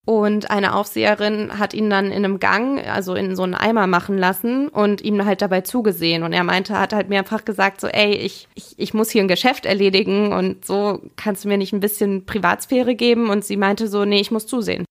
und 0.10 0.50
eine 0.50 0.74
Aufseherin 0.74 1.60
hat 1.60 1.76
ihn 1.76 1.90
dann 1.90 2.08
in 2.08 2.26
einem 2.26 2.40
Gang, 2.40 2.80
also 2.80 3.14
in 3.14 3.36
so 3.36 3.44
einen 3.44 3.54
Eimer 3.54 3.86
machen 3.86 4.18
lassen 4.18 4.68
und 4.68 5.02
ihm 5.02 5.24
halt 5.24 5.44
dabei 5.44 5.62
zugesehen. 5.62 6.24
Und 6.24 6.34
er 6.34 6.44
meinte, 6.44 6.80
hat 6.80 6.94
halt 6.94 7.10
mehrfach 7.10 7.46
gesagt, 7.46 7.80
so, 7.80 7.88
ey, 7.88 8.16
ich, 8.16 8.48
ich, 8.56 8.74
ich 8.78 8.96
muss 8.96 9.12
hier 9.12 9.22
ein 9.22 9.28
Geschäft 9.28 9.68
erledigen 9.68 10.34
und 10.34 10.66
so 10.66 11.02
kannst 11.16 11.44
du 11.44 11.48
mir 11.48 11.60
nicht 11.60 11.74
ein 11.74 11.80
bisschen 11.80 12.26
Privatsphäre 12.26 12.96
geben. 12.96 13.30
Und 13.30 13.46
sie 13.46 13.56
meinte 13.56 13.88
so, 13.88 14.04
nee, 14.04 14.20
ich 14.20 14.32
muss 14.32 14.48
zusehen. 14.48 14.84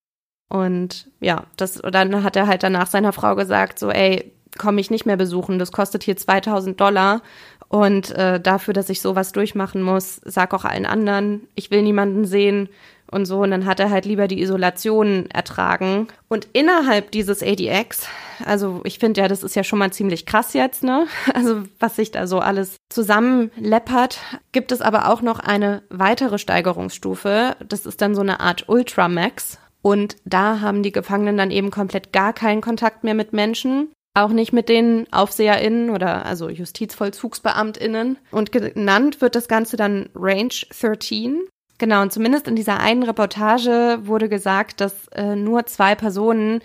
Und 0.51 1.11
ja, 1.19 1.47
das, 1.57 1.83
dann 1.83 2.23
hat 2.23 2.37
er 2.37 2.47
halt 2.47 2.63
danach 2.63 2.87
seiner 2.87 3.13
Frau 3.13 3.35
gesagt, 3.35 3.81
so, 3.81 3.91
ey, 3.91 4.33
komm 4.57 4.77
mich 4.77 4.91
nicht 4.91 5.05
mehr 5.05 5.17
besuchen, 5.17 5.59
das 5.59 5.73
kostet 5.73 6.05
hier 6.05 6.17
2000 6.17 6.81
Dollar. 6.81 7.23
Und 7.69 8.11
äh, 8.13 8.41
dafür, 8.41 8.73
dass 8.73 8.89
ich 8.89 9.03
sowas 9.03 9.33
durchmachen 9.33 9.83
muss, 9.83 10.21
sag 10.25 10.55
auch 10.55 10.65
allen 10.65 10.87
anderen, 10.87 11.49
ich 11.55 11.71
will 11.71 11.83
niemanden 11.83 12.25
sehen 12.25 12.71
und 13.11 13.27
so. 13.27 13.43
Und 13.43 13.51
dann 13.51 13.67
hat 13.67 13.81
er 13.81 13.91
halt 13.91 14.07
lieber 14.07 14.27
die 14.27 14.41
Isolation 14.41 15.27
ertragen. 15.31 16.09
Und 16.29 16.49
innerhalb 16.53 17.11
dieses 17.11 17.43
ADX, 17.43 18.07
also 18.45 18.81
ich 18.85 18.99
finde 18.99 19.21
ja, 19.21 19.29
das 19.29 19.43
ist 19.43 19.57
ja 19.57 19.65
schon 19.65 19.79
mal 19.79 19.93
ziemlich 19.93 20.25
krass 20.25 20.55
jetzt, 20.55 20.83
ne? 20.83 21.07
Also 21.35 21.63
was 21.79 21.97
sich 21.97 22.11
da 22.11 22.27
so 22.27 22.39
alles 22.39 22.77
zusammenleppert, 22.89 24.19
gibt 24.53 24.73
es 24.73 24.81
aber 24.81 25.11
auch 25.11 25.23
noch 25.23 25.39
eine 25.39 25.83
weitere 25.91 26.39
Steigerungsstufe. 26.39 27.57
Das 27.67 27.87
ist 27.87 28.01
dann 28.01 28.15
so 28.15 28.23
eine 28.23 28.41
Art 28.41 28.69
Ultramax. 28.69 29.59
Und 29.81 30.17
da 30.25 30.61
haben 30.61 30.83
die 30.83 30.93
Gefangenen 30.93 31.37
dann 31.37 31.51
eben 31.51 31.71
komplett 31.71 32.13
gar 32.13 32.33
keinen 32.33 32.61
Kontakt 32.61 33.05
mehr 33.05 33.15
mit 33.15 33.33
Menschen. 33.33 33.93
Auch 34.19 34.31
nicht 34.31 34.53
mit 34.53 34.69
den 34.69 35.07
AufseherInnen 35.13 35.91
oder 35.91 36.27
also 36.27 36.49
JustizvollzugsbeamtInnen. 36.49 38.19
Und 38.33 38.51
genannt 38.51 39.21
wird 39.21 39.37
das 39.37 39.47
Ganze 39.47 39.77
dann 39.77 40.09
Range 40.13 40.55
13. 40.77 41.47
Genau, 41.79 42.03
und 42.03 42.13
zumindest 42.13 42.49
in 42.49 42.57
dieser 42.57 42.81
einen 42.81 43.05
Reportage 43.05 44.01
wurde 44.03 44.29
gesagt, 44.29 44.81
dass 44.81 45.07
äh, 45.15 45.37
nur 45.37 45.67
zwei 45.67 45.95
Personen 45.95 46.63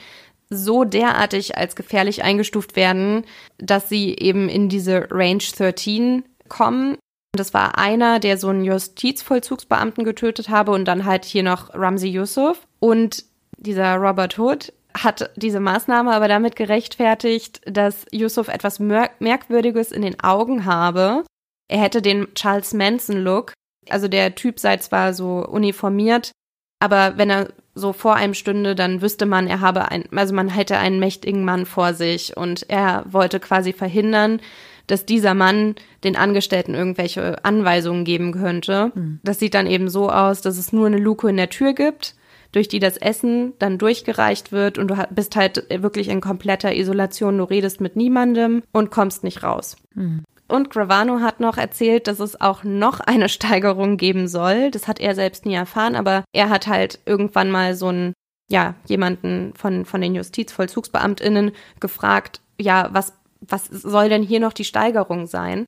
so 0.50 0.84
derartig 0.84 1.56
als 1.56 1.76
gefährlich 1.76 2.24
eingestuft 2.24 2.76
werden, 2.76 3.24
dass 3.60 3.88
sie 3.88 4.16
eben 4.18 4.50
in 4.50 4.68
diese 4.68 5.08
Range 5.12 5.44
13 5.56 6.24
kommen. 6.50 6.98
Das 7.36 7.54
war 7.54 7.78
einer, 7.78 8.20
der 8.20 8.40
so 8.40 8.48
einen 8.48 8.64
Justizvollzugsbeamten 8.64 10.04
getötet 10.04 10.50
habe 10.50 10.72
und 10.72 10.86
dann 10.86 11.06
halt 11.06 11.24
hier 11.24 11.44
noch 11.44 11.72
Ramsey 11.76 12.10
Yusuf. 12.10 12.66
Und 12.80 13.26
dieser 13.58 13.98
Robert 13.98 14.40
Hood 14.40 14.74
hat 14.96 15.32
diese 15.36 15.60
Maßnahme 15.60 16.14
aber 16.14 16.28
damit 16.28 16.56
gerechtfertigt, 16.56 17.62
dass 17.66 18.06
Yusuf 18.12 18.48
etwas 18.48 18.80
Merkwürdiges 18.80 19.92
in 19.92 20.02
den 20.02 20.20
Augen 20.22 20.66
habe. 20.66 21.24
Er 21.68 21.80
hätte 21.80 22.02
den 22.02 22.34
Charles 22.36 22.74
Manson-Look, 22.74 23.54
also 23.90 24.08
der 24.08 24.36
Typ 24.36 24.60
sei 24.60 24.78
zwar 24.78 25.14
so 25.14 25.46
uniformiert, 25.46 26.32
aber 26.80 27.18
wenn 27.18 27.30
er 27.30 27.48
so 27.76 27.94
vor 27.94 28.16
einem 28.16 28.34
stünde, 28.34 28.76
dann 28.76 29.02
wüsste 29.02 29.26
man, 29.26 29.48
er 29.48 29.62
habe 29.62 29.90
ein, 29.90 30.06
also 30.16 30.34
man 30.36 30.50
hätte 30.50 30.78
einen 30.78 31.00
mächtigen 31.00 31.44
Mann 31.44 31.66
vor 31.66 31.94
sich 31.94 32.38
und 32.38 32.70
er 32.70 33.06
wollte 33.10 33.40
quasi 33.40 33.74
verhindern, 33.74 34.42
dass 34.86 35.06
dieser 35.06 35.34
Mann 35.34 35.76
den 36.04 36.16
Angestellten 36.16 36.76
irgendwelche 36.76 37.44
Anweisungen 37.46 38.04
geben 38.04 38.34
könnte. 38.34 38.92
Mhm. 38.94 39.20
Das 39.24 39.40
sieht 39.40 39.54
dann 39.54 39.66
eben 39.66 39.90
so 39.90 40.10
aus, 40.10 40.42
dass 40.42 40.58
es 40.58 40.74
nur 40.74 40.88
eine 40.88 40.98
Luke 40.98 41.28
in 41.30 41.38
der 41.38 41.50
Tür 41.50 41.74
gibt, 41.74 42.16
durch 42.54 42.70
die 42.70 42.80
das 42.80 42.98
Essen 42.98 43.54
dann 43.60 43.78
durchgereicht 43.78 44.54
wird 44.54 44.78
und 44.78 44.88
du 44.88 45.08
bist 45.10 45.36
halt 45.36 45.66
wirklich 45.70 46.08
in 46.08 46.22
kompletter 46.22 46.74
Isolation, 46.74 47.38
du 47.38 47.44
redest 47.44 47.82
mit 47.82 47.98
niemandem 47.98 48.64
und 48.72 48.92
kommst 48.92 49.24
nicht 49.24 49.44
raus. 49.44 49.76
Mhm. 49.94 50.24
Und 50.48 50.70
Gravano 50.70 51.20
hat 51.20 51.40
noch 51.40 51.58
erzählt, 51.58 52.08
dass 52.08 52.20
es 52.20 52.40
auch 52.40 52.64
noch 52.64 53.00
eine 53.06 53.28
Steigerung 53.28 53.98
geben 53.98 54.28
soll. 54.28 54.72
Das 54.72 54.88
hat 54.88 55.00
er 55.00 55.16
selbst 55.16 55.46
nie 55.46 55.56
erfahren, 55.56 55.96
aber 55.96 56.24
er 56.32 56.50
hat 56.50 56.68
halt 56.68 57.00
irgendwann 57.06 57.52
mal 57.52 57.76
so 57.76 57.88
einen, 57.88 58.14
ja, 58.50 58.76
jemanden 58.86 59.54
von, 59.56 59.86
von 59.86 60.00
den 60.00 60.16
Justizvollzugsbeamtinnen 60.16 61.52
gefragt, 61.80 62.42
ja, 62.60 62.90
was, 62.92 63.14
was 63.42 63.66
soll 63.66 64.10
denn 64.10 64.24
hier 64.24 64.40
noch 64.40 64.54
die 64.54 64.64
Steigerung 64.64 65.26
sein? 65.26 65.66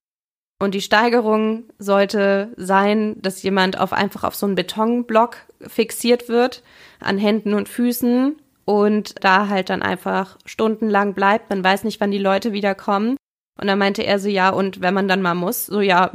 Und 0.60 0.74
die 0.74 0.82
Steigerung 0.82 1.66
sollte 1.80 2.53
sein, 2.56 3.22
dass 3.22 3.43
jemand 3.43 3.80
auf 3.80 3.91
einfach 3.91 4.24
auf 4.24 4.36
so 4.36 4.45
einen 4.45 4.56
Betonblock 4.56 5.38
fixiert 5.60 6.30
wird, 6.30 6.64
an 6.99 7.18
Händen 7.18 7.53
und 7.53 7.68
Füßen 7.68 8.36
und 8.64 9.24
da 9.24 9.49
halt 9.49 9.70
dann 9.70 9.82
einfach 9.82 10.38
stundenlang 10.45 11.14
bleibt. 11.14 11.49
Man 11.49 11.64
weiß 11.64 11.84
nicht, 11.84 11.99
wann 11.99 12.12
die 12.12 12.18
Leute 12.18 12.53
wiederkommen. 12.53 13.18
Und 13.60 13.68
dann 13.68 13.80
meinte 13.80 14.03
er 14.03 14.20
so, 14.20 14.28
ja, 14.28 14.49
und 14.49 14.82
wenn 14.82 14.93
man 14.93 15.08
dann 15.08 15.22
mal 15.22 15.36
muss, 15.36 15.66
so 15.66 15.80
ja, 15.80 16.12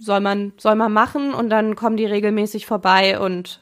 soll 0.00 0.20
man, 0.20 0.52
soll 0.56 0.74
man 0.76 0.92
machen 0.92 1.34
und 1.34 1.50
dann 1.50 1.76
kommen 1.76 1.96
die 1.96 2.06
regelmäßig 2.06 2.66
vorbei 2.66 3.18
und 3.20 3.60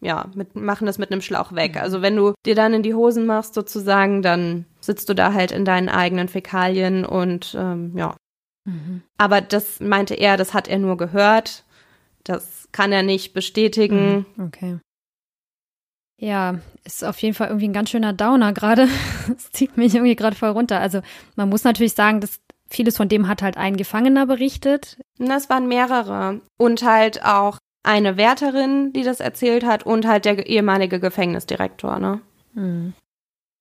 ja, 0.00 0.26
mit, 0.34 0.56
machen 0.56 0.86
das 0.86 0.98
mit 0.98 1.12
einem 1.12 1.20
Schlauch 1.20 1.54
weg. 1.54 1.76
Also 1.76 2.02
wenn 2.02 2.16
du 2.16 2.32
dir 2.46 2.54
dann 2.54 2.72
in 2.72 2.82
die 2.82 2.94
Hosen 2.94 3.26
machst 3.26 3.54
sozusagen, 3.54 4.22
dann 4.22 4.64
sitzt 4.80 5.08
du 5.08 5.14
da 5.14 5.32
halt 5.32 5.52
in 5.52 5.64
deinen 5.64 5.88
eigenen 5.88 6.28
Fäkalien 6.28 7.04
und 7.04 7.56
ähm, 7.58 7.92
ja. 7.96 8.14
Mhm. 8.64 9.02
Aber 9.18 9.40
das 9.40 9.80
meinte 9.80 10.14
er, 10.14 10.36
das 10.36 10.54
hat 10.54 10.68
er 10.68 10.78
nur 10.78 10.96
gehört. 10.96 11.64
Das 12.24 12.68
kann 12.72 12.92
er 12.92 13.02
nicht 13.02 13.32
bestätigen. 13.32 14.26
Mhm. 14.36 14.46
Okay. 14.46 14.78
Ja, 16.18 16.60
ist 16.84 17.02
auf 17.02 17.18
jeden 17.22 17.34
Fall 17.34 17.48
irgendwie 17.48 17.68
ein 17.68 17.72
ganz 17.72 17.90
schöner 17.90 18.12
Downer 18.12 18.52
gerade. 18.52 18.88
Das 19.28 19.52
zieht 19.52 19.76
mich 19.76 19.94
irgendwie 19.94 20.16
gerade 20.16 20.34
voll 20.34 20.50
runter. 20.50 20.80
Also 20.80 21.02
man 21.36 21.48
muss 21.48 21.62
natürlich 21.62 21.94
sagen, 21.94 22.20
dass 22.20 22.40
vieles 22.68 22.96
von 22.96 23.08
dem 23.08 23.28
hat 23.28 23.42
halt 23.42 23.56
ein 23.56 23.76
Gefangener 23.76 24.26
berichtet. 24.26 24.98
Das 25.18 25.48
waren 25.48 25.68
mehrere. 25.68 26.40
Und 26.58 26.82
halt 26.82 27.24
auch 27.24 27.58
eine 27.82 28.16
Wärterin, 28.16 28.92
die 28.92 29.02
das 29.02 29.20
erzählt 29.20 29.64
hat 29.64 29.84
und 29.84 30.06
halt 30.06 30.24
der 30.24 30.46
ehemalige 30.46 31.00
Gefängnisdirektor, 31.00 31.98
ne? 31.98 32.20
Hm. 32.54 32.92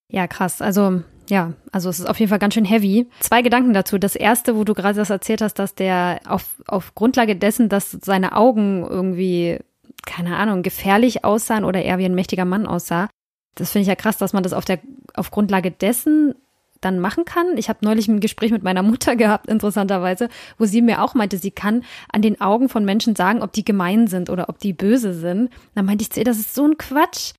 Ja, 0.09 0.27
krass. 0.27 0.61
Also, 0.61 1.01
ja, 1.29 1.53
also 1.71 1.89
es 1.89 1.99
ist 1.99 2.09
auf 2.09 2.19
jeden 2.19 2.29
Fall 2.29 2.39
ganz 2.39 2.55
schön 2.55 2.65
heavy. 2.65 3.07
Zwei 3.19 3.41
Gedanken 3.41 3.73
dazu. 3.73 3.97
Das 3.97 4.15
erste, 4.15 4.55
wo 4.55 4.63
du 4.63 4.73
gerade 4.73 4.97
das 4.97 5.09
erzählt 5.09 5.41
hast, 5.41 5.59
dass 5.59 5.75
der 5.75 6.19
auf, 6.25 6.55
auf 6.67 6.95
Grundlage 6.95 7.35
dessen, 7.35 7.69
dass 7.69 7.91
seine 7.91 8.35
Augen 8.35 8.85
irgendwie 8.89 9.59
keine 10.05 10.37
Ahnung, 10.37 10.63
gefährlich 10.63 11.23
aussahen 11.23 11.63
oder 11.63 11.81
eher 11.81 11.97
wie 11.97 12.05
ein 12.05 12.15
mächtiger 12.15 12.45
Mann 12.45 12.65
aussah. 12.65 13.09
Das 13.55 13.71
finde 13.71 13.83
ich 13.83 13.87
ja 13.87 13.95
krass, 13.95 14.17
dass 14.17 14.33
man 14.33 14.43
das 14.43 14.53
auf 14.53 14.65
der 14.65 14.79
auf 15.13 15.31
Grundlage 15.31 15.71
dessen 15.71 16.35
dann 16.81 16.99
machen 16.99 17.25
kann. 17.25 17.57
Ich 17.57 17.67
habe 17.67 17.79
neulich 17.81 18.07
ein 18.07 18.21
Gespräch 18.21 18.51
mit 18.51 18.63
meiner 18.63 18.83
Mutter 18.83 19.15
gehabt, 19.17 19.47
interessanterweise, 19.47 20.29
wo 20.57 20.65
sie 20.65 20.81
mir 20.81 21.03
auch 21.03 21.13
meinte, 21.13 21.37
sie 21.37 21.51
kann 21.51 21.83
an 22.11 22.21
den 22.21 22.39
Augen 22.39 22.69
von 22.69 22.85
Menschen 22.85 23.15
sagen, 23.15 23.41
ob 23.43 23.51
die 23.51 23.65
gemein 23.65 24.07
sind 24.07 24.29
oder 24.29 24.49
ob 24.49 24.59
die 24.59 24.73
böse 24.73 25.13
sind. 25.13 25.49
Dann 25.75 25.85
meinte 25.85 26.03
ich 26.03 26.11
zu 26.11 26.19
ihr, 26.19 26.25
das 26.25 26.39
ist 26.39 26.55
so 26.55 26.65
ein 26.65 26.77
Quatsch. 26.77 27.33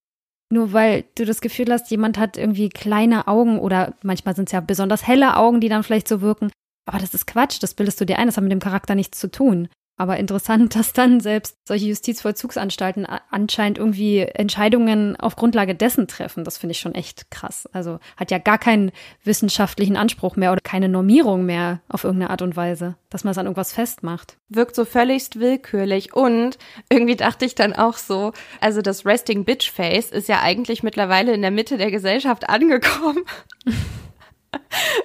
Nur 0.53 0.73
weil 0.73 1.05
du 1.15 1.25
das 1.25 1.41
Gefühl 1.41 1.71
hast, 1.71 1.91
jemand 1.91 2.19
hat 2.19 2.37
irgendwie 2.37 2.69
kleine 2.69 3.29
Augen 3.29 3.59
oder 3.59 3.95
manchmal 4.03 4.35
sind 4.35 4.49
es 4.49 4.53
ja 4.53 4.61
besonders 4.61 5.07
helle 5.07 5.37
Augen, 5.37 5.61
die 5.61 5.69
dann 5.69 5.85
vielleicht 5.85 6.09
so 6.09 6.21
wirken. 6.21 6.51
Aber 6.89 6.99
das 6.99 7.15
ist 7.15 7.27
Quatsch, 7.27 7.63
das 7.63 7.75
bildest 7.75 8.01
du 8.01 8.07
dir 8.07 8.19
ein, 8.19 8.27
das 8.27 8.37
hat 8.37 8.43
mit 8.43 8.53
dem 8.53 8.59
Charakter 8.59 8.97
nichts 8.97 9.21
zu 9.21 9.31
tun. 9.31 9.69
Aber 10.01 10.17
interessant, 10.17 10.75
dass 10.77 10.95
dann 10.95 11.21
selbst 11.21 11.59
solche 11.69 11.85
Justizvollzugsanstalten 11.89 13.07
anscheinend 13.31 13.77
irgendwie 13.77 14.21
Entscheidungen 14.21 15.15
auf 15.17 15.37
Grundlage 15.37 15.75
dessen 15.75 16.09
treffen. 16.09 16.43
Das 16.43 16.57
finde 16.57 16.73
ich 16.73 16.81
schon 16.81 16.95
echt 16.95 17.31
krass. 17.31 17.69
Also 17.75 17.99
hat 18.17 18.31
ja 18.31 18.39
gar 18.39 18.57
keinen 18.57 18.93
wissenschaftlichen 19.25 19.99
Anspruch 19.99 20.37
mehr 20.37 20.53
oder 20.53 20.63
keine 20.63 20.89
Normierung 20.89 21.45
mehr 21.45 21.81
auf 21.87 22.05
irgendeine 22.05 22.31
Art 22.31 22.41
und 22.41 22.57
Weise, 22.57 22.97
dass 23.11 23.25
man 23.25 23.33
es 23.33 23.39
an 23.39 23.45
irgendwas 23.45 23.75
festmacht. 23.75 24.39
Wirkt 24.49 24.75
so 24.75 24.87
völligst 24.87 25.39
willkürlich. 25.39 26.15
Und 26.15 26.57
irgendwie 26.89 27.17
dachte 27.17 27.45
ich 27.45 27.55
dann 27.55 27.75
auch 27.75 27.99
so, 27.99 28.33
also 28.63 28.81
das 28.81 29.05
Resting 29.05 29.45
Bitch 29.45 29.71
Face 29.71 30.11
ist 30.11 30.31
ja 30.31 30.41
eigentlich 30.41 30.83
mittlerweile 30.83 31.35
in 31.35 31.43
der 31.43 31.51
Mitte 31.51 31.77
der 31.77 31.91
Gesellschaft 31.91 32.49
angekommen. 32.49 33.23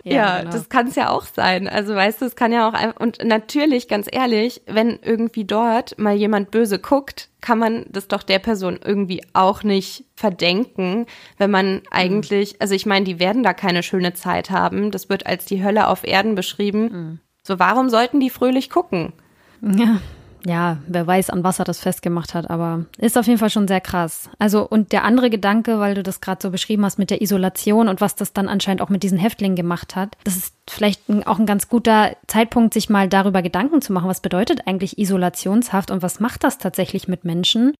ja, 0.03 0.13
ja 0.13 0.39
genau. 0.39 0.51
das 0.51 0.69
kann 0.69 0.87
es 0.87 0.95
ja 0.95 1.09
auch 1.09 1.25
sein. 1.25 1.67
Also 1.67 1.95
weißt 1.95 2.21
du, 2.21 2.25
es 2.25 2.35
kann 2.35 2.51
ja 2.51 2.67
auch 2.67 2.73
einfach, 2.73 2.99
und 2.99 3.23
natürlich, 3.23 3.87
ganz 3.87 4.07
ehrlich, 4.11 4.61
wenn 4.65 4.99
irgendwie 5.01 5.45
dort 5.45 5.97
mal 5.97 6.15
jemand 6.15 6.51
böse 6.51 6.79
guckt, 6.79 7.29
kann 7.41 7.59
man 7.59 7.85
das 7.89 8.07
doch 8.07 8.23
der 8.23 8.39
Person 8.39 8.79
irgendwie 8.83 9.23
auch 9.33 9.63
nicht 9.63 10.05
verdenken, 10.15 11.05
wenn 11.37 11.51
man 11.51 11.81
eigentlich, 11.91 12.61
also 12.61 12.73
ich 12.73 12.85
meine, 12.85 13.05
die 13.05 13.19
werden 13.19 13.43
da 13.43 13.53
keine 13.53 13.83
schöne 13.83 14.13
Zeit 14.13 14.49
haben. 14.49 14.91
Das 14.91 15.09
wird 15.09 15.25
als 15.27 15.45
die 15.45 15.63
Hölle 15.63 15.87
auf 15.87 16.05
Erden 16.05 16.35
beschrieben. 16.35 16.81
Mhm. 16.81 17.19
So, 17.43 17.59
warum 17.59 17.89
sollten 17.89 18.19
die 18.19 18.31
fröhlich 18.31 18.69
gucken? 18.69 19.13
Ja, 19.61 19.99
ja, 20.45 20.77
wer 20.87 21.07
weiß, 21.07 21.31
an 21.31 21.43
was 21.43 21.59
er 21.59 21.65
das 21.65 21.79
festgemacht 21.79 22.33
hat, 22.33 22.49
aber 22.49 22.85
ist 22.97 23.17
auf 23.17 23.25
jeden 23.25 23.39
Fall 23.39 23.49
schon 23.49 23.67
sehr 23.67 23.81
krass. 23.81 24.29
Also, 24.37 24.67
und 24.67 24.91
der 24.91 25.03
andere 25.03 25.29
Gedanke, 25.29 25.79
weil 25.79 25.95
du 25.95 26.03
das 26.03 26.21
gerade 26.21 26.41
so 26.41 26.51
beschrieben 26.51 26.85
hast 26.85 26.99
mit 26.99 27.09
der 27.09 27.21
Isolation 27.21 27.87
und 27.87 27.99
was 27.99 28.15
das 28.15 28.31
dann 28.31 28.47
anscheinend 28.47 28.81
auch 28.81 28.89
mit 28.89 29.03
diesen 29.03 29.17
Häftlingen 29.17 29.55
gemacht 29.55 29.95
hat, 29.95 30.15
das 30.23 30.35
ist 30.35 30.55
vielleicht 30.69 31.01
auch 31.25 31.39
ein 31.39 31.47
ganz 31.47 31.67
guter 31.67 32.15
Zeitpunkt, 32.27 32.73
sich 32.73 32.89
mal 32.89 33.09
darüber 33.09 33.41
Gedanken 33.41 33.81
zu 33.81 33.91
machen, 33.91 34.09
was 34.09 34.21
bedeutet 34.21 34.67
eigentlich 34.67 34.99
Isolationshaft 34.99 35.89
und 35.89 36.03
was 36.03 36.19
macht 36.19 36.43
das 36.43 36.59
tatsächlich 36.59 37.07
mit 37.07 37.25
Menschen? 37.25 37.73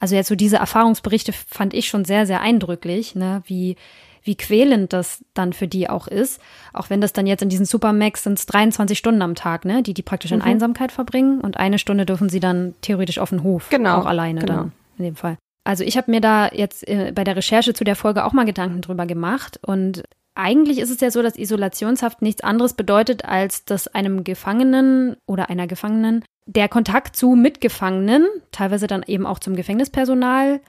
Also 0.00 0.14
jetzt 0.14 0.28
so 0.28 0.36
diese 0.36 0.56
Erfahrungsberichte 0.56 1.32
fand 1.32 1.74
ich 1.74 1.88
schon 1.88 2.04
sehr, 2.04 2.26
sehr 2.26 2.40
eindrücklich, 2.40 3.14
ne, 3.14 3.42
wie 3.46 3.76
wie 4.24 4.36
quälend 4.36 4.92
das 4.92 5.24
dann 5.34 5.52
für 5.52 5.68
die 5.68 5.88
auch 5.88 6.08
ist. 6.08 6.40
Auch 6.72 6.90
wenn 6.90 7.00
das 7.00 7.12
dann 7.12 7.26
jetzt 7.26 7.42
in 7.42 7.50
diesen 7.50 7.66
Supermax 7.66 8.24
sind 8.24 8.38
es 8.38 8.46
23 8.46 8.98
Stunden 8.98 9.22
am 9.22 9.34
Tag, 9.34 9.64
ne, 9.64 9.82
die 9.82 9.94
die 9.94 10.02
praktisch 10.02 10.32
in 10.32 10.38
mhm. 10.38 10.46
Einsamkeit 10.46 10.90
verbringen 10.90 11.40
und 11.40 11.58
eine 11.58 11.78
Stunde 11.78 12.06
dürfen 12.06 12.28
sie 12.28 12.40
dann 12.40 12.74
theoretisch 12.80 13.18
auf 13.18 13.30
den 13.30 13.42
Hof, 13.42 13.68
genau, 13.70 13.98
auch 13.98 14.06
alleine 14.06 14.40
genau. 14.40 14.54
dann 14.54 14.72
in 14.98 15.04
dem 15.04 15.16
Fall. 15.16 15.36
Also 15.64 15.84
ich 15.84 15.96
habe 15.96 16.10
mir 16.10 16.20
da 16.20 16.48
jetzt 16.48 16.86
äh, 16.88 17.12
bei 17.14 17.24
der 17.24 17.36
Recherche 17.36 17.74
zu 17.74 17.84
der 17.84 17.96
Folge 17.96 18.24
auch 18.24 18.32
mal 18.32 18.44
Gedanken 18.44 18.80
drüber 18.80 19.06
gemacht 19.06 19.60
und 19.64 20.02
eigentlich 20.34 20.78
ist 20.78 20.90
es 20.90 21.00
ja 21.00 21.10
so, 21.10 21.22
dass 21.22 21.36
Isolationshaft 21.36 22.20
nichts 22.20 22.42
anderes 22.42 22.74
bedeutet, 22.74 23.24
als 23.24 23.64
dass 23.64 23.86
einem 23.88 24.24
Gefangenen 24.24 25.16
oder 25.26 25.48
einer 25.48 25.68
Gefangenen 25.68 26.24
der 26.46 26.68
Kontakt 26.68 27.16
zu 27.16 27.34
Mitgefangenen, 27.36 28.26
teilweise 28.50 28.86
dann 28.86 29.04
eben 29.06 29.26
auch 29.26 29.38
zum 29.38 29.54
Gefängnispersonal 29.56 30.60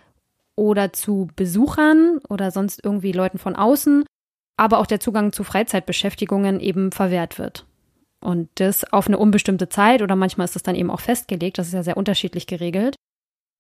oder 0.56 0.94
zu 0.94 1.30
Besuchern 1.36 2.20
oder 2.30 2.52
sonst 2.52 2.84
irgendwie 2.84 3.12
Leuten 3.12 3.38
von 3.38 3.56
außen, 3.56 4.06
aber 4.58 4.80
auch 4.80 4.88
der 4.88 5.00
Zugang 5.00 5.32
zu 5.32 5.44
Freizeitbeschäftigungen 5.44 6.60
eben 6.60 6.92
verwehrt 6.92 7.38
wird. 7.38 7.66
Und 8.22 8.50
das 8.56 8.92
auf 8.92 9.08
eine 9.08 9.18
unbestimmte 9.18 9.70
Zeit 9.70 10.02
oder 10.02 10.16
manchmal 10.16 10.46
ist 10.46 10.56
das 10.56 10.64
dann 10.64 10.76
eben 10.76 10.90
auch 10.90 11.02
festgelegt, 11.02 11.58
das 11.58 11.68
ist 11.68 11.74
ja 11.74 11.84
sehr 11.84 11.98
unterschiedlich 11.98 12.48
geregelt. 12.48 12.96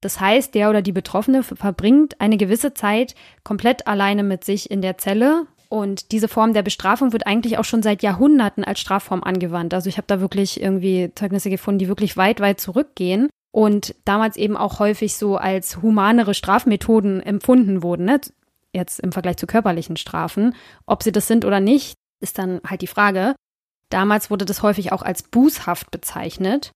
Das 0.01 0.19
heißt, 0.19 0.53
der 0.55 0.69
oder 0.69 0.81
die 0.81 0.91
Betroffene 0.91 1.43
verbringt 1.43 2.19
eine 2.19 2.37
gewisse 2.37 2.73
Zeit 2.73 3.15
komplett 3.43 3.87
alleine 3.87 4.23
mit 4.23 4.43
sich 4.43 4.69
in 4.69 4.81
der 4.81 4.97
Zelle. 4.97 5.47
Und 5.67 6.11
diese 6.11 6.27
Form 6.27 6.53
der 6.53 6.61
Bestrafung 6.61 7.11
wird 7.11 7.25
eigentlich 7.25 7.57
auch 7.57 7.63
schon 7.63 7.81
seit 7.81 8.03
Jahrhunderten 8.03 8.63
als 8.63 8.79
Strafform 8.79 9.23
angewandt. 9.23 9.73
Also 9.73 9.89
ich 9.89 9.97
habe 9.97 10.07
da 10.07 10.21
wirklich 10.21 10.61
irgendwie 10.61 11.11
Zeugnisse 11.15 11.49
gefunden, 11.49 11.79
die 11.79 11.87
wirklich 11.87 12.17
weit, 12.17 12.39
weit 12.39 12.59
zurückgehen 12.59 13.29
und 13.55 13.95
damals 14.03 14.35
eben 14.35 14.57
auch 14.57 14.79
häufig 14.79 15.15
so 15.15 15.37
als 15.37 15.81
humanere 15.81 16.33
Strafmethoden 16.33 17.21
empfunden 17.21 17.83
wurden, 17.83 18.03
ne? 18.03 18.19
jetzt 18.73 18.99
im 18.99 19.13
Vergleich 19.13 19.37
zu 19.37 19.47
körperlichen 19.47 19.95
Strafen. 19.95 20.53
Ob 20.85 21.03
sie 21.03 21.13
das 21.13 21.27
sind 21.27 21.45
oder 21.45 21.61
nicht, 21.61 21.95
ist 22.19 22.37
dann 22.37 22.59
halt 22.67 22.81
die 22.81 22.87
Frage. 22.87 23.33
Damals 23.89 24.29
wurde 24.29 24.43
das 24.43 24.61
häufig 24.61 24.91
auch 24.91 25.03
als 25.03 25.23
Bußhaft 25.23 25.89
bezeichnet. 25.89 26.71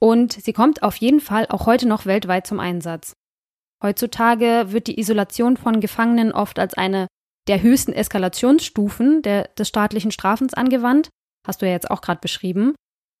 Und 0.00 0.32
sie 0.32 0.54
kommt 0.54 0.82
auf 0.82 0.96
jeden 0.96 1.20
Fall 1.20 1.48
auch 1.50 1.66
heute 1.66 1.86
noch 1.86 2.06
weltweit 2.06 2.46
zum 2.46 2.60
Einsatz. 2.60 3.12
Heutzutage 3.82 4.68
wird 4.68 4.86
die 4.86 4.98
Isolation 4.98 5.58
von 5.58 5.82
Gefangenen 5.82 6.32
oft 6.32 6.58
als 6.58 6.72
eine 6.72 7.08
der 7.46 7.60
höchsten 7.60 7.92
Eskalationsstufen 7.92 9.20
der, 9.20 9.48
des 9.58 9.68
staatlichen 9.68 10.12
Strafens 10.12 10.54
angewandt. 10.54 11.10
Hast 11.46 11.60
du 11.60 11.66
ja 11.66 11.72
jetzt 11.72 11.90
auch 11.90 12.00
gerade 12.00 12.20
beschrieben. 12.22 12.74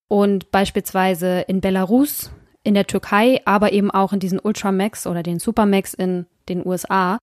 Und 0.08 0.50
beispielsweise 0.50 1.40
in 1.40 1.60
Belarus 1.60 2.30
in 2.66 2.74
der 2.74 2.86
Türkei, 2.86 3.40
aber 3.44 3.72
eben 3.72 3.90
auch 3.90 4.12
in 4.12 4.20
diesen 4.20 4.40
Ultramax 4.40 5.06
oder 5.06 5.22
den 5.22 5.38
Supermax 5.38 5.94
in 5.94 6.26
den 6.48 6.66
USA. 6.66 7.18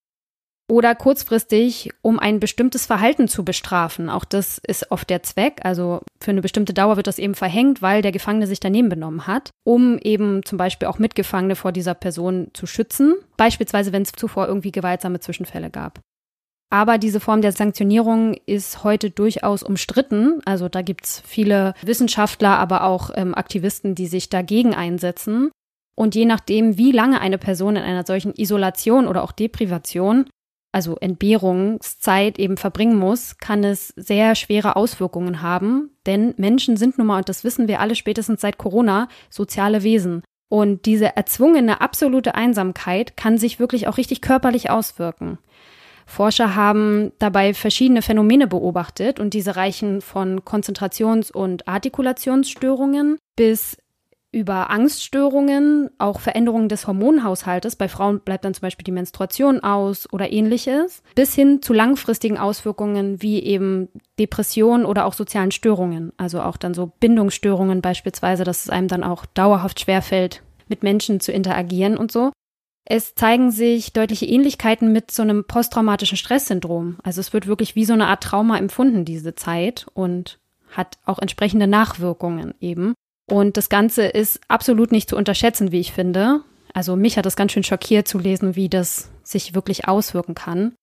Oder 0.70 0.96
kurzfristig, 0.96 1.91
um 2.02 2.20
ein 2.20 2.39
bestimmtes 2.39 2.86
Verhalten 2.86 3.28
zu 3.28 3.44
bestrafen. 3.44 4.10
Auch 4.10 4.24
das 4.24 4.60
ist 4.66 4.89
oft 4.91 5.10
der 5.10 5.22
Zweck. 5.22 5.60
Also 5.64 6.02
für 6.22 6.32
eine 6.32 6.41
bestimmte 6.41 6.74
Dauer 6.74 6.96
wird 6.96 7.08
das 7.08 7.20
eben 7.20 7.36
verhängt, 7.36 7.82
weil 7.82 8.02
der 8.02 8.14
Gefangene 8.14 8.48
sich 8.48 8.62
daneben 8.62 8.88
benommen 8.88 9.28
hat, 9.28 9.50
um 9.66 9.98
eben 10.00 10.46
zum 10.46 10.58
Beispiel 10.58 10.88
auch 10.88 11.00
Mitgefangene 11.00 11.58
vor 11.58 11.74
dieser 11.74 11.94
Person 11.94 12.48
zu 12.54 12.66
schützen. 12.66 13.16
Beispielsweise, 13.36 13.91
wenn 13.91 14.04
es 14.04 14.14
zuvor 14.14 14.48
irgendwie 14.48 14.72
gewaltsame 14.72 15.20
Zwischenfälle 15.20 15.70
gab. 15.70 16.00
Aber 16.74 16.97
diese 16.97 17.19
Form 17.19 17.43
der 17.43 17.51
Sanktionierung 17.51 18.36
ist 18.47 18.84
heute 18.84 19.11
durchaus 19.11 19.61
umstritten. 19.61 20.41
Also 20.43 20.69
da 20.69 20.82
gibt 20.82 21.05
es 21.05 21.19
viele 21.24 21.76
Wissenschaftler, 21.84 22.57
aber 22.57 22.86
auch 22.86 23.11
ähm, 23.13 23.36
Aktivisten, 23.36 23.93
die 23.93 24.07
sich 24.07 24.30
dagegen 24.30 24.74
einsetzen. 24.74 25.51
Und 25.95 26.15
je 26.15 26.26
nachdem, 26.26 26.80
wie 26.80 26.91
lange 26.91 27.21
eine 27.21 27.38
Person 27.38 27.76
in 27.76 27.84
einer 27.84 28.07
solchen 28.07 28.34
Isolation 28.36 29.05
oder 29.07 29.24
auch 29.24 29.32
Deprivation, 29.34 30.26
also 30.71 30.97
Entbehrungszeit 30.97 32.39
eben 32.39 32.57
verbringen 32.57 32.97
muss, 32.97 33.38
kann 33.38 33.63
es 33.63 33.89
sehr 33.95 34.34
schwere 34.34 34.76
Auswirkungen 34.76 35.43
haben. 35.43 35.91
Denn 36.07 36.34
Menschen 36.38 36.76
sind 36.76 36.97
nun 36.97 37.05
mal, 37.05 37.17
und 37.17 37.30
das 37.30 37.43
wissen 37.43 37.67
wir 37.67 37.82
alle 37.82 37.93
spätestens 37.93 38.41
seit 38.41 38.57
Corona, 38.57 39.09
soziale 39.30 39.84
Wesen. 39.84 40.24
Und 40.49 40.88
diese 40.88 41.15
erzwungene 41.15 41.82
absolute 41.82 42.34
Einsamkeit 42.34 43.15
kann 43.15 43.38
sich 43.38 43.59
wirklich 43.59 43.88
auch 43.88 43.97
richtig 43.97 44.21
körperlich 44.21 44.71
auswirken. 44.71 45.38
Forscher 46.06 46.56
haben 46.56 47.12
dabei 47.20 47.54
verschiedene 47.54 48.01
Phänomene 48.01 48.47
beobachtet 48.47 49.20
und 49.20 49.34
diese 49.34 49.56
reichen 49.56 50.01
von 50.01 50.41
Konzentrations- 50.41 51.32
und 51.32 51.68
Artikulationsstörungen 51.68 53.18
bis 53.36 53.78
über 54.34 54.72
Angststörungen, 54.72 55.91
auch 55.99 56.20
Veränderungen 56.20 56.68
des 56.68 56.88
Hormonhaushaltes. 56.88 57.76
Bei 57.76 57.88
Frauen 57.88 58.20
bleibt 58.20 58.43
dann 58.43 58.56
zum 58.56 58.64
Beispiel 58.64 58.84
die 58.84 58.91
Menstruation 58.91 59.60
aus 59.60 60.12
oder 60.12 60.32
ähnliches, 60.32 61.04
bis 61.14 61.36
hin 61.36 61.62
zu 61.62 61.72
langfristigen 61.72 62.39
Auswirkungen 62.39 63.22
wie 63.22 63.43
eben 63.43 63.89
Depressionen 64.20 64.86
oder 64.86 65.06
auch 65.06 65.14
sozialen 65.14 65.51
Störungen. 65.51 66.12
Also 66.18 66.41
auch 66.41 66.58
dann 66.58 66.74
so 66.74 66.91
Bindungsstörungen 66.99 67.82
beispielsweise, 67.82 68.43
dass 68.43 68.66
es 68.66 68.70
einem 68.72 68.88
dann 68.88 69.04
auch 69.04 69.28
dauerhaft 69.28 69.80
schwerfällt, 69.80 70.41
mit 70.68 70.82
Menschen 70.82 71.20
zu 71.20 71.32
interagieren 71.32 71.95
und 71.95 72.12
so. 72.12 72.32
Es 72.86 73.15
zeigen 73.15 73.51
sich 73.51 73.93
deutliche 73.93 74.25
Ähnlichkeiten 74.25 74.91
mit 74.91 75.11
so 75.11 75.21
einem 75.21 75.45
posttraumatischen 75.45 76.17
Stresssyndrom. 76.17 76.97
Also 77.03 77.21
es 77.21 77.31
wird 77.31 77.47
wirklich 77.47 77.75
wie 77.75 77.86
so 77.86 77.93
eine 77.93 78.07
Art 78.07 78.23
Trauma 78.23 78.57
empfunden, 78.57 79.05
diese 79.05 79.36
Zeit, 79.36 79.86
und 79.93 80.39
hat 80.69 80.97
auch 81.05 81.19
entsprechende 81.19 81.67
Nachwirkungen 81.67 82.55
eben. 82.59 82.93
Und 83.29 83.55
das 83.55 83.69
Ganze 83.69 84.03
ist 84.03 84.41
absolut 84.49 84.91
nicht 84.91 85.09
zu 85.09 85.15
unterschätzen, 85.15 85.71
wie 85.71 85.79
ich 85.79 85.93
finde. 85.93 86.41
Also 86.73 86.95
mich 86.95 87.17
hat 87.17 87.25
das 87.25 87.36
ganz 87.36 87.53
schön 87.53 87.63
schockiert 87.63 88.07
zu 88.07 88.19
lesen, 88.19 88.55
wie 88.55 88.67
das 88.67 89.09
sich 89.23 89.53
wirklich 89.55 89.88
auswirken 89.88 90.36
kann. 90.36 90.73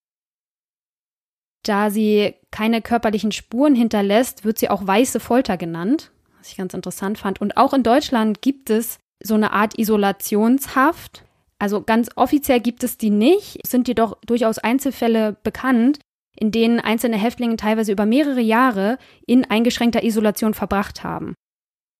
Da 1.64 1.90
sie 1.90 2.34
keine 2.50 2.80
körperlichen 2.80 3.32
Spuren 3.32 3.74
hinterlässt, 3.74 4.44
wird 4.44 4.58
sie 4.58 4.70
auch 4.70 4.86
weiße 4.86 5.20
Folter 5.20 5.58
genannt, 5.58 6.10
was 6.38 6.48
ich 6.48 6.56
ganz 6.56 6.72
interessant 6.72 7.18
fand. 7.18 7.40
Und 7.40 7.58
auch 7.58 7.74
in 7.74 7.82
Deutschland 7.82 8.40
gibt 8.40 8.70
es 8.70 8.98
so 9.22 9.34
eine 9.34 9.52
Art 9.52 9.78
Isolationshaft, 9.78 11.24
also 11.60 11.82
ganz 11.82 12.08
offiziell 12.16 12.60
gibt 12.60 12.82
es 12.82 12.96
die 12.96 13.10
nicht, 13.10 13.64
sind 13.66 13.86
jedoch 13.86 14.16
durchaus 14.26 14.58
Einzelfälle 14.58 15.36
bekannt, 15.42 15.98
in 16.34 16.50
denen 16.50 16.80
einzelne 16.80 17.18
Häftlinge 17.18 17.56
teilweise 17.56 17.92
über 17.92 18.06
mehrere 18.06 18.40
Jahre 18.40 18.96
in 19.26 19.44
eingeschränkter 19.44 20.02
Isolation 20.02 20.54
verbracht 20.54 21.04
haben. 21.04 21.34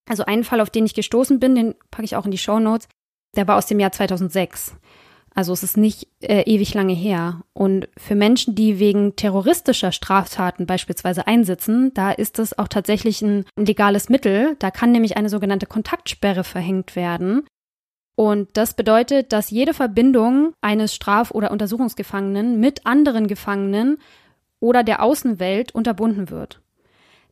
Also 0.08 0.24
einen 0.24 0.44
Fall, 0.44 0.60
auf 0.60 0.70
den 0.70 0.86
ich 0.86 0.94
gestoßen 0.94 1.38
bin, 1.38 1.54
den 1.54 1.74
packe 1.90 2.04
ich 2.04 2.16
auch 2.16 2.24
in 2.24 2.30
die 2.30 2.38
Show 2.38 2.58
Notes, 2.58 2.88
der 3.36 3.46
war 3.46 3.58
aus 3.58 3.66
dem 3.66 3.78
Jahr 3.78 3.92
2006. 3.92 4.76
Also 5.34 5.52
es 5.52 5.62
ist 5.62 5.76
nicht 5.76 6.08
äh, 6.20 6.42
ewig 6.42 6.72
lange 6.74 6.94
her. 6.94 7.42
Und 7.52 7.88
für 7.96 8.14
Menschen, 8.14 8.54
die 8.54 8.78
wegen 8.78 9.14
terroristischer 9.14 9.92
Straftaten 9.92 10.66
beispielsweise 10.66 11.26
einsitzen, 11.26 11.92
da 11.94 12.10
ist 12.10 12.38
es 12.38 12.58
auch 12.58 12.66
tatsächlich 12.66 13.22
ein 13.22 13.44
legales 13.56 14.08
Mittel. 14.08 14.56
Da 14.58 14.70
kann 14.70 14.90
nämlich 14.90 15.16
eine 15.16 15.28
sogenannte 15.28 15.66
Kontaktsperre 15.66 16.44
verhängt 16.44 16.96
werden. 16.96 17.46
Und 18.14 18.48
das 18.54 18.74
bedeutet, 18.74 19.32
dass 19.32 19.50
jede 19.50 19.72
Verbindung 19.72 20.52
eines 20.60 20.94
Straf- 20.94 21.30
oder 21.30 21.50
Untersuchungsgefangenen 21.50 22.60
mit 22.60 22.86
anderen 22.86 23.26
Gefangenen 23.26 23.98
oder 24.58 24.82
der 24.82 25.02
Außenwelt 25.02 25.74
unterbunden 25.74 26.30
wird. 26.30 26.60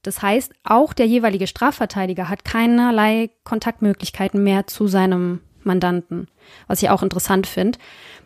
Das 0.02 0.22
heißt, 0.22 0.52
auch 0.64 0.92
der 0.92 1.06
jeweilige 1.06 1.46
Strafverteidiger 1.46 2.28
hat 2.28 2.44
keinerlei 2.44 3.30
Kontaktmöglichkeiten 3.44 4.42
mehr 4.42 4.66
zu 4.66 4.86
seinem 4.86 5.40
Mandanten, 5.64 6.28
was 6.66 6.82
ich 6.82 6.90
auch 6.90 7.02
interessant 7.02 7.46
finde. 7.46 7.78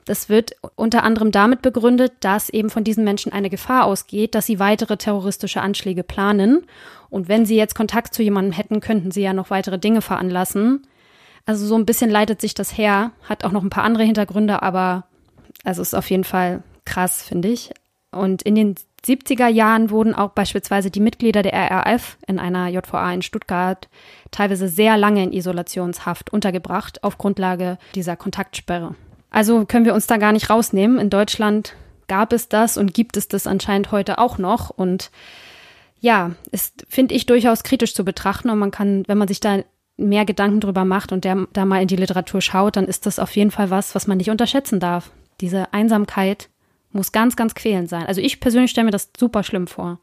Das 0.05 0.29
wird 0.29 0.53
unter 0.75 1.03
anderem 1.03 1.31
damit 1.31 1.63
begründet, 1.63 2.13
dass 2.21 2.49
eben 2.49 2.71
von 2.71 2.85
diesen 2.85 3.05
Menschen 3.05 3.33
eine 3.33 3.51
Gefahr 3.51 3.85
ausgeht, 3.85 4.35
dass 4.35 4.47
sie 4.47 4.59
weitere 4.59 4.97
terroristische 4.97 5.61
Anschläge 5.61 6.03
planen. 6.03 6.67
Und 7.09 7.29
wenn 7.29 7.47
sie 7.47 7.57
jetzt 7.57 7.75
Kontakt 7.75 8.15
zu 8.15 8.23
jemandem 8.23 8.53
hätten, 8.53 8.81
könnten 8.81 9.11
sie 9.11 9.23
ja 9.23 9.33
noch 9.33 9.51
weitere 9.51 9.79
Dinge 9.79 10.03
veranlassen. 10.03 10.87
Also 11.45 11.67
so 11.67 11.77
ein 11.77 11.87
bisschen 11.87 12.11
leitet 12.11 12.41
sich 12.41 12.55
das 12.55 12.77
her, 12.77 13.13
hat 13.29 13.45
auch 13.45 13.53
noch 13.53 13.63
ein 13.63 13.71
paar 13.71 13.85
andere 13.85 14.05
Hintergründe, 14.05 14.63
aber 14.63 15.05
also 15.65 15.83
ist 15.83 15.95
auf 15.95 16.11
jeden 16.11 16.25
Fall 16.25 16.63
krass, 16.85 17.23
finde 17.23 17.49
ich. 17.49 17.71
Und 18.11 18.43
in 18.43 18.55
den 18.55 18.75
70er 19.05 19.49
Jahren 19.49 19.91
wurden 19.91 20.15
auch 20.15 20.31
beispielsweise 20.31 20.91
die 20.91 21.01
Mitglieder 21.01 21.43
der 21.43 21.55
RRF 21.55 22.19
in 22.27 22.39
einer 22.39 22.69
JVA 22.69 23.13
in 23.13 23.23
Stuttgart 23.23 23.89
teilweise 24.31 24.69
sehr 24.69 24.97
lange 24.97 25.25
in 25.25 25.33
Isolationshaft 25.33 26.33
untergebracht 26.33 27.03
auf 27.03 27.19
Grundlage 27.19 27.79
dieser 27.95 28.17
Kontaktsperre. 28.17 28.95
Also 29.31 29.65
können 29.65 29.87
wir 29.87 29.95
uns 29.95 30.07
da 30.07 30.19
gar 30.19 30.33
nicht 30.33 30.51
rausnehmen. 30.51 30.99
In 30.99 31.11
Deutschland 31.11 31.75
gab 32.07 32.33
es 32.33 32.49
das 32.49 32.77
und 32.77 32.95
gibt 32.95 33.17
es 33.17 33.27
das 33.27 33.47
anscheinend 33.47 33.91
heute 33.91 34.19
auch 34.19 34.39
noch. 34.39 34.71
Und 34.71 35.11
ja, 36.01 36.33
ist, 36.51 36.85
finde 36.89 37.15
ich, 37.15 37.27
durchaus 37.27 37.65
kritisch 37.65 37.95
zu 37.95 38.05
betrachten. 38.05 38.51
Und 38.51 38.59
man 38.59 38.71
kann, 38.71 39.05
wenn 39.09 39.19
man 39.19 39.29
sich 39.29 39.41
da 39.41 39.61
mehr 40.09 40.25
Gedanken 40.25 40.61
drüber 40.61 40.85
macht 40.85 41.13
und 41.13 41.25
der, 41.25 41.47
da 41.53 41.65
mal 41.65 41.83
in 41.83 41.89
die 41.89 41.97
Literatur 41.97 42.41
schaut, 42.41 42.77
dann 42.77 42.87
ist 42.87 43.07
das 43.07 43.19
auf 43.19 43.35
jeden 43.37 43.51
Fall 43.51 43.71
was, 43.71 43.95
was 43.95 44.07
man 44.07 44.19
nicht 44.19 44.31
unterschätzen 44.31 44.81
darf. 44.81 45.11
Diese 45.41 45.73
Einsamkeit 45.73 46.49
muss 46.91 47.13
ganz, 47.13 47.37
ganz 47.37 47.55
quälend 47.55 47.89
sein. 47.89 48.07
Also 48.07 48.21
ich 48.21 48.41
persönlich 48.41 48.71
stelle 48.71 48.87
mir 48.87 48.91
das 48.91 49.11
super 49.19 49.43
schlimm 49.43 49.67
vor. 49.67 49.99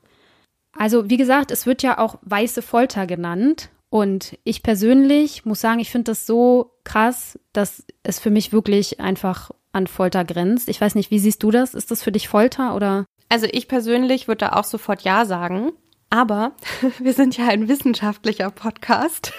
Also 0.78 1.10
wie 1.10 1.18
gesagt, 1.18 1.52
es 1.52 1.66
wird 1.66 1.84
ja 1.84 1.97
auch 1.97 2.18
weiße 2.22 2.62
Folter 2.62 3.06
genannt. 3.08 3.70
Und 3.89 4.38
ich 4.43 4.62
persönlich 4.62 5.45
muss 5.45 5.62
sagen, 5.62 5.80
ich 5.80 5.89
finde 5.89 6.12
das 6.12 6.28
so 6.28 6.72
krass, 6.84 7.39
dass 7.54 7.86
es 8.04 8.20
für 8.20 8.30
mich 8.30 8.54
wirklich 8.54 9.00
einfach 9.00 9.52
an 9.72 9.88
Folter 9.88 10.26
grenzt. 10.26 10.70
Ich 10.70 10.80
weiß 10.80 10.95
nicht, 10.95 11.12
wie 11.12 11.20
siehst 11.20 11.41
du 11.41 11.52
das? 11.52 11.74
Ist 11.74 11.91
das 11.91 12.04
für 12.04 12.12
dich 12.12 12.28
Folter 12.28 12.76
oder? 12.76 13.06
Also 13.30 13.47
ich 13.52 13.68
persönlich 13.68 14.28
würde 14.28 14.45
da 14.45 14.54
auch 14.54 14.64
sofort 14.64 15.02
Ja 15.02 15.26
sagen. 15.26 15.72
Aber 16.10 16.53
wir 16.99 17.14
sind 17.14 17.38
ja 17.38 17.47
ein 17.47 17.68
wissenschaftlicher 17.68 18.49
Podcast. 18.49 19.34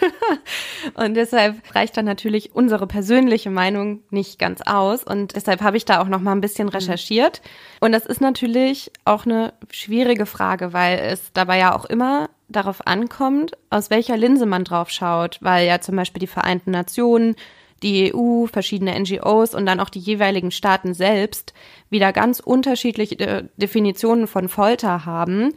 Und 0.94 1.14
deshalb 1.14 1.74
reicht 1.74 1.96
dann 1.96 2.04
natürlich 2.04 2.54
unsere 2.54 2.86
persönliche 2.86 3.50
Meinung 3.50 4.02
nicht 4.10 4.38
ganz 4.38 4.60
aus. 4.62 5.02
Und 5.02 5.34
deshalb 5.34 5.62
habe 5.62 5.76
ich 5.76 5.84
da 5.84 6.00
auch 6.00 6.08
noch 6.08 6.20
mal 6.20 6.32
ein 6.32 6.40
bisschen 6.40 6.66
mhm. 6.66 6.74
recherchiert. 6.74 7.42
Und 7.80 7.92
das 7.92 8.06
ist 8.06 8.20
natürlich 8.20 8.92
auch 9.04 9.26
eine 9.26 9.52
schwierige 9.70 10.26
Frage, 10.26 10.72
weil 10.72 10.98
es 10.98 11.32
dabei 11.32 11.58
ja 11.58 11.76
auch 11.76 11.86
immer 11.86 12.30
darauf 12.48 12.86
ankommt, 12.86 13.52
aus 13.70 13.90
welcher 13.90 14.16
Linse 14.16 14.46
man 14.46 14.64
drauf 14.64 14.90
schaut, 14.90 15.38
weil 15.40 15.66
ja 15.66 15.80
zum 15.80 15.96
Beispiel 15.96 16.20
die 16.20 16.26
Vereinten 16.26 16.70
Nationen 16.70 17.36
die 17.82 18.14
EU, 18.14 18.46
verschiedene 18.46 18.98
NGOs 18.98 19.54
und 19.54 19.64
dann 19.64 19.80
auch 19.80 19.88
die 19.88 20.00
jeweiligen 20.00 20.50
Staaten 20.50 20.92
selbst 20.92 21.54
wieder 21.88 22.12
ganz 22.12 22.38
unterschiedliche 22.38 23.48
Definitionen 23.56 24.26
von 24.26 24.50
Folter 24.50 25.06
haben 25.06 25.54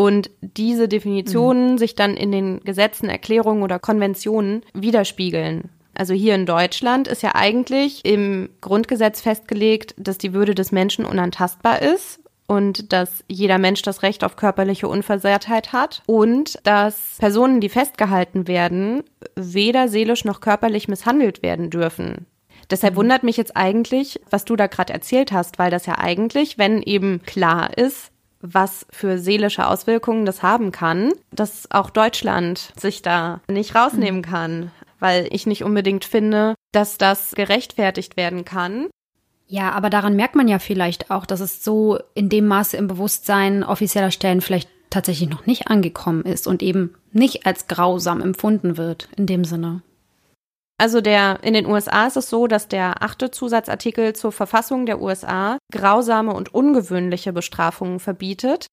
und 0.00 0.30
diese 0.40 0.88
Definitionen 0.88 1.72
mhm. 1.72 1.78
sich 1.78 1.94
dann 1.94 2.16
in 2.16 2.32
den 2.32 2.60
Gesetzen, 2.60 3.10
Erklärungen 3.10 3.62
oder 3.62 3.78
Konventionen 3.78 4.62
widerspiegeln. 4.72 5.68
Also 5.92 6.14
hier 6.14 6.34
in 6.34 6.46
Deutschland 6.46 7.06
ist 7.06 7.22
ja 7.22 7.34
eigentlich 7.34 8.02
im 8.04 8.48
Grundgesetz 8.62 9.20
festgelegt, 9.20 9.94
dass 9.98 10.16
die 10.16 10.32
Würde 10.32 10.54
des 10.54 10.72
Menschen 10.72 11.04
unantastbar 11.04 11.82
ist 11.82 12.18
und 12.46 12.94
dass 12.94 13.22
jeder 13.28 13.58
Mensch 13.58 13.82
das 13.82 14.02
Recht 14.02 14.24
auf 14.24 14.36
körperliche 14.36 14.88
Unversehrtheit 14.88 15.74
hat 15.74 16.02
und 16.06 16.58
dass 16.62 17.16
Personen, 17.18 17.60
die 17.60 17.68
festgehalten 17.68 18.48
werden, 18.48 19.02
weder 19.36 19.88
seelisch 19.88 20.24
noch 20.24 20.40
körperlich 20.40 20.88
misshandelt 20.88 21.42
werden 21.42 21.68
dürfen. 21.68 22.24
Deshalb 22.70 22.94
mhm. 22.94 23.00
wundert 23.00 23.22
mich 23.22 23.36
jetzt 23.36 23.54
eigentlich, 23.54 24.18
was 24.30 24.46
du 24.46 24.56
da 24.56 24.66
gerade 24.66 24.94
erzählt 24.94 25.30
hast, 25.30 25.58
weil 25.58 25.70
das 25.70 25.84
ja 25.84 25.98
eigentlich, 25.98 26.56
wenn 26.56 26.80
eben 26.80 27.20
klar 27.26 27.76
ist, 27.76 28.10
was 28.40 28.86
für 28.90 29.18
seelische 29.18 29.66
Auswirkungen 29.66 30.26
das 30.26 30.42
haben 30.42 30.72
kann, 30.72 31.12
dass 31.30 31.70
auch 31.70 31.90
Deutschland 31.90 32.72
sich 32.78 33.02
da 33.02 33.40
nicht 33.48 33.74
rausnehmen 33.74 34.22
kann, 34.22 34.70
weil 34.98 35.28
ich 35.30 35.46
nicht 35.46 35.64
unbedingt 35.64 36.04
finde, 36.04 36.54
dass 36.72 36.98
das 36.98 37.32
gerechtfertigt 37.32 38.16
werden 38.16 38.44
kann. 38.44 38.88
Ja, 39.46 39.72
aber 39.72 39.90
daran 39.90 40.14
merkt 40.14 40.36
man 40.36 40.46
ja 40.46 40.58
vielleicht 40.60 41.10
auch, 41.10 41.26
dass 41.26 41.40
es 41.40 41.64
so 41.64 41.98
in 42.14 42.28
dem 42.28 42.46
Maße 42.46 42.76
im 42.76 42.86
Bewusstsein 42.86 43.64
offizieller 43.64 44.12
Stellen 44.12 44.40
vielleicht 44.40 44.68
tatsächlich 44.90 45.28
noch 45.28 45.46
nicht 45.46 45.68
angekommen 45.68 46.22
ist 46.22 46.46
und 46.46 46.62
eben 46.62 46.94
nicht 47.12 47.46
als 47.46 47.66
grausam 47.66 48.20
empfunden 48.20 48.76
wird 48.76 49.08
in 49.16 49.26
dem 49.26 49.44
Sinne. 49.44 49.82
Also 50.80 51.02
der, 51.02 51.40
in 51.42 51.52
den 51.52 51.66
USA 51.66 52.06
ist 52.06 52.16
es 52.16 52.30
so, 52.30 52.46
dass 52.46 52.66
der 52.66 53.02
achte 53.02 53.30
Zusatzartikel 53.30 54.14
zur 54.14 54.32
Verfassung 54.32 54.86
der 54.86 55.02
USA 55.02 55.58
grausame 55.70 56.32
und 56.32 56.54
ungewöhnliche 56.54 57.34
Bestrafungen 57.34 58.00
verbietet. 58.00 58.66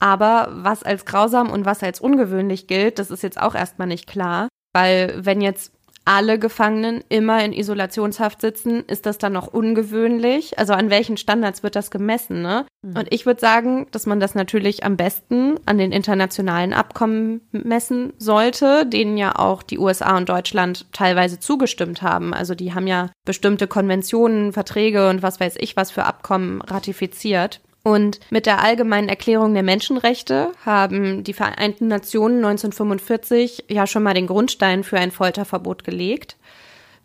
Aber 0.00 0.46
was 0.52 0.84
als 0.84 1.04
grausam 1.04 1.50
und 1.50 1.64
was 1.64 1.82
als 1.82 2.00
ungewöhnlich 2.00 2.68
gilt, 2.68 3.00
das 3.00 3.10
ist 3.10 3.24
jetzt 3.24 3.40
auch 3.40 3.56
erstmal 3.56 3.88
nicht 3.88 4.06
klar, 4.06 4.46
weil 4.72 5.24
wenn 5.24 5.40
jetzt 5.40 5.72
alle 6.04 6.38
Gefangenen 6.38 7.02
immer 7.08 7.42
in 7.44 7.52
Isolationshaft 7.52 8.40
sitzen, 8.40 8.84
ist 8.86 9.06
das 9.06 9.18
dann 9.18 9.32
noch 9.32 9.46
ungewöhnlich? 9.46 10.58
Also 10.58 10.74
an 10.74 10.90
welchen 10.90 11.16
Standards 11.16 11.62
wird 11.62 11.76
das 11.76 11.90
gemessen? 11.90 12.42
Ne? 12.42 12.66
Mhm. 12.82 12.96
Und 12.98 13.12
ich 13.12 13.26
würde 13.26 13.40
sagen, 13.40 13.86
dass 13.90 14.06
man 14.06 14.20
das 14.20 14.34
natürlich 14.34 14.84
am 14.84 14.96
besten 14.96 15.58
an 15.66 15.78
den 15.78 15.92
internationalen 15.92 16.72
Abkommen 16.72 17.40
messen 17.52 18.12
sollte, 18.18 18.86
denen 18.86 19.16
ja 19.16 19.36
auch 19.38 19.62
die 19.62 19.78
USA 19.78 20.16
und 20.16 20.28
Deutschland 20.28 20.86
teilweise 20.92 21.40
zugestimmt 21.40 22.02
haben. 22.02 22.34
Also 22.34 22.54
die 22.54 22.74
haben 22.74 22.86
ja 22.86 23.10
bestimmte 23.24 23.66
Konventionen, 23.66 24.52
Verträge 24.52 25.08
und 25.08 25.22
was 25.22 25.40
weiß 25.40 25.56
ich 25.58 25.76
was 25.76 25.90
für 25.90 26.04
Abkommen 26.04 26.60
ratifiziert. 26.60 27.60
Und 27.84 28.18
mit 28.30 28.46
der 28.46 28.62
Allgemeinen 28.62 29.10
Erklärung 29.10 29.52
der 29.52 29.62
Menschenrechte 29.62 30.52
haben 30.64 31.22
die 31.22 31.34
Vereinten 31.34 31.86
Nationen 31.86 32.38
1945 32.38 33.66
ja 33.68 33.86
schon 33.86 34.02
mal 34.02 34.14
den 34.14 34.26
Grundstein 34.26 34.84
für 34.84 34.98
ein 34.98 35.10
Folterverbot 35.10 35.84
gelegt. 35.84 36.38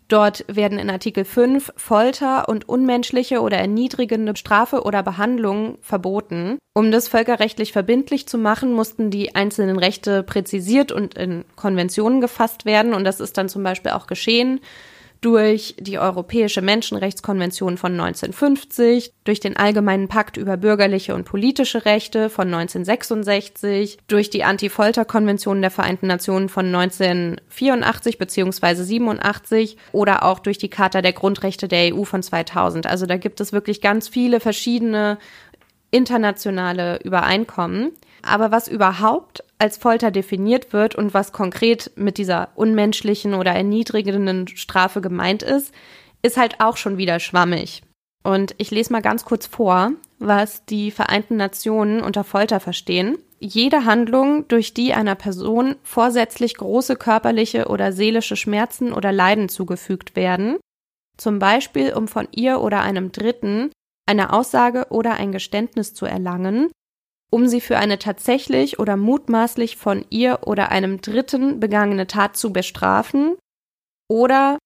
Dort 0.07 0.45
werden 0.47 0.79
in 0.79 0.89
Artikel 0.89 1.25
5 1.25 1.73
Folter 1.75 2.47
und 2.47 2.67
unmenschliche 2.67 3.41
oder 3.41 3.57
erniedrigende 3.57 4.35
Strafe 4.37 4.83
oder 4.83 5.03
Behandlung 5.03 5.77
verboten. 5.81 6.57
Um 6.73 6.91
das 6.91 7.09
völkerrechtlich 7.09 7.73
verbindlich 7.73 8.25
zu 8.25 8.37
machen, 8.37 8.71
mussten 8.71 9.11
die 9.11 9.35
einzelnen 9.35 9.77
Rechte 9.77 10.23
präzisiert 10.23 10.93
und 10.93 11.15
in 11.15 11.43
Konventionen 11.57 12.21
gefasst 12.21 12.63
werden. 12.63 12.93
Und 12.93 13.03
das 13.03 13.19
ist 13.19 13.37
dann 13.37 13.49
zum 13.49 13.63
Beispiel 13.63 13.91
auch 13.91 14.07
geschehen 14.07 14.61
durch 15.21 15.75
die 15.79 15.99
Europäische 15.99 16.61
Menschenrechtskonvention 16.61 17.77
von 17.77 17.91
1950, 17.93 19.11
durch 19.25 19.39
den 19.39 19.57
Allgemeinen 19.57 20.07
Pakt 20.07 20.37
über 20.37 20.55
bürgerliche 20.55 21.13
und 21.13 21.25
politische 21.25 21.85
Rechte 21.85 22.29
von 22.29 22.47
1966, 22.47 23.97
durch 24.07 24.29
die 24.29 24.43
Anti-Folter-Konvention 24.43 25.61
der 25.61 25.71
Vereinten 25.71 26.07
Nationen 26.07 26.47
von 26.47 26.67
1984 26.67 28.17
bzw. 28.17 28.75
87 28.75 29.77
oder 29.91 30.23
auch 30.23 30.39
durch 30.39 30.57
die 30.57 30.69
Charta 30.69 31.01
der 31.01 31.13
Grundrechte 31.13 31.67
der 31.67 31.93
EU 31.93 32.03
von 32.03 32.23
2000. 32.23 32.87
Also 32.87 33.05
da 33.05 33.17
gibt 33.17 33.41
es 33.41 33.51
wirklich 33.51 33.81
ganz 33.81 34.07
viele 34.07 34.39
verschiedene 34.39 35.17
internationale 35.91 36.99
Übereinkommen. 37.03 37.91
Aber 38.21 38.51
was 38.51 38.67
überhaupt 38.67 39.43
als 39.59 39.77
Folter 39.77 40.09
definiert 40.09 40.73
wird 40.73 40.95
und 40.95 41.13
was 41.13 41.33
konkret 41.33 41.91
mit 41.95 42.17
dieser 42.17 42.49
unmenschlichen 42.55 43.33
oder 43.33 43.51
erniedrigenden 43.51 44.47
Strafe 44.47 45.01
gemeint 45.01 45.43
ist, 45.43 45.73
ist 46.21 46.37
halt 46.37 46.59
auch 46.59 46.77
schon 46.77 46.97
wieder 46.97 47.19
schwammig. 47.19 47.83
Und 48.23 48.55
ich 48.57 48.71
lese 48.71 48.91
mal 48.91 49.01
ganz 49.01 49.25
kurz 49.25 49.47
vor, 49.47 49.91
was 50.17 50.65
die 50.65 50.91
Vereinten 50.91 51.37
Nationen 51.37 52.01
unter 52.01 52.23
Folter 52.23 52.59
verstehen. 52.59 53.17
Jede 53.39 53.85
Handlung, 53.85 54.47
durch 54.47 54.73
die 54.73 54.93
einer 54.93 55.15
Person 55.15 55.75
vorsätzlich 55.83 56.55
große 56.55 56.95
körperliche 56.97 57.67
oder 57.67 57.93
seelische 57.93 58.35
Schmerzen 58.35 58.91
oder 58.91 59.11
Leiden 59.11 59.47
zugefügt 59.47 60.15
werden, 60.15 60.57
zum 61.17 61.39
Beispiel 61.39 61.93
um 61.93 62.07
von 62.07 62.27
ihr 62.31 62.59
oder 62.61 62.81
einem 62.81 63.11
Dritten 63.11 63.71
eine 64.05 64.33
Aussage 64.33 64.87
oder 64.89 65.13
ein 65.13 65.31
Geständnis 65.31 65.93
zu 65.93 66.05
erlangen, 66.05 66.69
um 67.29 67.47
sie 67.47 67.61
für 67.61 67.77
eine 67.77 67.99
tatsächlich 67.99 68.79
oder 68.79 68.97
mutmaßlich 68.97 69.77
von 69.77 70.05
ihr 70.09 70.39
oder 70.45 70.71
einem 70.71 71.01
Dritten 71.01 71.59
begangene 71.59 72.07
Tat 72.07 72.35
zu 72.35 72.51
bestrafen 72.51 73.35
oder 74.09 74.57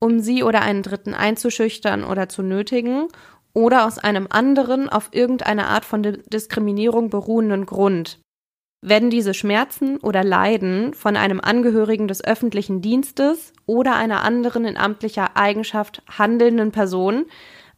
um 0.00 0.20
sie 0.20 0.42
oder 0.42 0.62
einen 0.62 0.82
Dritten 0.82 1.14
einzuschüchtern 1.14 2.04
oder 2.04 2.28
zu 2.28 2.42
nötigen 2.42 3.08
oder 3.52 3.86
aus 3.86 3.98
einem 3.98 4.26
anderen 4.30 4.88
auf 4.88 5.10
irgendeine 5.12 5.66
Art 5.66 5.84
von 5.84 6.02
Diskriminierung 6.02 7.10
beruhenden 7.10 7.66
Grund. 7.66 8.20
Werden 8.82 9.10
diese 9.10 9.34
Schmerzen 9.34 9.98
oder 9.98 10.24
Leiden 10.24 10.94
von 10.94 11.16
einem 11.16 11.40
Angehörigen 11.40 12.08
des 12.08 12.24
öffentlichen 12.24 12.80
Dienstes 12.80 13.52
oder 13.66 13.96
einer 13.96 14.22
anderen 14.22 14.64
in 14.64 14.78
amtlicher 14.78 15.36
Eigenschaft 15.36 16.02
handelnden 16.08 16.72
Person 16.72 17.26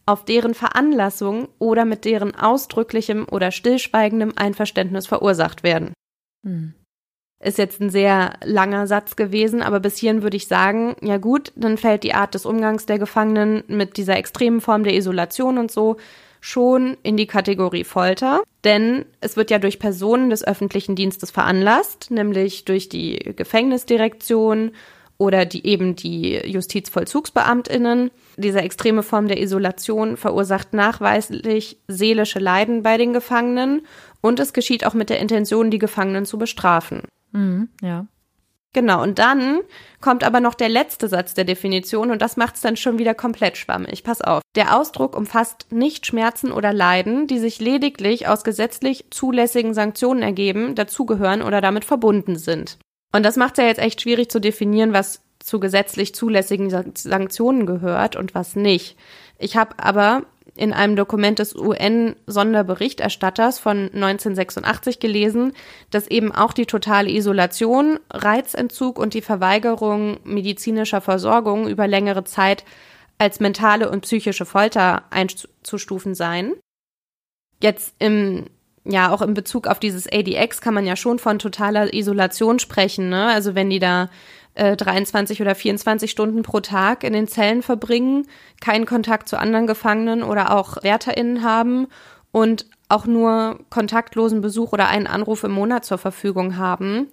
auf 0.05 0.25
deren 0.25 0.53
Veranlassung 0.53 1.47
oder 1.59 1.85
mit 1.85 2.05
deren 2.05 2.35
ausdrücklichem 2.35 3.25
oder 3.29 3.51
stillschweigendem 3.51 4.33
Einverständnis 4.35 5.07
verursacht 5.07 5.63
werden. 5.63 5.93
Hm. 6.45 6.73
Ist 7.43 7.57
jetzt 7.57 7.81
ein 7.81 7.89
sehr 7.89 8.33
langer 8.43 8.87
Satz 8.87 9.15
gewesen, 9.17 9.61
aber 9.61 9.81
bis 9.81 9.97
hierhin 9.97 10.23
würde 10.23 10.37
ich 10.37 10.47
sagen, 10.47 10.95
ja 11.01 11.17
gut, 11.17 11.51
dann 11.55 11.77
fällt 11.77 12.03
die 12.03 12.13
Art 12.13 12.35
des 12.35 12.45
Umgangs 12.45 12.85
der 12.85 12.99
Gefangenen 12.99 13.63
mit 13.67 13.97
dieser 13.97 14.15
extremen 14.15 14.61
Form 14.61 14.83
der 14.83 14.95
Isolation 14.95 15.57
und 15.57 15.69
so 15.69 15.97
schon 16.39 16.97
in 17.03 17.15
die 17.15 17.27
Kategorie 17.27 17.85
Folter, 17.85 18.43
denn 18.65 19.05
es 19.21 19.37
wird 19.37 19.49
ja 19.49 19.59
durch 19.59 19.79
Personen 19.79 20.29
des 20.29 20.45
öffentlichen 20.45 20.95
Dienstes 20.95 21.31
veranlasst, 21.31 22.11
nämlich 22.11 22.65
durch 22.65 22.89
die 22.89 23.33
Gefängnisdirektion 23.35 24.71
oder 25.17 25.45
die 25.45 25.65
eben 25.65 25.95
die 25.95 26.35
Justizvollzugsbeamtinnen. 26.45 28.11
Diese 28.37 28.61
extreme 28.61 29.03
Form 29.03 29.27
der 29.27 29.41
Isolation 29.41 30.17
verursacht 30.17 30.73
nachweislich 30.73 31.77
seelische 31.87 32.39
Leiden 32.39 32.83
bei 32.83 32.97
den 32.97 33.13
Gefangenen 33.13 33.85
und 34.21 34.39
es 34.39 34.53
geschieht 34.53 34.85
auch 34.85 34.93
mit 34.93 35.09
der 35.09 35.19
Intention, 35.19 35.69
die 35.71 35.79
Gefangenen 35.79 36.25
zu 36.25 36.37
bestrafen. 36.37 37.03
Mhm, 37.31 37.69
ja. 37.81 38.07
Genau, 38.73 39.03
und 39.03 39.19
dann 39.19 39.59
kommt 40.01 40.23
aber 40.23 40.39
noch 40.39 40.55
der 40.55 40.67
letzte 40.67 41.07
Satz 41.07 41.35
der 41.35 41.45
Definition 41.45 42.09
und 42.09 42.23
das 42.23 42.37
macht 42.37 42.55
es 42.55 42.61
dann 42.61 42.75
schon 42.75 42.97
wieder 42.97 43.13
komplett 43.13 43.55
schwammig. 43.55 44.03
Pass 44.03 44.21
auf. 44.21 44.41
Der 44.55 44.75
Ausdruck 44.75 45.15
umfasst 45.15 45.67
nicht 45.69 46.07
Schmerzen 46.07 46.51
oder 46.51 46.73
Leiden, 46.73 47.27
die 47.27 47.37
sich 47.37 47.59
lediglich 47.59 48.27
aus 48.27 48.43
gesetzlich 48.43 49.05
zulässigen 49.11 49.75
Sanktionen 49.75 50.23
ergeben, 50.23 50.73
dazugehören 50.73 51.43
oder 51.43 51.61
damit 51.61 51.85
verbunden 51.85 52.35
sind. 52.35 52.79
Und 53.15 53.23
das 53.23 53.37
macht 53.37 53.59
es 53.59 53.63
ja 53.63 53.69
jetzt 53.69 53.79
echt 53.79 54.01
schwierig 54.01 54.31
zu 54.31 54.41
definieren, 54.41 54.91
was 54.91 55.21
zu 55.43 55.59
gesetzlich 55.59 56.15
zulässigen 56.15 56.69
Sanktionen 56.95 57.65
gehört 57.65 58.15
und 58.15 58.33
was 58.33 58.55
nicht. 58.55 58.95
Ich 59.37 59.57
habe 59.57 59.77
aber 59.77 60.23
in 60.55 60.71
einem 60.71 60.95
Dokument 60.95 61.39
des 61.39 61.55
UN-Sonderberichterstatters 61.55 63.59
von 63.59 63.89
1986 63.93 64.99
gelesen, 64.99 65.53
dass 65.89 66.07
eben 66.07 66.31
auch 66.31 66.53
die 66.53 66.67
totale 66.67 67.09
Isolation, 67.09 67.99
Reizentzug 68.11 68.99
und 68.99 69.15
die 69.15 69.21
Verweigerung 69.21 70.19
medizinischer 70.23 71.01
Versorgung 71.01 71.67
über 71.67 71.87
längere 71.87 72.23
Zeit 72.23 72.63
als 73.17 73.39
mentale 73.39 73.89
und 73.89 74.01
psychische 74.01 74.45
Folter 74.45 75.03
einzustufen 75.09 76.13
seien. 76.15 76.53
Jetzt 77.61 77.95
im 77.99 78.45
ja, 78.85 79.11
auch 79.11 79.21
in 79.21 79.33
Bezug 79.33 79.67
auf 79.67 79.79
dieses 79.79 80.11
ADX 80.11 80.59
kann 80.59 80.73
man 80.73 80.85
ja 80.85 80.97
schon 80.97 81.17
von 81.17 81.39
totaler 81.39 81.93
Isolation 81.93 82.59
sprechen, 82.59 83.09
ne? 83.09 83.27
Also 83.27 83.55
wenn 83.55 83.69
die 83.69 83.79
da 83.79 84.09
äh, 84.55 84.75
23 84.75 85.41
oder 85.41 85.55
24 85.55 86.09
Stunden 86.09 86.43
pro 86.43 86.59
Tag 86.59 87.03
in 87.03 87.13
den 87.13 87.27
Zellen 87.27 87.61
verbringen, 87.61 88.27
keinen 88.61 88.85
Kontakt 88.85 89.29
zu 89.29 89.39
anderen 89.39 89.67
Gefangenen 89.67 90.23
oder 90.23 90.55
auch 90.55 90.83
WärterInnen 90.83 91.43
haben 91.43 91.87
und 92.31 92.65
auch 92.89 93.05
nur 93.05 93.59
kontaktlosen 93.69 94.41
Besuch 94.41 94.73
oder 94.73 94.87
einen 94.87 95.07
Anruf 95.07 95.43
im 95.43 95.51
Monat 95.51 95.85
zur 95.85 95.97
Verfügung 95.97 96.57
haben. 96.57 97.07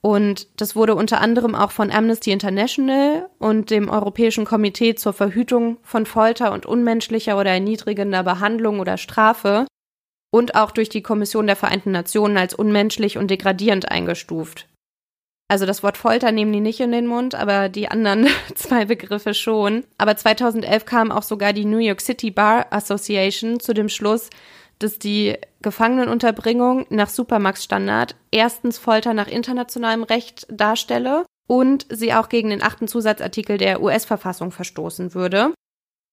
Und 0.00 0.46
das 0.60 0.76
wurde 0.76 0.94
unter 0.94 1.20
anderem 1.20 1.54
auch 1.54 1.72
von 1.72 1.90
Amnesty 1.90 2.30
International 2.30 3.28
und 3.38 3.70
dem 3.70 3.88
Europäischen 3.88 4.44
Komitee 4.44 4.94
zur 4.94 5.12
Verhütung 5.12 5.78
von 5.82 6.06
Folter 6.06 6.52
und 6.52 6.66
unmenschlicher 6.66 7.38
oder 7.38 7.50
erniedrigender 7.50 8.22
Behandlung 8.22 8.78
oder 8.78 8.96
Strafe 8.96 9.66
und 10.30 10.54
auch 10.54 10.70
durch 10.70 10.88
die 10.88 11.02
Kommission 11.02 11.46
der 11.46 11.56
Vereinten 11.56 11.90
Nationen 11.90 12.36
als 12.36 12.54
unmenschlich 12.54 13.18
und 13.18 13.30
degradierend 13.30 13.90
eingestuft. 13.90 14.68
Also 15.50 15.64
das 15.64 15.82
Wort 15.82 15.96
Folter 15.96 16.30
nehmen 16.30 16.52
die 16.52 16.60
nicht 16.60 16.78
in 16.80 16.92
den 16.92 17.06
Mund, 17.06 17.34
aber 17.34 17.70
die 17.70 17.88
anderen 17.88 18.28
zwei 18.54 18.84
Begriffe 18.84 19.32
schon. 19.32 19.84
Aber 19.96 20.14
2011 20.14 20.84
kam 20.84 21.10
auch 21.10 21.22
sogar 21.22 21.54
die 21.54 21.64
New 21.64 21.78
York 21.78 22.02
City 22.02 22.30
Bar 22.30 22.66
Association 22.70 23.58
zu 23.58 23.72
dem 23.72 23.88
Schluss, 23.88 24.28
dass 24.78 24.98
die 24.98 25.36
Gefangenenunterbringung 25.62 26.86
nach 26.90 27.08
Supermax-Standard 27.08 28.14
erstens 28.30 28.78
Folter 28.78 29.14
nach 29.14 29.26
internationalem 29.26 30.04
Recht 30.04 30.46
darstelle 30.50 31.24
und 31.48 31.86
sie 31.90 32.12
auch 32.12 32.28
gegen 32.28 32.50
den 32.50 32.62
achten 32.62 32.86
Zusatzartikel 32.86 33.56
der 33.56 33.82
US-Verfassung 33.82 34.52
verstoßen 34.52 35.14
würde, 35.14 35.52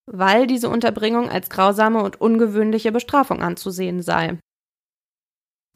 weil 0.07 0.47
diese 0.47 0.69
Unterbringung 0.69 1.29
als 1.29 1.49
grausame 1.49 2.01
und 2.01 2.21
ungewöhnliche 2.21 2.91
Bestrafung 2.91 3.43
anzusehen 3.43 4.01
sei. 4.01 4.39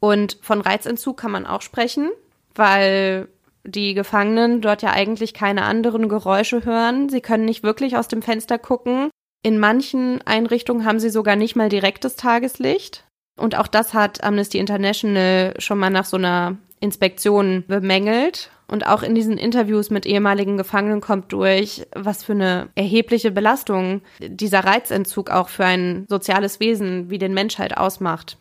Und 0.00 0.38
von 0.40 0.62
Reizentzug 0.62 1.18
kann 1.18 1.30
man 1.30 1.46
auch 1.46 1.60
sprechen, 1.60 2.10
weil 2.54 3.28
die 3.64 3.94
Gefangenen 3.94 4.60
dort 4.60 4.82
ja 4.82 4.90
eigentlich 4.92 5.34
keine 5.34 5.62
anderen 5.62 6.08
Geräusche 6.08 6.64
hören. 6.64 7.08
Sie 7.08 7.20
können 7.20 7.44
nicht 7.44 7.62
wirklich 7.62 7.96
aus 7.96 8.08
dem 8.08 8.22
Fenster 8.22 8.58
gucken. 8.58 9.10
In 9.42 9.58
manchen 9.58 10.20
Einrichtungen 10.22 10.84
haben 10.84 11.00
sie 11.00 11.10
sogar 11.10 11.36
nicht 11.36 11.56
mal 11.56 11.68
direktes 11.68 12.16
Tageslicht. 12.16 13.04
Und 13.38 13.56
auch 13.56 13.68
das 13.68 13.94
hat 13.94 14.22
Amnesty 14.22 14.58
International 14.58 15.54
schon 15.58 15.78
mal 15.78 15.90
nach 15.90 16.04
so 16.04 16.16
einer 16.16 16.58
Inspektion 16.80 17.64
bemängelt. 17.66 18.50
Und 18.68 18.86
auch 18.86 19.02
in 19.02 19.14
diesen 19.14 19.36
Interviews 19.36 19.90
mit 19.90 20.06
ehemaligen 20.06 20.56
Gefangenen 20.56 21.00
kommt 21.00 21.32
durch, 21.32 21.86
was 21.94 22.22
für 22.22 22.32
eine 22.32 22.68
erhebliche 22.76 23.30
Belastung 23.30 24.02
dieser 24.20 24.60
Reizentzug 24.60 25.30
auch 25.30 25.48
für 25.48 25.64
ein 25.64 26.06
soziales 26.08 26.60
Wesen 26.60 27.10
wie 27.10 27.18
den 27.18 27.34
Menschheit 27.34 27.76
ausmacht. 27.76 28.38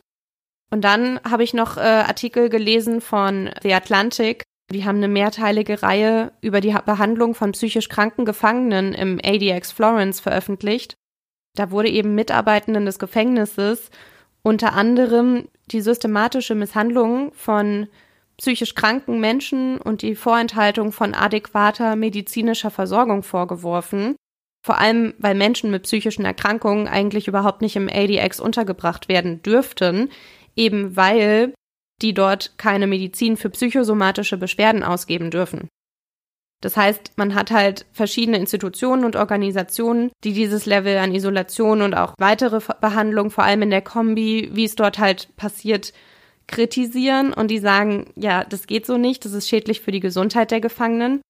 Und 0.69 0.83
dann 0.83 1.19
habe 1.27 1.43
ich 1.43 1.53
noch 1.53 1.77
äh, 1.77 1.79
Artikel 1.79 2.49
gelesen 2.49 3.01
von 3.01 3.49
The 3.63 3.73
Atlantic, 3.73 4.43
die 4.71 4.85
haben 4.85 4.97
eine 4.97 5.07
mehrteilige 5.07 5.81
Reihe 5.81 6.31
über 6.41 6.61
die 6.61 6.75
Behandlung 6.85 7.33
von 7.33 7.53
psychisch 7.53 7.89
kranken 7.89 8.25
Gefangenen 8.25 8.93
im 8.93 9.19
ADX 9.23 9.71
Florence 9.71 10.19
veröffentlicht. 10.19 10.95
Da 11.55 11.71
wurde 11.71 11.89
eben 11.89 12.15
Mitarbeitenden 12.15 12.85
des 12.85 12.99
Gefängnisses 12.99 13.89
unter 14.43 14.73
anderem 14.73 15.47
die 15.71 15.81
systematische 15.81 16.55
Misshandlung 16.55 17.33
von 17.33 17.87
psychisch 18.37 18.75
kranken 18.75 19.19
Menschen 19.19 19.79
und 19.79 20.01
die 20.01 20.15
Vorenthaltung 20.15 20.91
von 20.91 21.13
adäquater 21.13 21.95
medizinischer 21.95 22.71
Versorgung 22.71 23.23
vorgeworfen. 23.23 24.15
Vor 24.65 24.77
allem, 24.77 25.13
weil 25.17 25.35
Menschen 25.35 25.71
mit 25.71 25.83
psychischen 25.83 26.25
Erkrankungen 26.25 26.87
eigentlich 26.87 27.27
überhaupt 27.27 27.61
nicht 27.61 27.75
im 27.75 27.89
ADX 27.89 28.39
untergebracht 28.39 29.09
werden 29.09 29.41
dürften, 29.41 30.09
eben 30.55 30.95
weil 30.95 31.53
die 32.01 32.13
dort 32.13 32.57
keine 32.57 32.87
Medizin 32.87 33.37
für 33.37 33.49
psychosomatische 33.49 34.37
Beschwerden 34.37 34.83
ausgeben 34.83 35.31
dürfen. 35.31 35.67
Das 36.61 36.75
heißt, 36.75 37.13
man 37.15 37.35
hat 37.35 37.51
halt 37.51 37.85
verschiedene 37.93 38.37
Institutionen 38.37 39.05
und 39.05 39.15
Organisationen, 39.15 40.11
die 40.23 40.33
dieses 40.33 40.65
Level 40.65 40.97
an 40.97 41.15
Isolation 41.15 41.81
und 41.81 41.93
auch 41.93 42.15
weitere 42.17 42.59
Behandlung, 42.81 43.31
vor 43.31 43.45
allem 43.45 43.61
in 43.61 43.69
der 43.69 43.81
Kombi, 43.81 44.49
wie 44.51 44.65
es 44.65 44.75
dort 44.75 44.99
halt 44.99 45.35
passiert, 45.37 45.93
kritisieren 46.47 47.31
und 47.31 47.49
die 47.49 47.59
sagen, 47.59 48.11
ja, 48.15 48.43
das 48.43 48.67
geht 48.67 48.85
so 48.85 48.97
nicht, 48.97 49.23
das 49.23 49.33
ist 49.33 49.47
schädlich 49.47 49.81
für 49.81 49.91
die 49.91 49.99
Gesundheit 49.99 50.51
der 50.51 50.59
Gefangenen. 50.59 51.21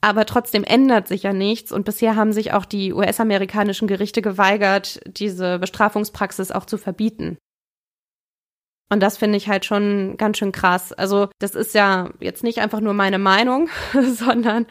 Aber 0.00 0.26
trotzdem 0.26 0.64
ändert 0.64 1.08
sich 1.08 1.22
ja 1.22 1.32
nichts 1.32 1.72
und 1.72 1.84
bisher 1.84 2.16
haben 2.16 2.32
sich 2.32 2.52
auch 2.52 2.64
die 2.64 2.92
US-amerikanischen 2.92 3.88
Gerichte 3.88 4.20
geweigert, 4.20 5.00
diese 5.06 5.58
Bestrafungspraxis 5.58 6.50
auch 6.50 6.66
zu 6.66 6.76
verbieten. 6.76 7.38
Und 8.92 9.00
das 9.00 9.16
finde 9.16 9.38
ich 9.38 9.48
halt 9.48 9.64
schon 9.64 10.18
ganz 10.18 10.36
schön 10.36 10.52
krass. 10.52 10.92
Also 10.92 11.28
das 11.38 11.54
ist 11.54 11.74
ja 11.74 12.10
jetzt 12.20 12.44
nicht 12.44 12.58
einfach 12.58 12.80
nur 12.80 12.92
meine 12.92 13.18
Meinung, 13.18 13.70
sondern 14.14 14.66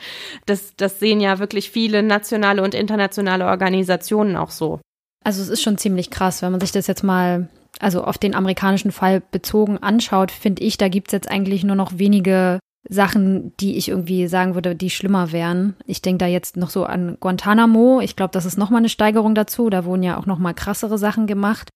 das, 0.46 0.76
das 0.78 1.00
sehen 1.00 1.20
ja 1.20 1.40
wirklich 1.40 1.72
viele 1.72 2.04
nationale 2.04 2.62
und 2.62 2.76
internationale 2.76 3.48
Organisationen 3.48 4.38
auch 4.38 4.52
so. 4.52 4.80
Also 5.24 5.42
es 5.42 5.50
ist 5.50 5.64
schon 5.64 5.80
ziemlich 5.80 6.12
krass, 6.12 6.44
wenn 6.44 6.52
man 6.52 6.62
sich 6.62 6.72
das 6.72 6.86
jetzt 6.86 7.04
mal, 7.04 7.50
also 7.80 8.04
auf 8.04 8.20
den 8.20 8.36
amerikanischen 8.36 8.92
Fall 8.92 9.24
bezogen 9.32 9.80
anschaut, 9.80 10.30
finde 10.30 10.62
ich, 10.62 10.78
da 10.78 10.88
gibt 10.88 11.08
es 11.08 11.14
jetzt 11.14 11.32
eigentlich 11.32 11.64
nur 11.64 11.76
noch 11.76 11.98
wenige 11.98 12.60
Sachen, 12.88 13.58
die 13.58 13.76
ich 13.76 13.90
irgendwie 13.90 14.28
sagen 14.28 14.54
würde, 14.54 14.76
die 14.76 14.92
schlimmer 14.92 15.32
wären. 15.32 15.76
Ich 15.88 16.04
denke 16.04 16.20
da 16.20 16.28
jetzt 16.28 16.58
noch 16.58 16.70
so 16.70 16.86
an 16.86 17.18
Guantanamo. 17.20 18.02
Ich 18.02 18.16
glaube, 18.16 18.34
das 18.34 18.46
ist 18.46 18.60
nochmal 18.60 18.82
eine 18.82 18.90
Steigerung 18.90 19.34
dazu. 19.34 19.72
Da 19.72 19.84
wurden 19.84 20.04
ja 20.04 20.18
auch 20.18 20.28
nochmal 20.28 20.54
krassere 20.54 21.00
Sachen 21.00 21.26
gemacht. 21.26 21.70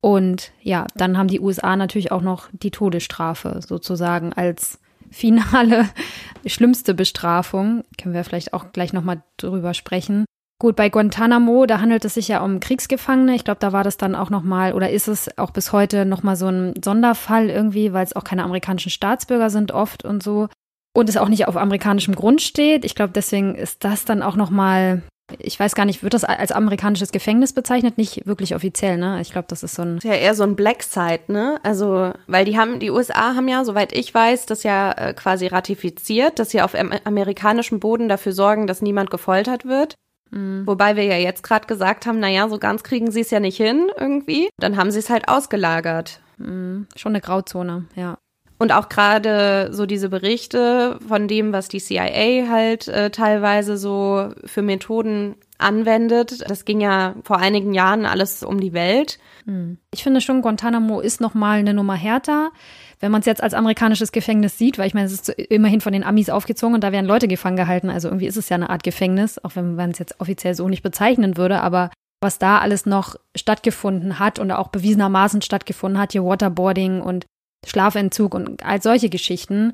Und 0.00 0.52
ja, 0.62 0.86
dann 0.94 1.18
haben 1.18 1.28
die 1.28 1.40
USA 1.40 1.76
natürlich 1.76 2.10
auch 2.10 2.22
noch 2.22 2.48
die 2.52 2.70
Todesstrafe 2.70 3.60
sozusagen 3.66 4.32
als 4.32 4.78
finale, 5.10 5.88
schlimmste 6.46 6.94
Bestrafung. 6.94 7.84
Können 8.00 8.14
wir 8.14 8.24
vielleicht 8.24 8.54
auch 8.54 8.72
gleich 8.72 8.92
nochmal 8.92 9.22
drüber 9.36 9.74
sprechen. 9.74 10.24
Gut, 10.58 10.76
bei 10.76 10.90
Guantanamo, 10.90 11.64
da 11.64 11.80
handelt 11.80 12.04
es 12.04 12.14
sich 12.14 12.28
ja 12.28 12.42
um 12.42 12.60
Kriegsgefangene. 12.60 13.34
Ich 13.34 13.44
glaube, 13.44 13.60
da 13.60 13.72
war 13.72 13.82
das 13.82 13.96
dann 13.96 14.14
auch 14.14 14.28
nochmal, 14.28 14.74
oder 14.74 14.90
ist 14.90 15.08
es 15.08 15.38
auch 15.38 15.52
bis 15.52 15.72
heute 15.72 16.04
nochmal 16.04 16.36
so 16.36 16.48
ein 16.48 16.74
Sonderfall 16.84 17.48
irgendwie, 17.48 17.94
weil 17.94 18.04
es 18.04 18.14
auch 18.14 18.24
keine 18.24 18.44
amerikanischen 18.44 18.90
Staatsbürger 18.90 19.48
sind 19.48 19.72
oft 19.72 20.04
und 20.04 20.22
so. 20.22 20.48
Und 20.92 21.08
es 21.08 21.16
auch 21.16 21.28
nicht 21.28 21.46
auf 21.46 21.56
amerikanischem 21.56 22.14
Grund 22.14 22.42
steht. 22.42 22.84
Ich 22.84 22.94
glaube, 22.94 23.12
deswegen 23.14 23.54
ist 23.54 23.84
das 23.84 24.04
dann 24.04 24.22
auch 24.22 24.36
nochmal 24.36 25.02
ich 25.38 25.58
weiß 25.58 25.74
gar 25.74 25.84
nicht, 25.84 26.02
wird 26.02 26.14
das 26.14 26.24
als 26.24 26.52
amerikanisches 26.52 27.12
Gefängnis 27.12 27.52
bezeichnet? 27.52 27.98
Nicht 27.98 28.26
wirklich 28.26 28.54
offiziell, 28.54 28.96
ne? 28.96 29.20
Ich 29.20 29.32
glaube, 29.32 29.46
das 29.48 29.62
ist 29.62 29.74
so 29.74 29.82
ein. 29.82 29.98
Ja, 30.02 30.14
eher 30.14 30.34
so 30.34 30.42
ein 30.42 30.56
Black 30.56 30.82
Side, 30.82 31.20
ne? 31.28 31.58
Also, 31.62 32.12
weil 32.26 32.44
die 32.44 32.58
haben, 32.58 32.80
die 32.80 32.90
USA 32.90 33.34
haben 33.34 33.48
ja, 33.48 33.64
soweit 33.64 33.92
ich 33.92 34.12
weiß, 34.12 34.46
das 34.46 34.62
ja 34.62 34.92
äh, 34.92 35.14
quasi 35.14 35.46
ratifiziert, 35.46 36.38
dass 36.38 36.50
sie 36.50 36.62
auf 36.62 36.74
amerikanischem 36.74 37.80
Boden 37.80 38.08
dafür 38.08 38.32
sorgen, 38.32 38.66
dass 38.66 38.82
niemand 38.82 39.10
gefoltert 39.10 39.64
wird. 39.64 39.94
Mhm. 40.30 40.66
Wobei 40.66 40.96
wir 40.96 41.04
ja 41.04 41.16
jetzt 41.16 41.42
gerade 41.42 41.66
gesagt 41.66 42.06
haben, 42.06 42.20
naja, 42.20 42.48
so 42.48 42.58
ganz 42.58 42.82
kriegen 42.82 43.10
sie 43.10 43.20
es 43.20 43.30
ja 43.30 43.40
nicht 43.40 43.56
hin 43.56 43.90
irgendwie. 43.98 44.48
Dann 44.58 44.76
haben 44.76 44.90
sie 44.90 44.98
es 44.98 45.10
halt 45.10 45.28
ausgelagert. 45.28 46.20
Mhm. 46.38 46.86
Schon 46.96 47.12
eine 47.12 47.20
Grauzone, 47.20 47.86
ja. 47.94 48.18
Und 48.60 48.72
auch 48.72 48.90
gerade 48.90 49.70
so 49.72 49.86
diese 49.86 50.10
Berichte 50.10 50.98
von 51.08 51.28
dem, 51.28 51.50
was 51.50 51.68
die 51.68 51.80
CIA 51.80 52.46
halt 52.50 52.88
äh, 52.88 53.10
teilweise 53.10 53.78
so 53.78 54.34
für 54.44 54.60
Methoden 54.60 55.36
anwendet. 55.56 56.44
Das 56.46 56.66
ging 56.66 56.82
ja 56.82 57.14
vor 57.24 57.38
einigen 57.38 57.72
Jahren 57.72 58.04
alles 58.04 58.42
um 58.42 58.60
die 58.60 58.74
Welt. 58.74 59.18
Hm. 59.46 59.78
Ich 59.94 60.02
finde 60.02 60.20
schon, 60.20 60.42
Guantanamo 60.42 61.00
ist 61.00 61.22
noch 61.22 61.32
mal 61.32 61.60
eine 61.60 61.72
Nummer 61.72 61.94
härter, 61.94 62.50
wenn 62.98 63.10
man 63.10 63.20
es 63.20 63.26
jetzt 63.26 63.42
als 63.42 63.54
amerikanisches 63.54 64.12
Gefängnis 64.12 64.58
sieht, 64.58 64.76
weil 64.76 64.86
ich 64.86 64.94
meine, 64.94 65.06
es 65.06 65.12
ist 65.14 65.30
immerhin 65.30 65.80
von 65.80 65.94
den 65.94 66.04
Amis 66.04 66.28
aufgezogen 66.28 66.74
und 66.74 66.84
da 66.84 66.92
werden 66.92 67.06
Leute 67.06 67.28
gefangen 67.28 67.56
gehalten. 67.56 67.88
Also 67.88 68.08
irgendwie 68.08 68.26
ist 68.26 68.36
es 68.36 68.50
ja 68.50 68.56
eine 68.56 68.68
Art 68.68 68.82
Gefängnis, 68.82 69.42
auch 69.42 69.56
wenn 69.56 69.74
man 69.74 69.92
es 69.92 69.98
jetzt 69.98 70.20
offiziell 70.20 70.54
so 70.54 70.68
nicht 70.68 70.82
bezeichnen 70.82 71.38
würde. 71.38 71.62
Aber 71.62 71.90
was 72.20 72.38
da 72.38 72.58
alles 72.58 72.84
noch 72.84 73.16
stattgefunden 73.34 74.18
hat 74.18 74.38
und 74.38 74.50
auch 74.50 74.68
bewiesenermaßen 74.68 75.40
stattgefunden 75.40 75.98
hat, 75.98 76.12
hier 76.12 76.26
Waterboarding 76.26 77.00
und 77.00 77.24
Schlafentzug 77.66 78.34
und 78.34 78.64
all 78.64 78.82
solche 78.82 79.08
Geschichten. 79.08 79.72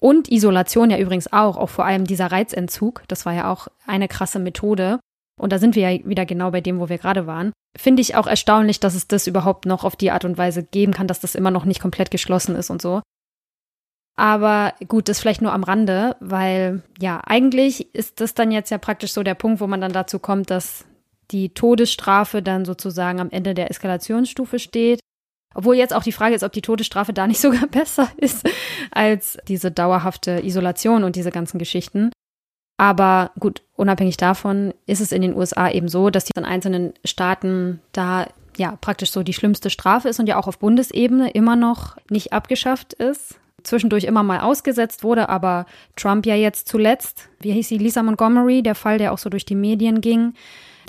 Und 0.00 0.30
Isolation 0.30 0.90
ja 0.90 0.98
übrigens 0.98 1.32
auch, 1.32 1.56
auch 1.56 1.70
vor 1.70 1.84
allem 1.84 2.04
dieser 2.04 2.32
Reizentzug. 2.32 3.02
Das 3.08 3.24
war 3.24 3.34
ja 3.34 3.50
auch 3.50 3.68
eine 3.86 4.08
krasse 4.08 4.38
Methode. 4.38 4.98
Und 5.40 5.52
da 5.52 5.58
sind 5.58 5.76
wir 5.76 5.90
ja 5.90 6.04
wieder 6.04 6.26
genau 6.26 6.50
bei 6.50 6.60
dem, 6.60 6.80
wo 6.80 6.88
wir 6.88 6.98
gerade 6.98 7.26
waren. 7.26 7.52
Finde 7.76 8.02
ich 8.02 8.16
auch 8.16 8.26
erstaunlich, 8.26 8.80
dass 8.80 8.94
es 8.94 9.08
das 9.08 9.26
überhaupt 9.26 9.64
noch 9.64 9.84
auf 9.84 9.96
die 9.96 10.10
Art 10.10 10.24
und 10.24 10.38
Weise 10.38 10.62
geben 10.62 10.92
kann, 10.92 11.06
dass 11.06 11.20
das 11.20 11.34
immer 11.34 11.50
noch 11.50 11.64
nicht 11.64 11.80
komplett 11.80 12.10
geschlossen 12.10 12.54
ist 12.54 12.70
und 12.70 12.82
so. 12.82 13.00
Aber 14.14 14.74
gut, 14.88 15.08
das 15.08 15.20
vielleicht 15.20 15.40
nur 15.40 15.52
am 15.52 15.64
Rande, 15.64 16.16
weil 16.20 16.82
ja, 17.00 17.20
eigentlich 17.24 17.94
ist 17.94 18.20
das 18.20 18.34
dann 18.34 18.50
jetzt 18.50 18.70
ja 18.70 18.78
praktisch 18.78 19.12
so 19.12 19.22
der 19.22 19.34
Punkt, 19.34 19.60
wo 19.60 19.66
man 19.66 19.80
dann 19.80 19.92
dazu 19.92 20.18
kommt, 20.18 20.50
dass 20.50 20.84
die 21.30 21.48
Todesstrafe 21.48 22.42
dann 22.42 22.64
sozusagen 22.64 23.20
am 23.20 23.30
Ende 23.30 23.54
der 23.54 23.70
Eskalationsstufe 23.70 24.58
steht. 24.58 25.00
Obwohl 25.54 25.76
jetzt 25.76 25.94
auch 25.94 26.02
die 26.02 26.12
Frage 26.12 26.34
ist, 26.34 26.42
ob 26.42 26.52
die 26.52 26.62
Todesstrafe 26.62 27.12
da 27.12 27.26
nicht 27.26 27.40
sogar 27.42 27.66
besser 27.66 28.08
ist 28.16 28.48
als 28.90 29.38
diese 29.48 29.70
dauerhafte 29.70 30.44
Isolation 30.44 31.04
und 31.04 31.16
diese 31.16 31.30
ganzen 31.30 31.58
Geschichten. 31.58 32.10
Aber 32.78 33.30
gut, 33.38 33.62
unabhängig 33.76 34.16
davon 34.16 34.74
ist 34.86 35.00
es 35.00 35.12
in 35.12 35.22
den 35.22 35.36
USA 35.36 35.70
eben 35.70 35.88
so, 35.88 36.10
dass 36.10 36.24
die 36.24 36.32
in 36.36 36.44
einzelnen 36.44 36.94
Staaten 37.04 37.80
da 37.92 38.26
ja 38.56 38.76
praktisch 38.80 39.10
so 39.10 39.22
die 39.22 39.32
schlimmste 39.32 39.70
Strafe 39.70 40.08
ist 40.08 40.20
und 40.20 40.26
ja 40.26 40.36
auch 40.36 40.48
auf 40.48 40.58
Bundesebene 40.58 41.30
immer 41.30 41.56
noch 41.56 41.96
nicht 42.10 42.32
abgeschafft 42.32 42.92
ist. 42.92 43.38
Zwischendurch 43.62 44.04
immer 44.04 44.24
mal 44.24 44.40
ausgesetzt 44.40 45.04
wurde, 45.04 45.28
aber 45.28 45.66
Trump 45.94 46.26
ja 46.26 46.34
jetzt 46.34 46.66
zuletzt, 46.66 47.28
wie 47.40 47.52
hieß 47.52 47.68
sie, 47.68 47.78
Lisa 47.78 48.02
Montgomery, 48.02 48.62
der 48.62 48.74
Fall, 48.74 48.98
der 48.98 49.12
auch 49.12 49.18
so 49.18 49.30
durch 49.30 49.44
die 49.44 49.54
Medien 49.54 50.00
ging, 50.00 50.34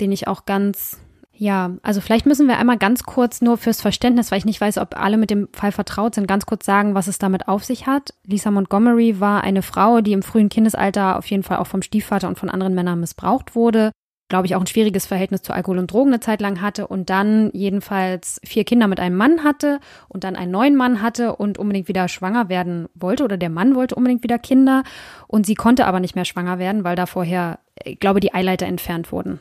den 0.00 0.10
ich 0.10 0.26
auch 0.26 0.44
ganz 0.44 0.98
ja, 1.36 1.72
also 1.82 2.00
vielleicht 2.00 2.26
müssen 2.26 2.46
wir 2.46 2.58
einmal 2.58 2.78
ganz 2.78 3.02
kurz 3.02 3.40
nur 3.40 3.58
fürs 3.58 3.80
Verständnis, 3.80 4.30
weil 4.30 4.38
ich 4.38 4.44
nicht 4.44 4.60
weiß, 4.60 4.78
ob 4.78 4.96
alle 4.96 5.16
mit 5.16 5.30
dem 5.30 5.48
Fall 5.52 5.72
vertraut 5.72 6.14
sind, 6.14 6.28
ganz 6.28 6.46
kurz 6.46 6.64
sagen, 6.64 6.94
was 6.94 7.08
es 7.08 7.18
damit 7.18 7.48
auf 7.48 7.64
sich 7.64 7.86
hat. 7.86 8.14
Lisa 8.24 8.52
Montgomery 8.52 9.18
war 9.18 9.42
eine 9.42 9.62
Frau, 9.62 10.00
die 10.00 10.12
im 10.12 10.22
frühen 10.22 10.48
Kindesalter 10.48 11.18
auf 11.18 11.26
jeden 11.26 11.42
Fall 11.42 11.58
auch 11.58 11.66
vom 11.66 11.82
Stiefvater 11.82 12.28
und 12.28 12.38
von 12.38 12.50
anderen 12.50 12.74
Männern 12.74 13.00
missbraucht 13.00 13.56
wurde. 13.56 13.90
Glaube 14.28 14.46
ich, 14.46 14.54
auch 14.54 14.60
ein 14.60 14.66
schwieriges 14.66 15.06
Verhältnis 15.06 15.42
zu 15.42 15.52
Alkohol 15.52 15.78
und 15.78 15.92
Drogen 15.92 16.10
eine 16.10 16.20
Zeit 16.20 16.40
lang 16.40 16.60
hatte 16.60 16.86
und 16.86 17.10
dann 17.10 17.50
jedenfalls 17.52 18.40
vier 18.44 18.64
Kinder 18.64 18.86
mit 18.86 19.00
einem 19.00 19.16
Mann 19.16 19.42
hatte 19.42 19.80
und 20.08 20.24
dann 20.24 20.36
einen 20.36 20.52
neuen 20.52 20.76
Mann 20.76 21.02
hatte 21.02 21.34
und 21.36 21.58
unbedingt 21.58 21.88
wieder 21.88 22.08
schwanger 22.08 22.48
werden 22.48 22.88
wollte 22.94 23.24
oder 23.24 23.36
der 23.36 23.50
Mann 23.50 23.74
wollte 23.74 23.96
unbedingt 23.96 24.22
wieder 24.22 24.38
Kinder 24.38 24.84
und 25.26 25.46
sie 25.46 25.54
konnte 25.56 25.86
aber 25.86 26.00
nicht 26.00 26.14
mehr 26.14 26.24
schwanger 26.24 26.58
werden, 26.58 26.84
weil 26.84 26.96
da 26.96 27.06
vorher, 27.06 27.58
ich 27.82 27.98
glaube, 27.98 28.20
die 28.20 28.32
Eileiter 28.32 28.66
entfernt 28.66 29.10
wurden. 29.12 29.40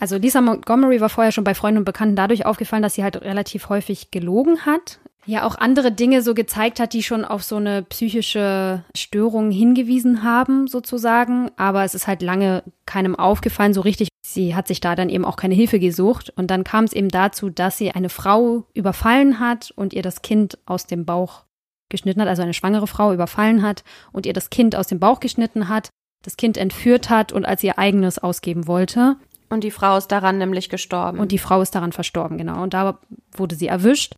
Also 0.00 0.16
Lisa 0.16 0.40
Montgomery 0.40 1.00
war 1.00 1.10
vorher 1.10 1.30
schon 1.30 1.44
bei 1.44 1.54
Freunden 1.54 1.78
und 1.78 1.84
Bekannten 1.84 2.16
dadurch 2.16 2.46
aufgefallen, 2.46 2.82
dass 2.82 2.94
sie 2.94 3.04
halt 3.04 3.20
relativ 3.20 3.68
häufig 3.68 4.10
gelogen 4.10 4.64
hat. 4.66 4.98
Ja, 5.26 5.44
auch 5.44 5.56
andere 5.56 5.92
Dinge 5.92 6.22
so 6.22 6.32
gezeigt 6.32 6.80
hat, 6.80 6.94
die 6.94 7.02
schon 7.02 7.26
auf 7.26 7.42
so 7.42 7.56
eine 7.56 7.82
psychische 7.82 8.82
Störung 8.96 9.50
hingewiesen 9.50 10.22
haben, 10.22 10.66
sozusagen. 10.66 11.50
Aber 11.56 11.84
es 11.84 11.94
ist 11.94 12.06
halt 12.06 12.22
lange 12.22 12.62
keinem 12.86 13.14
aufgefallen, 13.14 13.74
so 13.74 13.82
richtig. 13.82 14.08
Sie 14.26 14.54
hat 14.54 14.66
sich 14.66 14.80
da 14.80 14.96
dann 14.96 15.10
eben 15.10 15.26
auch 15.26 15.36
keine 15.36 15.54
Hilfe 15.54 15.78
gesucht. 15.78 16.32
Und 16.34 16.50
dann 16.50 16.64
kam 16.64 16.84
es 16.84 16.94
eben 16.94 17.10
dazu, 17.10 17.50
dass 17.50 17.76
sie 17.76 17.90
eine 17.90 18.08
Frau 18.08 18.64
überfallen 18.72 19.38
hat 19.38 19.72
und 19.76 19.92
ihr 19.92 20.02
das 20.02 20.22
Kind 20.22 20.58
aus 20.64 20.86
dem 20.86 21.04
Bauch 21.04 21.44
geschnitten 21.90 22.22
hat, 22.22 22.28
also 22.28 22.42
eine 22.42 22.54
schwangere 22.54 22.86
Frau 22.86 23.12
überfallen 23.12 23.62
hat 23.62 23.84
und 24.12 24.24
ihr 24.24 24.32
das 24.32 24.48
Kind 24.48 24.74
aus 24.74 24.86
dem 24.86 25.00
Bauch 25.00 25.20
geschnitten 25.20 25.68
hat, 25.68 25.90
das 26.24 26.36
Kind 26.36 26.56
entführt 26.56 27.10
hat 27.10 27.32
und 27.32 27.44
als 27.44 27.62
ihr 27.62 27.78
eigenes 27.78 28.18
ausgeben 28.18 28.66
wollte. 28.66 29.16
Und 29.50 29.64
die 29.64 29.70
Frau 29.70 29.96
ist 29.96 30.08
daran 30.08 30.38
nämlich 30.38 30.68
gestorben. 30.68 31.18
Und 31.18 31.32
die 31.32 31.38
Frau 31.38 31.60
ist 31.60 31.74
daran 31.74 31.92
verstorben, 31.92 32.38
genau. 32.38 32.62
Und 32.62 32.72
da 32.72 32.98
wurde 33.32 33.56
sie 33.56 33.66
erwischt 33.66 34.14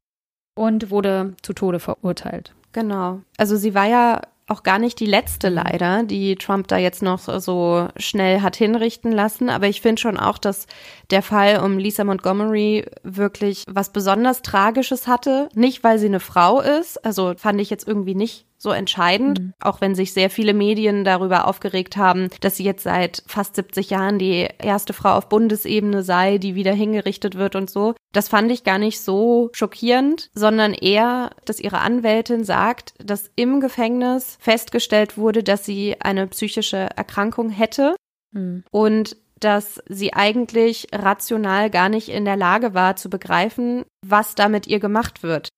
und 0.54 0.90
wurde 0.90 1.34
zu 1.42 1.54
Tode 1.54 1.80
verurteilt. 1.80 2.54
Genau. 2.72 3.20
Also 3.38 3.56
sie 3.56 3.74
war 3.74 3.86
ja 3.86 4.22
auch 4.48 4.62
gar 4.62 4.78
nicht 4.78 5.00
die 5.00 5.06
letzte 5.06 5.48
leider, 5.48 6.02
die 6.02 6.36
Trump 6.36 6.68
da 6.68 6.76
jetzt 6.76 7.02
noch 7.02 7.20
so 7.20 7.88
schnell 7.96 8.42
hat 8.42 8.56
hinrichten 8.56 9.10
lassen. 9.10 9.48
Aber 9.48 9.68
ich 9.68 9.80
finde 9.80 10.00
schon 10.00 10.18
auch, 10.18 10.36
dass 10.36 10.66
der 11.10 11.22
Fall 11.22 11.60
um 11.64 11.78
Lisa 11.78 12.04
Montgomery 12.04 12.84
wirklich 13.02 13.64
was 13.68 13.90
besonders 13.90 14.42
Tragisches 14.42 15.06
hatte. 15.06 15.48
Nicht, 15.54 15.82
weil 15.84 15.98
sie 15.98 16.06
eine 16.06 16.20
Frau 16.20 16.60
ist. 16.60 17.02
Also 17.04 17.34
fand 17.36 17.60
ich 17.60 17.70
jetzt 17.70 17.88
irgendwie 17.88 18.14
nicht 18.14 18.46
so 18.62 18.70
entscheidend, 18.70 19.40
mhm. 19.40 19.54
auch 19.60 19.80
wenn 19.80 19.96
sich 19.96 20.12
sehr 20.12 20.30
viele 20.30 20.54
Medien 20.54 21.04
darüber 21.04 21.48
aufgeregt 21.48 21.96
haben, 21.96 22.28
dass 22.40 22.56
sie 22.56 22.64
jetzt 22.64 22.84
seit 22.84 23.24
fast 23.26 23.56
70 23.56 23.90
Jahren 23.90 24.20
die 24.20 24.48
erste 24.58 24.92
Frau 24.92 25.14
auf 25.14 25.28
Bundesebene 25.28 26.04
sei, 26.04 26.38
die 26.38 26.54
wieder 26.54 26.72
hingerichtet 26.72 27.34
wird 27.34 27.56
und 27.56 27.68
so. 27.68 27.94
Das 28.12 28.28
fand 28.28 28.52
ich 28.52 28.62
gar 28.62 28.78
nicht 28.78 29.00
so 29.00 29.50
schockierend, 29.52 30.30
sondern 30.34 30.74
eher, 30.74 31.30
dass 31.44 31.58
ihre 31.58 31.80
Anwältin 31.80 32.44
sagt, 32.44 32.94
dass 33.04 33.32
im 33.34 33.60
Gefängnis 33.60 34.36
festgestellt 34.38 35.18
wurde, 35.18 35.42
dass 35.42 35.64
sie 35.64 36.00
eine 36.00 36.28
psychische 36.28 36.76
Erkrankung 36.76 37.50
hätte 37.50 37.96
mhm. 38.30 38.62
und 38.70 39.16
dass 39.40 39.82
sie 39.88 40.12
eigentlich 40.12 40.86
rational 40.92 41.68
gar 41.68 41.88
nicht 41.88 42.10
in 42.10 42.24
der 42.24 42.36
Lage 42.36 42.74
war 42.74 42.94
zu 42.94 43.10
begreifen, 43.10 43.84
was 44.06 44.36
da 44.36 44.48
mit 44.48 44.68
ihr 44.68 44.78
gemacht 44.78 45.24
wird 45.24 45.48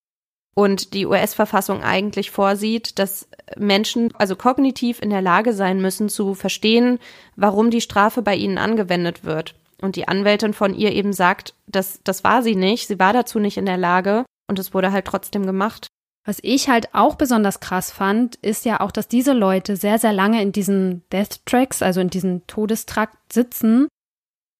und 0.55 0.93
die 0.93 1.05
US-Verfassung 1.05 1.83
eigentlich 1.83 2.31
vorsieht, 2.31 2.97
dass 2.97 3.27
Menschen 3.57 4.13
also 4.15 4.35
kognitiv 4.35 5.01
in 5.01 5.09
der 5.09 5.21
Lage 5.21 5.53
sein 5.53 5.81
müssen 5.81 6.09
zu 6.09 6.33
verstehen, 6.33 6.99
warum 7.35 7.69
die 7.69 7.81
Strafe 7.81 8.21
bei 8.21 8.35
ihnen 8.35 8.57
angewendet 8.57 9.25
wird. 9.25 9.53
Und 9.81 9.97
die 9.97 10.07
Anwältin 10.07 10.53
von 10.53 10.73
ihr 10.73 10.93
eben 10.93 11.11
sagt, 11.11 11.53
dass 11.67 11.99
das 12.03 12.23
war 12.23 12.41
sie 12.41 12.55
nicht, 12.55 12.87
sie 12.87 12.99
war 12.99 13.11
dazu 13.11 13.39
nicht 13.39 13.57
in 13.57 13.65
der 13.65 13.77
Lage 13.77 14.25
und 14.47 14.57
es 14.57 14.73
wurde 14.73 14.93
halt 14.93 15.05
trotzdem 15.05 15.45
gemacht. 15.45 15.87
Was 16.23 16.39
ich 16.41 16.69
halt 16.69 16.95
auch 16.95 17.15
besonders 17.15 17.59
krass 17.59 17.91
fand, 17.91 18.35
ist 18.37 18.65
ja 18.65 18.79
auch, 18.79 18.91
dass 18.91 19.09
diese 19.09 19.33
Leute 19.33 19.75
sehr, 19.75 19.99
sehr 19.99 20.13
lange 20.13 20.41
in 20.41 20.53
diesen 20.53 21.03
Death 21.11 21.45
Tracks, 21.45 21.81
also 21.81 21.99
in 21.99 22.09
diesem 22.09 22.47
Todestrakt 22.47 23.31
sitzen 23.31 23.87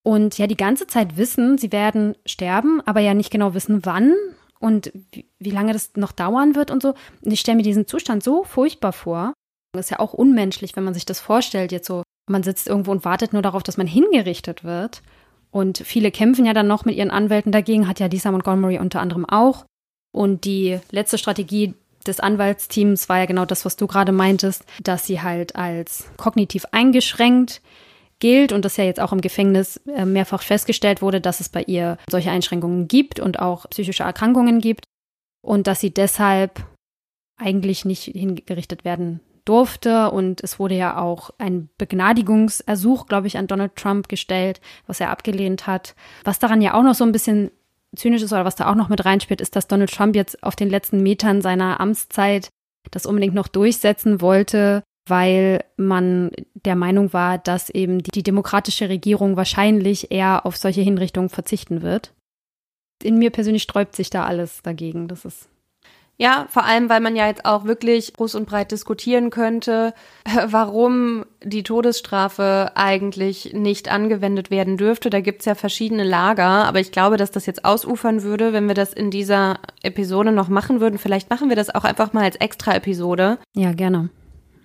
und 0.03 0.37
ja 0.37 0.45
die 0.45 0.57
ganze 0.57 0.85
Zeit 0.85 1.17
wissen, 1.17 1.57
sie 1.57 1.71
werden 1.71 2.15
sterben, 2.25 2.81
aber 2.85 2.99
ja 2.99 3.13
nicht 3.13 3.31
genau 3.31 3.53
wissen, 3.53 3.85
wann 3.85 4.13
und 4.59 4.91
wie, 5.11 5.25
wie 5.39 5.51
lange 5.51 5.73
das 5.73 5.91
noch 5.95 6.11
dauern 6.11 6.55
wird 6.55 6.71
und 6.71 6.81
so. 6.81 6.93
Und 7.21 7.31
ich 7.31 7.39
stelle 7.39 7.57
mir 7.57 7.63
diesen 7.63 7.87
Zustand 7.87 8.23
so 8.23 8.43
furchtbar 8.43 8.93
vor. 8.93 9.33
Das 9.73 9.87
ist 9.87 9.89
ja 9.91 9.99
auch 9.99 10.13
unmenschlich, 10.13 10.75
wenn 10.75 10.83
man 10.83 10.93
sich 10.93 11.05
das 11.05 11.19
vorstellt, 11.19 11.71
jetzt 11.71 11.87
so, 11.87 12.03
man 12.29 12.43
sitzt 12.43 12.67
irgendwo 12.67 12.91
und 12.91 13.05
wartet 13.05 13.33
nur 13.33 13.41
darauf, 13.41 13.63
dass 13.63 13.77
man 13.77 13.87
hingerichtet 13.87 14.63
wird. 14.63 15.01
Und 15.51 15.77
viele 15.77 16.11
kämpfen 16.11 16.45
ja 16.45 16.53
dann 16.53 16.67
noch 16.67 16.85
mit 16.85 16.95
ihren 16.95 17.11
Anwälten 17.11 17.51
dagegen, 17.51 17.87
hat 17.87 17.99
ja 17.99 18.07
Lisa 18.07 18.31
Montgomery 18.31 18.79
unter 18.79 19.01
anderem 19.01 19.25
auch. 19.25 19.65
Und 20.11 20.45
die 20.45 20.79
letzte 20.91 21.17
Strategie 21.17 21.73
des 22.07 22.19
Anwaltsteams 22.19 23.09
war 23.09 23.19
ja 23.19 23.25
genau 23.25 23.45
das, 23.45 23.65
was 23.65 23.75
du 23.75 23.87
gerade 23.87 24.11
meintest, 24.11 24.63
dass 24.83 25.05
sie 25.05 25.21
halt 25.21 25.55
als 25.55 26.05
kognitiv 26.17 26.65
eingeschränkt 26.71 27.61
gilt 28.25 28.51
und 28.51 28.65
das 28.65 28.77
ja 28.77 28.83
jetzt 28.83 28.99
auch 28.99 29.13
im 29.13 29.21
Gefängnis 29.21 29.77
äh, 29.85 30.03
mehrfach 30.03 30.41
festgestellt 30.41 31.03
wurde, 31.03 31.21
dass 31.21 31.41
es 31.41 31.49
bei 31.49 31.61
ihr 31.61 31.99
solche 32.09 32.31
Einschränkungen 32.31 32.87
gibt 32.87 33.19
und 33.19 33.39
auch 33.39 33.69
psychische 33.69 34.01
Erkrankungen 34.01 34.61
gibt 34.61 34.85
und 35.43 35.67
dass 35.67 35.79
sie 35.79 35.93
deshalb 35.93 36.65
eigentlich 37.37 37.85
nicht 37.85 38.05
hingerichtet 38.05 38.83
werden 38.83 39.19
durfte. 39.45 40.09
Und 40.09 40.43
es 40.43 40.57
wurde 40.57 40.73
ja 40.73 40.99
auch 40.99 41.29
ein 41.37 41.69
Begnadigungsersuch, 41.77 43.05
glaube 43.05 43.27
ich, 43.27 43.37
an 43.37 43.45
Donald 43.45 43.75
Trump 43.75 44.09
gestellt, 44.09 44.59
was 44.87 44.99
er 44.99 45.11
abgelehnt 45.11 45.67
hat. 45.67 45.93
Was 46.23 46.39
daran 46.39 46.63
ja 46.63 46.73
auch 46.73 46.81
noch 46.81 46.95
so 46.95 47.03
ein 47.03 47.11
bisschen 47.11 47.51
zynisch 47.95 48.23
ist 48.23 48.33
oder 48.33 48.43
was 48.43 48.55
da 48.55 48.71
auch 48.71 48.75
noch 48.75 48.89
mit 48.89 49.05
reinspielt, 49.05 49.39
ist, 49.39 49.55
dass 49.55 49.67
Donald 49.67 49.93
Trump 49.93 50.15
jetzt 50.15 50.41
auf 50.41 50.55
den 50.55 50.71
letzten 50.71 51.03
Metern 51.03 51.43
seiner 51.43 51.79
Amtszeit 51.79 52.49
das 52.89 53.05
unbedingt 53.05 53.35
noch 53.35 53.49
durchsetzen 53.49 54.19
wollte, 54.19 54.81
weil 55.07 55.63
man 55.77 56.31
der 56.53 56.75
Meinung 56.75 57.13
war, 57.13 57.37
dass 57.37 57.69
eben 57.69 57.99
die 57.99 58.23
demokratische 58.23 58.89
Regierung 58.89 59.37
wahrscheinlich 59.37 60.11
eher 60.11 60.45
auf 60.45 60.57
solche 60.57 60.81
Hinrichtungen 60.81 61.29
verzichten 61.29 61.81
wird. 61.81 62.11
In 63.03 63.17
mir 63.17 63.29
persönlich 63.29 63.63
sträubt 63.63 63.95
sich 63.95 64.09
da 64.09 64.25
alles 64.25 64.61
dagegen. 64.63 65.07
Das 65.07 65.25
ist 65.25 65.47
Ja, 66.17 66.47
vor 66.49 66.63
allem, 66.63 66.89
weil 66.89 67.01
man 67.01 67.15
ja 67.15 67.27
jetzt 67.27 67.45
auch 67.45 67.65
wirklich 67.65 68.13
groß 68.13 68.35
und 68.35 68.47
breit 68.47 68.71
diskutieren 68.71 69.29
könnte, 69.29 69.93
warum 70.47 71.25
die 71.43 71.61
Todesstrafe 71.61 72.71
eigentlich 72.73 73.53
nicht 73.53 73.91
angewendet 73.91 74.49
werden 74.49 74.77
dürfte. 74.77 75.11
Da 75.11 75.19
gibt's 75.19 75.45
ja 75.45 75.53
verschiedene 75.53 76.03
Lager, 76.03 76.65
aber 76.65 76.79
ich 76.79 76.91
glaube, 76.91 77.17
dass 77.17 77.29
das 77.29 77.45
jetzt 77.45 77.63
ausufern 77.63 78.23
würde, 78.23 78.53
wenn 78.53 78.67
wir 78.67 78.75
das 78.75 78.91
in 78.91 79.11
dieser 79.11 79.59
Episode 79.83 80.31
noch 80.31 80.47
machen 80.47 80.79
würden. 80.79 80.97
Vielleicht 80.97 81.29
machen 81.29 81.49
wir 81.49 81.55
das 81.55 81.69
auch 81.75 81.83
einfach 81.83 82.13
mal 82.13 82.23
als 82.23 82.37
Extra-Episode. 82.37 83.37
Ja, 83.53 83.73
gerne. 83.73 84.09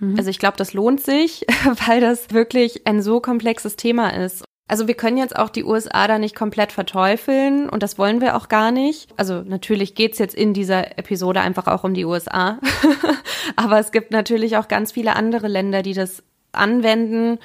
Mhm. 0.01 0.17
Also 0.19 0.31
ich 0.31 0.39
glaube, 0.39 0.57
das 0.57 0.75
lohnt 0.75 1.01
sich, 1.01 1.47
weil 1.87 2.01
das 2.01 2.31
wirklich 2.31 2.87
ein 2.87 3.03
so 3.03 3.21
komplexes 3.21 3.77
Thema 3.77 4.11
ist. 4.11 4.45
Also 4.67 4.87
wir 4.87 4.95
können 4.95 5.17
jetzt 5.17 5.37
auch 5.37 5.49
die 5.49 5.65
USA 5.65 6.07
da 6.07 6.19
nicht 6.19 6.37
komplett 6.37 6.71
verteufeln 6.71 7.69
und 7.69 7.83
das 7.83 7.99
wollen 7.99 8.21
wir 8.21 8.37
auch 8.37 8.49
gar 8.49 8.71
nicht. 8.71 9.09
Also 9.17 9.43
natürlich 9.43 9.97
geht's 9.97 10.19
jetzt 10.19 10.35
in 10.35 10.55
dieser 10.55 10.97
Episode 10.97 11.41
einfach 11.41 11.67
auch 11.67 11.83
um 11.83 11.93
die 11.93 12.05
USA. 12.05 12.61
Aber 13.57 13.81
es 13.81 13.91
gibt 13.91 14.13
natürlich 14.13 14.57
auch 14.57 14.69
ganz 14.69 14.93
viele 14.93 15.17
andere 15.17 15.49
Länder, 15.49 15.83
die 15.83 15.93
das 15.93 16.23
anwenden 16.53 17.39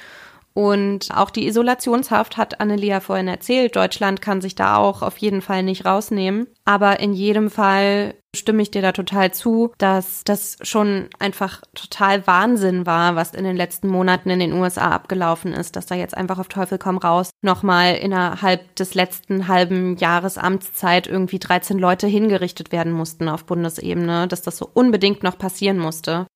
und 0.56 1.10
auch 1.14 1.28
die 1.28 1.46
Isolationshaft 1.46 2.38
hat 2.38 2.62
Annelia 2.62 3.00
vorhin 3.00 3.28
erzählt. 3.28 3.76
Deutschland 3.76 4.22
kann 4.22 4.40
sich 4.40 4.54
da 4.54 4.78
auch 4.78 5.02
auf 5.02 5.18
jeden 5.18 5.42
Fall 5.42 5.62
nicht 5.62 5.84
rausnehmen. 5.84 6.46
Aber 6.64 6.98
in 6.98 7.12
jedem 7.12 7.50
Fall 7.50 8.14
stimme 8.34 8.62
ich 8.62 8.70
dir 8.70 8.80
da 8.80 8.92
total 8.92 9.32
zu, 9.32 9.74
dass 9.76 10.24
das 10.24 10.56
schon 10.62 11.10
einfach 11.18 11.60
total 11.74 12.26
Wahnsinn 12.26 12.86
war, 12.86 13.16
was 13.16 13.34
in 13.34 13.44
den 13.44 13.54
letzten 13.54 13.88
Monaten 13.88 14.30
in 14.30 14.40
den 14.40 14.54
USA 14.54 14.92
abgelaufen 14.92 15.52
ist, 15.52 15.76
dass 15.76 15.84
da 15.84 15.94
jetzt 15.94 16.16
einfach 16.16 16.38
auf 16.38 16.48
Teufel 16.48 16.78
komm 16.78 16.96
raus 16.96 17.28
nochmal 17.42 17.96
innerhalb 17.96 18.76
des 18.76 18.94
letzten 18.94 19.48
halben 19.48 19.98
Jahres 19.98 20.38
Amtszeit 20.38 21.06
irgendwie 21.06 21.38
13 21.38 21.78
Leute 21.78 22.06
hingerichtet 22.06 22.72
werden 22.72 22.92
mussten 22.92 23.28
auf 23.28 23.44
Bundesebene, 23.44 24.26
dass 24.26 24.40
das 24.40 24.56
so 24.56 24.70
unbedingt 24.72 25.22
noch 25.22 25.36
passieren 25.36 25.76
musste 25.76 26.26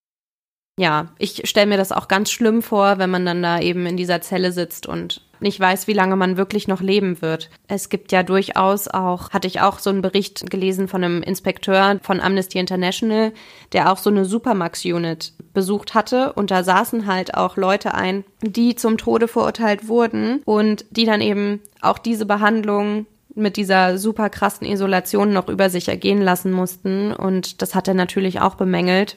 ja, 0.78 1.08
ich 1.18 1.42
stelle 1.48 1.66
mir 1.66 1.76
das 1.76 1.92
auch 1.92 2.08
ganz 2.08 2.30
schlimm 2.30 2.62
vor, 2.62 2.98
wenn 2.98 3.10
man 3.10 3.26
dann 3.26 3.42
da 3.42 3.60
eben 3.60 3.86
in 3.86 3.96
dieser 3.96 4.20
Zelle 4.20 4.52
sitzt 4.52 4.86
und 4.86 5.22
nicht 5.40 5.58
weiß, 5.58 5.86
wie 5.86 5.92
lange 5.92 6.16
man 6.16 6.36
wirklich 6.36 6.68
noch 6.68 6.80
leben 6.80 7.22
wird. 7.22 7.50
Es 7.66 7.88
gibt 7.88 8.12
ja 8.12 8.22
durchaus 8.22 8.88
auch, 8.88 9.30
hatte 9.30 9.46
ich 9.46 9.60
auch 9.60 9.78
so 9.78 9.90
einen 9.90 10.02
Bericht 10.02 10.50
gelesen 10.50 10.88
von 10.88 11.02
einem 11.02 11.22
Inspekteur 11.22 11.98
von 12.02 12.20
Amnesty 12.20 12.58
International, 12.58 13.32
der 13.72 13.90
auch 13.90 13.98
so 13.98 14.10
eine 14.10 14.24
Supermax-Unit 14.24 15.32
besucht 15.52 15.94
hatte 15.94 16.32
und 16.34 16.50
da 16.50 16.62
saßen 16.62 17.06
halt 17.06 17.34
auch 17.34 17.56
Leute 17.56 17.94
ein, 17.94 18.24
die 18.42 18.74
zum 18.74 18.98
Tode 18.98 19.28
verurteilt 19.28 19.88
wurden 19.88 20.42
und 20.44 20.84
die 20.90 21.04
dann 21.04 21.20
eben 21.20 21.60
auch 21.80 21.98
diese 21.98 22.26
Behandlung 22.26 23.06
mit 23.34 23.56
dieser 23.56 23.98
super 23.98 24.28
krassen 24.28 24.66
Isolation 24.66 25.32
noch 25.32 25.48
über 25.48 25.70
sich 25.70 25.88
ergehen 25.88 26.20
lassen 26.20 26.52
mussten. 26.52 27.12
Und 27.12 27.62
das 27.62 27.74
hat 27.74 27.88
er 27.88 27.94
natürlich 27.94 28.40
auch 28.40 28.56
bemängelt. 28.56 29.16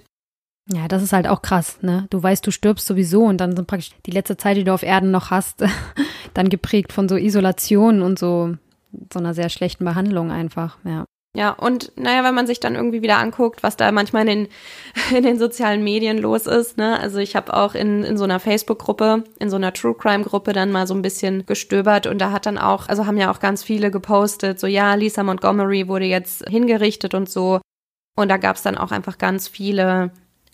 Ja, 0.72 0.88
das 0.88 1.04
ist 1.04 1.12
halt 1.12 1.28
auch 1.28 1.42
krass, 1.42 1.80
ne? 1.82 2.08
Du 2.10 2.24
weißt, 2.24 2.46
du 2.48 2.52
stirbst 2.52 2.88
sowieso 2.88 3.24
und 3.24 3.38
dann 3.38 3.56
sind 3.56 3.68
praktisch 3.68 3.92
die 4.06 4.12
letzte 4.12 4.38
Zeit, 4.38 4.56
die 4.56 4.64
du 4.64 4.74
auf 4.74 4.84
Erden 4.84 5.12
noch 5.12 5.30
hast, 5.30 5.64
dann 6.34 6.50
geprägt 6.50 6.94
von 6.94 7.10
so 7.10 7.18
Isolation 7.18 8.02
und 8.02 8.18
so, 8.18 8.56
so 9.12 9.20
einer 9.20 9.34
sehr 9.34 9.50
schlechten 9.50 9.84
Behandlung 9.84 10.32
einfach, 10.32 10.78
ja. 10.86 11.06
Ja, 11.36 11.50
und 11.50 11.92
naja, 11.96 12.24
wenn 12.24 12.36
man 12.36 12.46
sich 12.46 12.60
dann 12.60 12.76
irgendwie 12.76 13.02
wieder 13.02 13.18
anguckt, 13.18 13.64
was 13.64 13.76
da 13.76 13.92
manchmal 13.92 14.28
in 14.28 14.28
den, 14.28 14.48
in 15.18 15.24
den 15.24 15.40
sozialen 15.40 15.84
Medien 15.84 16.20
los 16.20 16.46
ist, 16.46 16.78
ne? 16.78 17.00
Also 17.00 17.18
ich 17.18 17.36
habe 17.36 17.54
auch 17.56 17.74
in, 17.74 18.04
in 18.04 18.18
so 18.18 18.24
einer 18.24 18.40
Facebook-Gruppe, 18.40 19.24
in 19.40 19.50
so 19.50 19.56
einer 19.56 19.74
True 19.74 19.96
Crime-Gruppe 19.96 20.54
dann 20.54 20.72
mal 20.72 20.86
so 20.86 20.94
ein 20.94 21.02
bisschen 21.02 21.46
gestöbert 21.46 22.06
und 22.06 22.20
da 22.20 22.32
hat 22.32 22.46
dann 22.46 22.60
auch, 22.60 22.88
also 22.88 23.08
haben 23.08 23.18
ja 23.18 23.32
auch 23.32 23.40
ganz 23.40 23.64
viele 23.64 23.90
gepostet, 23.90 24.60
so 24.60 24.68
ja, 24.68 24.94
Lisa 24.94 25.24
Montgomery 25.24 25.88
wurde 25.88 26.06
jetzt 26.06 26.48
hingerichtet 26.48 27.16
und 27.16 27.30
so. 27.30 27.60
Und 28.16 28.30
da 28.30 28.38
gab's 28.38 28.62
dann 28.62 28.78
auch 28.78 28.92
einfach 28.92 29.18
ganz 29.18 29.48
viele 29.48 30.12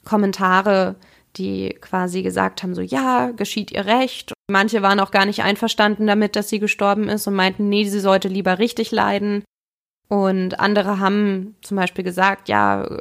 Kommentare, 0.10 0.96
die 1.38 1.78
quasi 1.80 2.24
gesagt 2.24 2.64
haben, 2.64 2.74
so 2.74 2.82
ja, 2.82 3.30
geschieht 3.32 3.72
ihr 3.72 3.86
recht. 3.86 4.34
Manche 4.50 4.82
waren 4.82 5.00
auch 5.00 5.12
gar 5.12 5.28
nicht 5.28 5.44
einverstanden 5.44 6.08
damit, 6.08 6.36
dass 6.36 6.50
sie 6.50 6.60
gestorben 6.60 7.08
ist 7.08 7.28
und 7.28 7.36
meinten, 7.36 7.70
nee, 7.70 7.86
sie 7.86 8.00
sollte 8.00 8.28
lieber 8.28 8.58
richtig 8.58 8.90
leiden. 8.92 9.44
Und 10.08 10.60
andere 10.60 11.00
haben 11.00 11.56
zum 11.62 11.78
Beispiel 11.78 12.04
gesagt, 12.04 12.50
ja, 12.50 12.98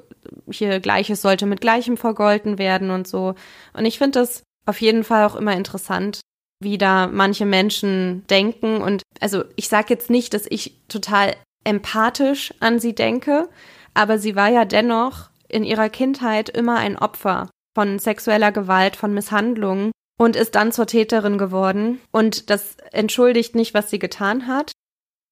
hier 0.51 0.81
Gleiches 0.81 1.23
sollte 1.23 1.47
mit 1.47 1.63
Gleichem 1.63 1.97
vergolten 1.97 2.59
werden 2.59 2.91
und 2.91 3.09
so. 3.09 3.35
Und 3.73 3.87
ich 3.87 3.97
finde 3.97 4.19
das 4.21 4.43
auf 4.67 4.79
jeden 4.83 5.05
Fall 5.05 5.25
auch 5.25 5.35
immer 5.35 5.55
interessant, 5.55 6.21
wie 6.61 6.77
da 6.77 7.07
manche 7.07 7.47
Menschen 7.47 8.27
denken. 8.29 8.83
Und 8.83 9.03
also 9.21 9.45
ich 9.57 9.69
sage 9.69 9.87
jetzt 9.89 10.11
nicht, 10.11 10.35
dass 10.35 10.45
ich 10.51 10.79
total 10.89 11.35
empathisch 11.65 12.53
an 12.61 12.79
sie 12.79 12.95
denke, 12.95 13.49
aber 13.95 14.19
sie 14.19 14.37
war 14.37 14.51
ja 14.51 14.67
dennoch 14.67 15.31
in 15.49 15.65
ihrer 15.65 15.89
Kindheit 15.89 16.49
immer 16.49 16.77
ein 16.77 16.97
Opfer 16.99 17.51
von 17.75 17.99
sexueller 17.99 18.53
Gewalt, 18.53 18.97
von 18.97 19.15
Misshandlungen 19.15 19.93
und 20.19 20.37
ist 20.37 20.55
dann 20.55 20.73
zur 20.73 20.87
Täterin 20.87 21.39
geworden. 21.39 22.01
Und 22.11 22.51
das 22.51 22.77
entschuldigt 22.93 23.55
nicht, 23.55 23.75
was 23.75 23.91
sie 23.91 23.99
getan 23.99 24.47
hat. 24.47 24.73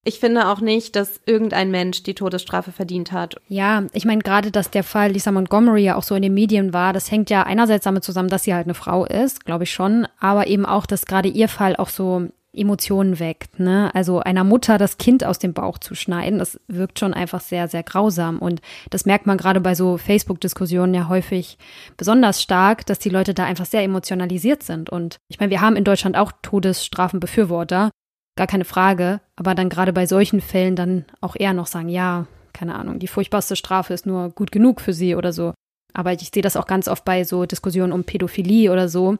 Ich 0.05 0.21
finde 0.21 0.47
auch 0.47 0.61
nicht, 0.61 0.95
dass 0.95 1.19
irgendein 1.25 1.69
Mensch 1.69 2.03
die 2.03 2.15
Todesstrafe 2.15 2.71
verdient 2.71 3.11
hat. 3.11 3.35
Ja, 3.49 3.83
ich 3.91 4.05
meine 4.05 4.21
gerade, 4.21 4.51
dass 4.51 4.71
der 4.71 4.85
Fall 4.85 5.11
Lisa 5.11 5.33
Montgomery 5.33 5.83
ja 5.83 5.97
auch 5.97 6.03
so 6.03 6.15
in 6.15 6.21
den 6.21 6.33
Medien 6.33 6.71
war, 6.71 6.93
das 6.93 7.11
hängt 7.11 7.29
ja 7.29 7.43
einerseits 7.43 7.83
damit 7.83 8.05
zusammen, 8.05 8.29
dass 8.29 8.45
sie 8.45 8.53
halt 8.53 8.67
eine 8.67 8.73
Frau 8.73 9.05
ist, 9.05 9.43
glaube 9.43 9.65
ich 9.65 9.73
schon, 9.73 10.07
aber 10.17 10.47
eben 10.47 10.65
auch, 10.65 10.85
dass 10.85 11.05
gerade 11.05 11.27
ihr 11.27 11.49
Fall 11.49 11.75
auch 11.75 11.89
so 11.89 12.29
Emotionen 12.57 13.19
weckt. 13.19 13.59
Ne? 13.59 13.93
Also 13.93 14.19
einer 14.19 14.43
Mutter 14.43 14.77
das 14.77 14.97
Kind 14.97 15.23
aus 15.23 15.39
dem 15.39 15.53
Bauch 15.53 15.77
zu 15.77 15.95
schneiden, 15.95 16.39
das 16.39 16.59
wirkt 16.67 16.99
schon 16.99 17.13
einfach 17.13 17.41
sehr, 17.41 17.67
sehr 17.67 17.83
grausam. 17.83 18.39
Und 18.39 18.61
das 18.89 19.05
merkt 19.05 19.25
man 19.25 19.37
gerade 19.37 19.61
bei 19.61 19.75
so 19.75 19.97
Facebook-Diskussionen 19.97 20.93
ja 20.93 21.07
häufig 21.07 21.57
besonders 21.97 22.41
stark, 22.41 22.85
dass 22.85 22.99
die 22.99 23.09
Leute 23.09 23.33
da 23.33 23.45
einfach 23.45 23.65
sehr 23.65 23.83
emotionalisiert 23.83 24.63
sind. 24.63 24.89
Und 24.89 25.17
ich 25.29 25.39
meine, 25.39 25.51
wir 25.51 25.61
haben 25.61 25.75
in 25.75 25.83
Deutschland 25.83 26.17
auch 26.17 26.31
Todesstrafenbefürworter, 26.41 27.91
gar 28.35 28.47
keine 28.47 28.65
Frage. 28.65 29.21
Aber 29.35 29.55
dann 29.55 29.69
gerade 29.69 29.93
bei 29.93 30.05
solchen 30.05 30.41
Fällen 30.41 30.75
dann 30.75 31.05
auch 31.21 31.35
eher 31.37 31.53
noch 31.53 31.67
sagen, 31.67 31.89
ja, 31.89 32.27
keine 32.53 32.75
Ahnung, 32.75 32.99
die 32.99 33.07
furchtbarste 33.07 33.55
Strafe 33.55 33.93
ist 33.93 34.05
nur 34.05 34.29
gut 34.29 34.51
genug 34.51 34.81
für 34.81 34.93
sie 34.93 35.15
oder 35.15 35.31
so. 35.31 35.53
Aber 35.93 36.13
ich 36.13 36.29
sehe 36.33 36.43
das 36.43 36.57
auch 36.57 36.67
ganz 36.67 36.87
oft 36.87 37.05
bei 37.05 37.23
so 37.23 37.45
Diskussionen 37.45 37.93
um 37.93 38.03
Pädophilie 38.03 38.71
oder 38.71 38.89
so, 38.89 39.17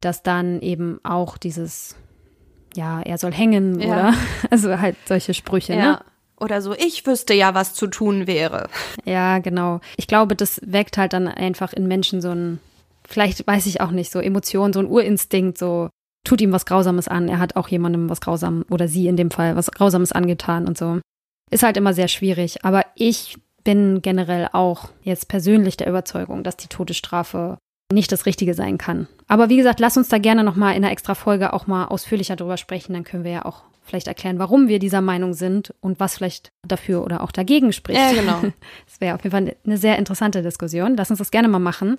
dass 0.00 0.22
dann 0.22 0.60
eben 0.60 1.00
auch 1.04 1.38
dieses 1.38 1.96
ja, 2.76 3.00
er 3.02 3.18
soll 3.18 3.32
hängen 3.32 3.80
ja. 3.80 3.86
oder 3.88 4.14
also 4.50 4.78
halt 4.78 4.96
solche 5.06 5.34
Sprüche, 5.34 5.74
ja. 5.74 5.78
ne? 5.78 6.00
Oder 6.38 6.60
so, 6.60 6.74
ich 6.74 7.06
wüsste 7.06 7.32
ja, 7.32 7.54
was 7.54 7.72
zu 7.72 7.86
tun 7.86 8.26
wäre. 8.26 8.68
Ja, 9.06 9.38
genau. 9.38 9.80
Ich 9.96 10.06
glaube, 10.06 10.36
das 10.36 10.60
weckt 10.62 10.98
halt 10.98 11.14
dann 11.14 11.28
einfach 11.28 11.72
in 11.72 11.88
Menschen 11.88 12.20
so 12.20 12.30
ein, 12.30 12.60
vielleicht 13.08 13.46
weiß 13.46 13.64
ich 13.66 13.80
auch 13.80 13.90
nicht, 13.90 14.12
so 14.12 14.20
Emotionen, 14.20 14.74
so 14.74 14.80
ein 14.80 14.86
Urinstinkt, 14.86 15.56
so 15.56 15.88
tut 16.24 16.42
ihm 16.42 16.52
was 16.52 16.66
Grausames 16.66 17.08
an. 17.08 17.28
Er 17.28 17.38
hat 17.38 17.56
auch 17.56 17.68
jemandem 17.68 18.10
was 18.10 18.20
Grausames, 18.20 18.66
oder 18.70 18.86
sie 18.86 19.06
in 19.06 19.16
dem 19.16 19.30
Fall, 19.30 19.56
was 19.56 19.70
Grausames 19.70 20.12
angetan 20.12 20.66
und 20.66 20.76
so. 20.76 21.00
Ist 21.50 21.62
halt 21.62 21.78
immer 21.78 21.94
sehr 21.94 22.08
schwierig. 22.08 22.64
Aber 22.64 22.84
ich 22.96 23.38
bin 23.64 24.02
generell 24.02 24.48
auch 24.52 24.90
jetzt 25.02 25.28
persönlich 25.28 25.76
der 25.76 25.88
Überzeugung, 25.88 26.44
dass 26.44 26.56
die 26.56 26.68
Todesstrafe 26.68 27.56
nicht 27.92 28.10
das 28.10 28.26
Richtige 28.26 28.54
sein 28.54 28.78
kann. 28.78 29.06
Aber 29.28 29.48
wie 29.48 29.56
gesagt, 29.56 29.80
lass 29.80 29.96
uns 29.96 30.08
da 30.08 30.18
gerne 30.18 30.44
nochmal 30.44 30.74
in 30.76 30.84
einer 30.84 30.92
extra 30.92 31.14
Folge 31.14 31.52
auch 31.52 31.66
mal 31.66 31.86
ausführlicher 31.86 32.36
drüber 32.36 32.56
sprechen. 32.56 32.94
Dann 32.94 33.04
können 33.04 33.24
wir 33.24 33.30
ja 33.30 33.44
auch 33.44 33.62
vielleicht 33.82 34.08
erklären, 34.08 34.38
warum 34.38 34.68
wir 34.68 34.78
dieser 34.78 35.00
Meinung 35.00 35.32
sind 35.32 35.72
und 35.80 36.00
was 36.00 36.16
vielleicht 36.16 36.50
dafür 36.66 37.04
oder 37.04 37.22
auch 37.22 37.30
dagegen 37.30 37.72
spricht. 37.72 38.00
Ja, 38.00 38.12
genau. 38.12 38.40
Das 38.86 39.00
wäre 39.00 39.14
auf 39.14 39.22
jeden 39.22 39.32
Fall 39.32 39.56
eine 39.64 39.78
sehr 39.78 39.98
interessante 39.98 40.42
Diskussion. 40.42 40.96
Lass 40.96 41.10
uns 41.10 41.18
das 41.18 41.30
gerne 41.30 41.48
mal 41.48 41.58
machen. 41.58 41.96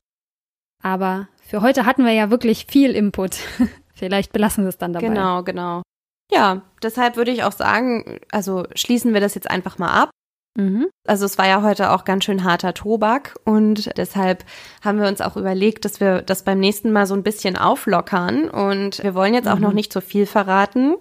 Aber 0.84 1.28
für 1.40 1.62
heute 1.62 1.86
hatten 1.86 2.06
wir 2.06 2.12
ja 2.12 2.30
wirklich 2.30 2.66
viel 2.68 2.92
Input. 2.92 3.38
Vielleicht 3.94 4.32
belassen 4.32 4.64
wir 4.66 4.70
es 4.70 4.78
dann 4.78 4.94
dabei. 4.94 5.08
Genau, 5.08 5.44
genau. 5.44 5.82
Ja, 6.32 6.62
deshalb 6.84 7.16
würde 7.16 7.32
ich 7.32 7.44
auch 7.44 7.54
sagen, 7.54 8.20
also 8.32 8.66
schließen 8.76 9.14
wir 9.14 9.22
das 9.22 9.34
jetzt 9.36 9.50
einfach 9.50 9.78
mal 9.78 9.90
ab. 9.90 10.10
Mhm. 10.58 10.88
Also 11.05 11.26
es 11.26 11.38
war 11.38 11.47
ja 11.47 11.62
heute 11.62 11.91
auch 11.91 12.03
ganz 12.03 12.26
schön 12.26 12.43
harter 12.43 12.74
Tobak 12.74 13.36
und 13.45 13.95
deshalb 13.95 14.43
haben 14.84 14.99
wir 14.99 15.08
uns 15.08 15.22
auch 15.22 15.38
überlegt, 15.38 15.86
dass 15.86 15.99
wir 15.99 16.24
das 16.24 16.43
beim 16.43 16.60
nächsten 16.60 16.91
Mal 16.91 17.05
so 17.05 17.14
ein 17.14 17.22
bisschen 17.22 17.55
auflockern 17.55 18.49
und 18.49 19.03
wir 19.03 19.14
wollen 19.14 19.36
jetzt 19.36 19.47
auch 19.47 19.58
mhm. 19.58 19.62
noch 19.62 19.74
nicht 19.74 19.93
zu 19.93 20.01
viel 20.01 20.26
verraten. 20.26 20.95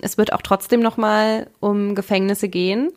Es 0.00 0.18
wird 0.18 0.32
auch 0.32 0.42
trotzdem 0.42 0.80
noch 0.80 0.96
mal 0.96 1.46
um 1.60 1.94
Gefängnisse 1.94 2.48
gehen, 2.48 2.90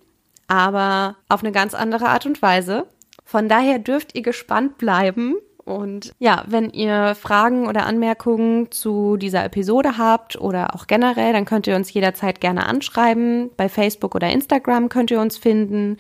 aber 0.48 1.18
auf 1.30 1.44
eine 1.44 1.52
ganz 1.52 1.76
andere 1.76 2.08
Art 2.08 2.26
und 2.26 2.42
Weise. 2.42 2.88
Von 3.24 3.48
daher 3.48 3.78
dürft 3.78 4.16
ihr 4.16 4.24
gespannt 4.24 4.80
bleiben 4.80 5.36
und 5.72 6.14
ja, 6.20 6.44
wenn 6.48 6.70
ihr 6.70 7.16
Fragen 7.16 7.68
oder 7.68 7.86
Anmerkungen 7.86 8.72
zu 8.72 9.18
dieser 9.18 9.44
Episode 9.46 9.98
habt 9.98 10.40
oder 10.40 10.76
auch 10.76 10.88
generell, 10.88 11.34
dann 11.34 11.46
könnt 11.46 11.68
ihr 11.68 11.76
uns 11.76 11.94
jederzeit 11.94 12.42
gerne 12.42 12.66
anschreiben. 12.66 13.50
Bei 13.58 13.70
Facebook 13.70 14.16
oder 14.16 14.30
Instagram 14.30 14.90
könnt 14.90 15.12
ihr 15.12 15.22
uns 15.22 15.38
finden 15.38 15.98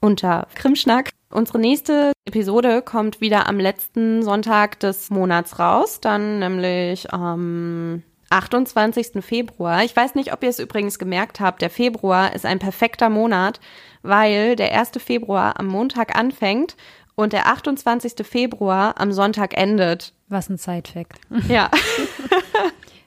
unter 0.00 0.46
Krimschnack. 0.54 1.10
Unsere 1.30 1.58
nächste 1.58 2.12
Episode 2.26 2.82
kommt 2.82 3.20
wieder 3.20 3.48
am 3.48 3.60
letzten 3.60 4.22
Sonntag 4.22 4.80
des 4.80 5.10
Monats 5.10 5.58
raus, 5.58 6.00
dann 6.00 6.40
nämlich 6.40 7.12
am 7.12 8.02
28. 8.30 9.24
Februar. 9.24 9.84
Ich 9.84 9.94
weiß 9.94 10.14
nicht, 10.14 10.32
ob 10.32 10.42
ihr 10.42 10.48
es 10.48 10.60
übrigens 10.60 10.98
gemerkt 10.98 11.40
habt, 11.40 11.62
der 11.62 11.70
Februar 11.70 12.32
ist 12.32 12.46
ein 12.46 12.60
perfekter 12.60 13.10
Monat, 13.10 13.60
weil 14.02 14.56
der 14.56 14.72
1. 14.78 14.92
Februar 14.98 15.58
am 15.58 15.66
Montag 15.66 16.16
anfängt 16.16 16.76
und 17.14 17.32
der 17.32 17.46
28. 17.46 18.26
Februar 18.26 19.00
am 19.00 19.12
Sonntag 19.12 19.56
endet. 19.56 20.12
Was 20.28 20.48
ein 20.48 20.58
Zeitfakt. 20.58 21.20
Ja. 21.48 21.70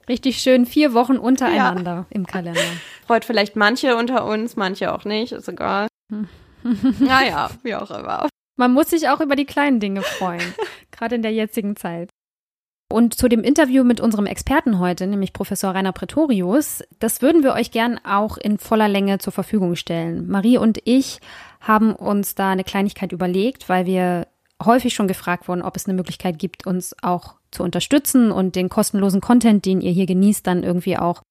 Richtig 0.10 0.40
schön 0.40 0.66
vier 0.66 0.94
Wochen 0.94 1.18
untereinander 1.18 1.92
ja. 1.92 2.06
im 2.10 2.26
Kalender. 2.26 2.60
Freut 3.08 3.24
vielleicht 3.24 3.56
manche 3.56 3.96
unter 3.96 4.26
uns, 4.26 4.58
manche 4.58 4.94
auch 4.94 5.06
nicht, 5.06 5.32
ist 5.32 5.48
egal. 5.48 5.88
naja, 7.00 7.50
wie 7.64 7.76
auch 7.76 7.90
immer. 7.90 8.28
Man 8.56 8.74
muss 8.74 8.90
sich 8.90 9.10
auch 9.10 9.22
über 9.22 9.36
die 9.36 9.46
kleinen 9.46 9.80
Dinge 9.80 10.02
freuen, 10.02 10.54
gerade 10.92 11.16
in 11.16 11.22
der 11.22 11.32
jetzigen 11.32 11.76
Zeit. 11.76 12.10
Und 12.92 13.16
zu 13.16 13.28
dem 13.28 13.44
Interview 13.44 13.84
mit 13.84 14.02
unserem 14.02 14.28
Experten 14.28 14.78
heute, 14.78 15.08
nämlich 15.08 15.34
Professor 15.34 15.74
Rainer 15.74 15.94
Pretorius, 15.94 16.84
das 17.00 17.24
würden 17.24 17.42
wir 17.42 17.54
euch 17.54 17.72
gern 17.72 18.00
auch 18.06 18.38
in 18.38 18.60
voller 18.60 18.88
Länge 18.88 19.18
zur 19.18 19.34
Verfügung 19.34 19.76
stellen. 19.76 20.28
Marie 20.30 20.60
und 20.60 20.80
ich 20.84 21.20
haben 21.64 21.96
uns 21.96 22.36
da 22.36 22.52
eine 22.52 22.64
Kleinigkeit 22.64 23.12
überlegt, 23.12 23.70
weil 23.70 23.86
wir 23.86 24.28
häufig 24.64 24.94
schon 24.94 25.08
gefragt 25.08 25.48
wurden, 25.48 25.62
ob 25.62 25.76
es 25.76 25.88
eine 25.88 25.96
Möglichkeit 25.96 26.38
gibt, 26.38 26.68
uns 26.68 26.96
auch 27.02 27.36
zu 27.52 27.64
unterstützen 27.64 28.32
und 28.32 28.56
den 28.56 28.70
kostenlosen 28.70 29.22
Content, 29.22 29.66
den 29.66 29.82
ihr 29.82 29.92
hier 29.92 30.06
genießt, 30.06 30.46
dann 30.46 30.64
irgendwie 30.64 30.98
auch, 30.98 31.24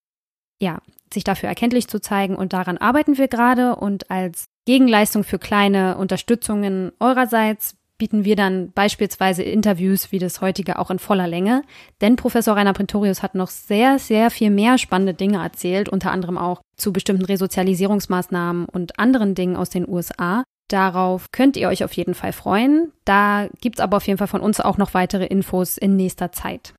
ja, 0.61 0.81
sich 1.13 1.25
dafür 1.25 1.49
erkenntlich 1.49 1.89
zu 1.89 2.01
zeigen. 2.01 2.35
Und 2.35 2.55
daran 2.55 2.79
arbeiten 2.79 3.19
wir 3.19 3.29
gerade. 3.29 3.77
Und 3.77 4.11
als 4.11 4.47
Gegenleistung 4.65 5.25
für 5.25 5.39
kleine 5.39 5.99
Unterstützungen 5.99 6.93
eurerseits 6.99 7.77
bieten 8.03 8.25
wir 8.25 8.35
dann 8.35 8.73
beispielsweise 8.73 9.45
Interviews 9.45 10.11
wie 10.11 10.19
das 10.19 10.41
heutige 10.41 10.81
auch 10.81 10.91
in 10.91 10.99
voller 10.99 11.29
Länge. 11.29 11.63
Denn 12.01 12.17
Professor 12.17 12.57
Rainer 12.57 12.73
Prentorius 12.73 13.23
hat 13.23 13.37
noch 13.37 13.47
sehr, 13.47 14.01
sehr 14.01 14.33
viel 14.33 14.51
mehr 14.51 14.77
spannende 14.77 15.15
Dinge 15.15 15.41
erzählt, 15.41 15.89
unter 15.89 16.11
anderem 16.11 16.37
auch 16.37 16.63
zu 16.77 16.93
bestimmten 16.93 17.25
Resozialisierungsmaßnahmen 17.25 18.65
und 18.65 18.99
anderen 18.99 19.37
Dingen 19.37 19.55
aus 19.55 19.71
den 19.71 19.89
USA. 19.89 20.43
Darauf 20.69 21.31
könnt 21.31 21.57
ihr 21.57 21.69
euch 21.69 21.85
auf 21.85 21.93
jeden 21.93 22.15
Fall 22.15 22.33
freuen. 22.33 22.91
Da 23.05 23.47
gibt 23.61 23.79
es 23.79 23.81
aber 23.81 23.99
auf 23.99 24.07
jeden 24.09 24.19
Fall 24.19 24.27
von 24.27 24.41
uns 24.41 24.59
auch 24.59 24.79
noch 24.79 24.95
weitere 24.95 25.27
Infos 25.27 25.79
in 25.79 25.95
nächster 25.95 26.33
Zeit. 26.33 26.75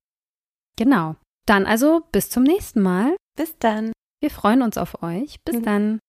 Genau. 0.75 1.15
Dann 1.45 1.65
also 1.65 2.01
bis 2.11 2.29
zum 2.29 2.43
nächsten 2.43 2.81
Mal. 2.81 3.15
Bis 3.37 3.57
dann. 3.59 3.93
Wir 4.19 4.29
freuen 4.29 4.61
uns 4.61 4.77
auf 4.77 5.01
euch. 5.01 5.37
Bis 5.45 5.55
mhm. 5.55 5.63
dann. 5.63 5.99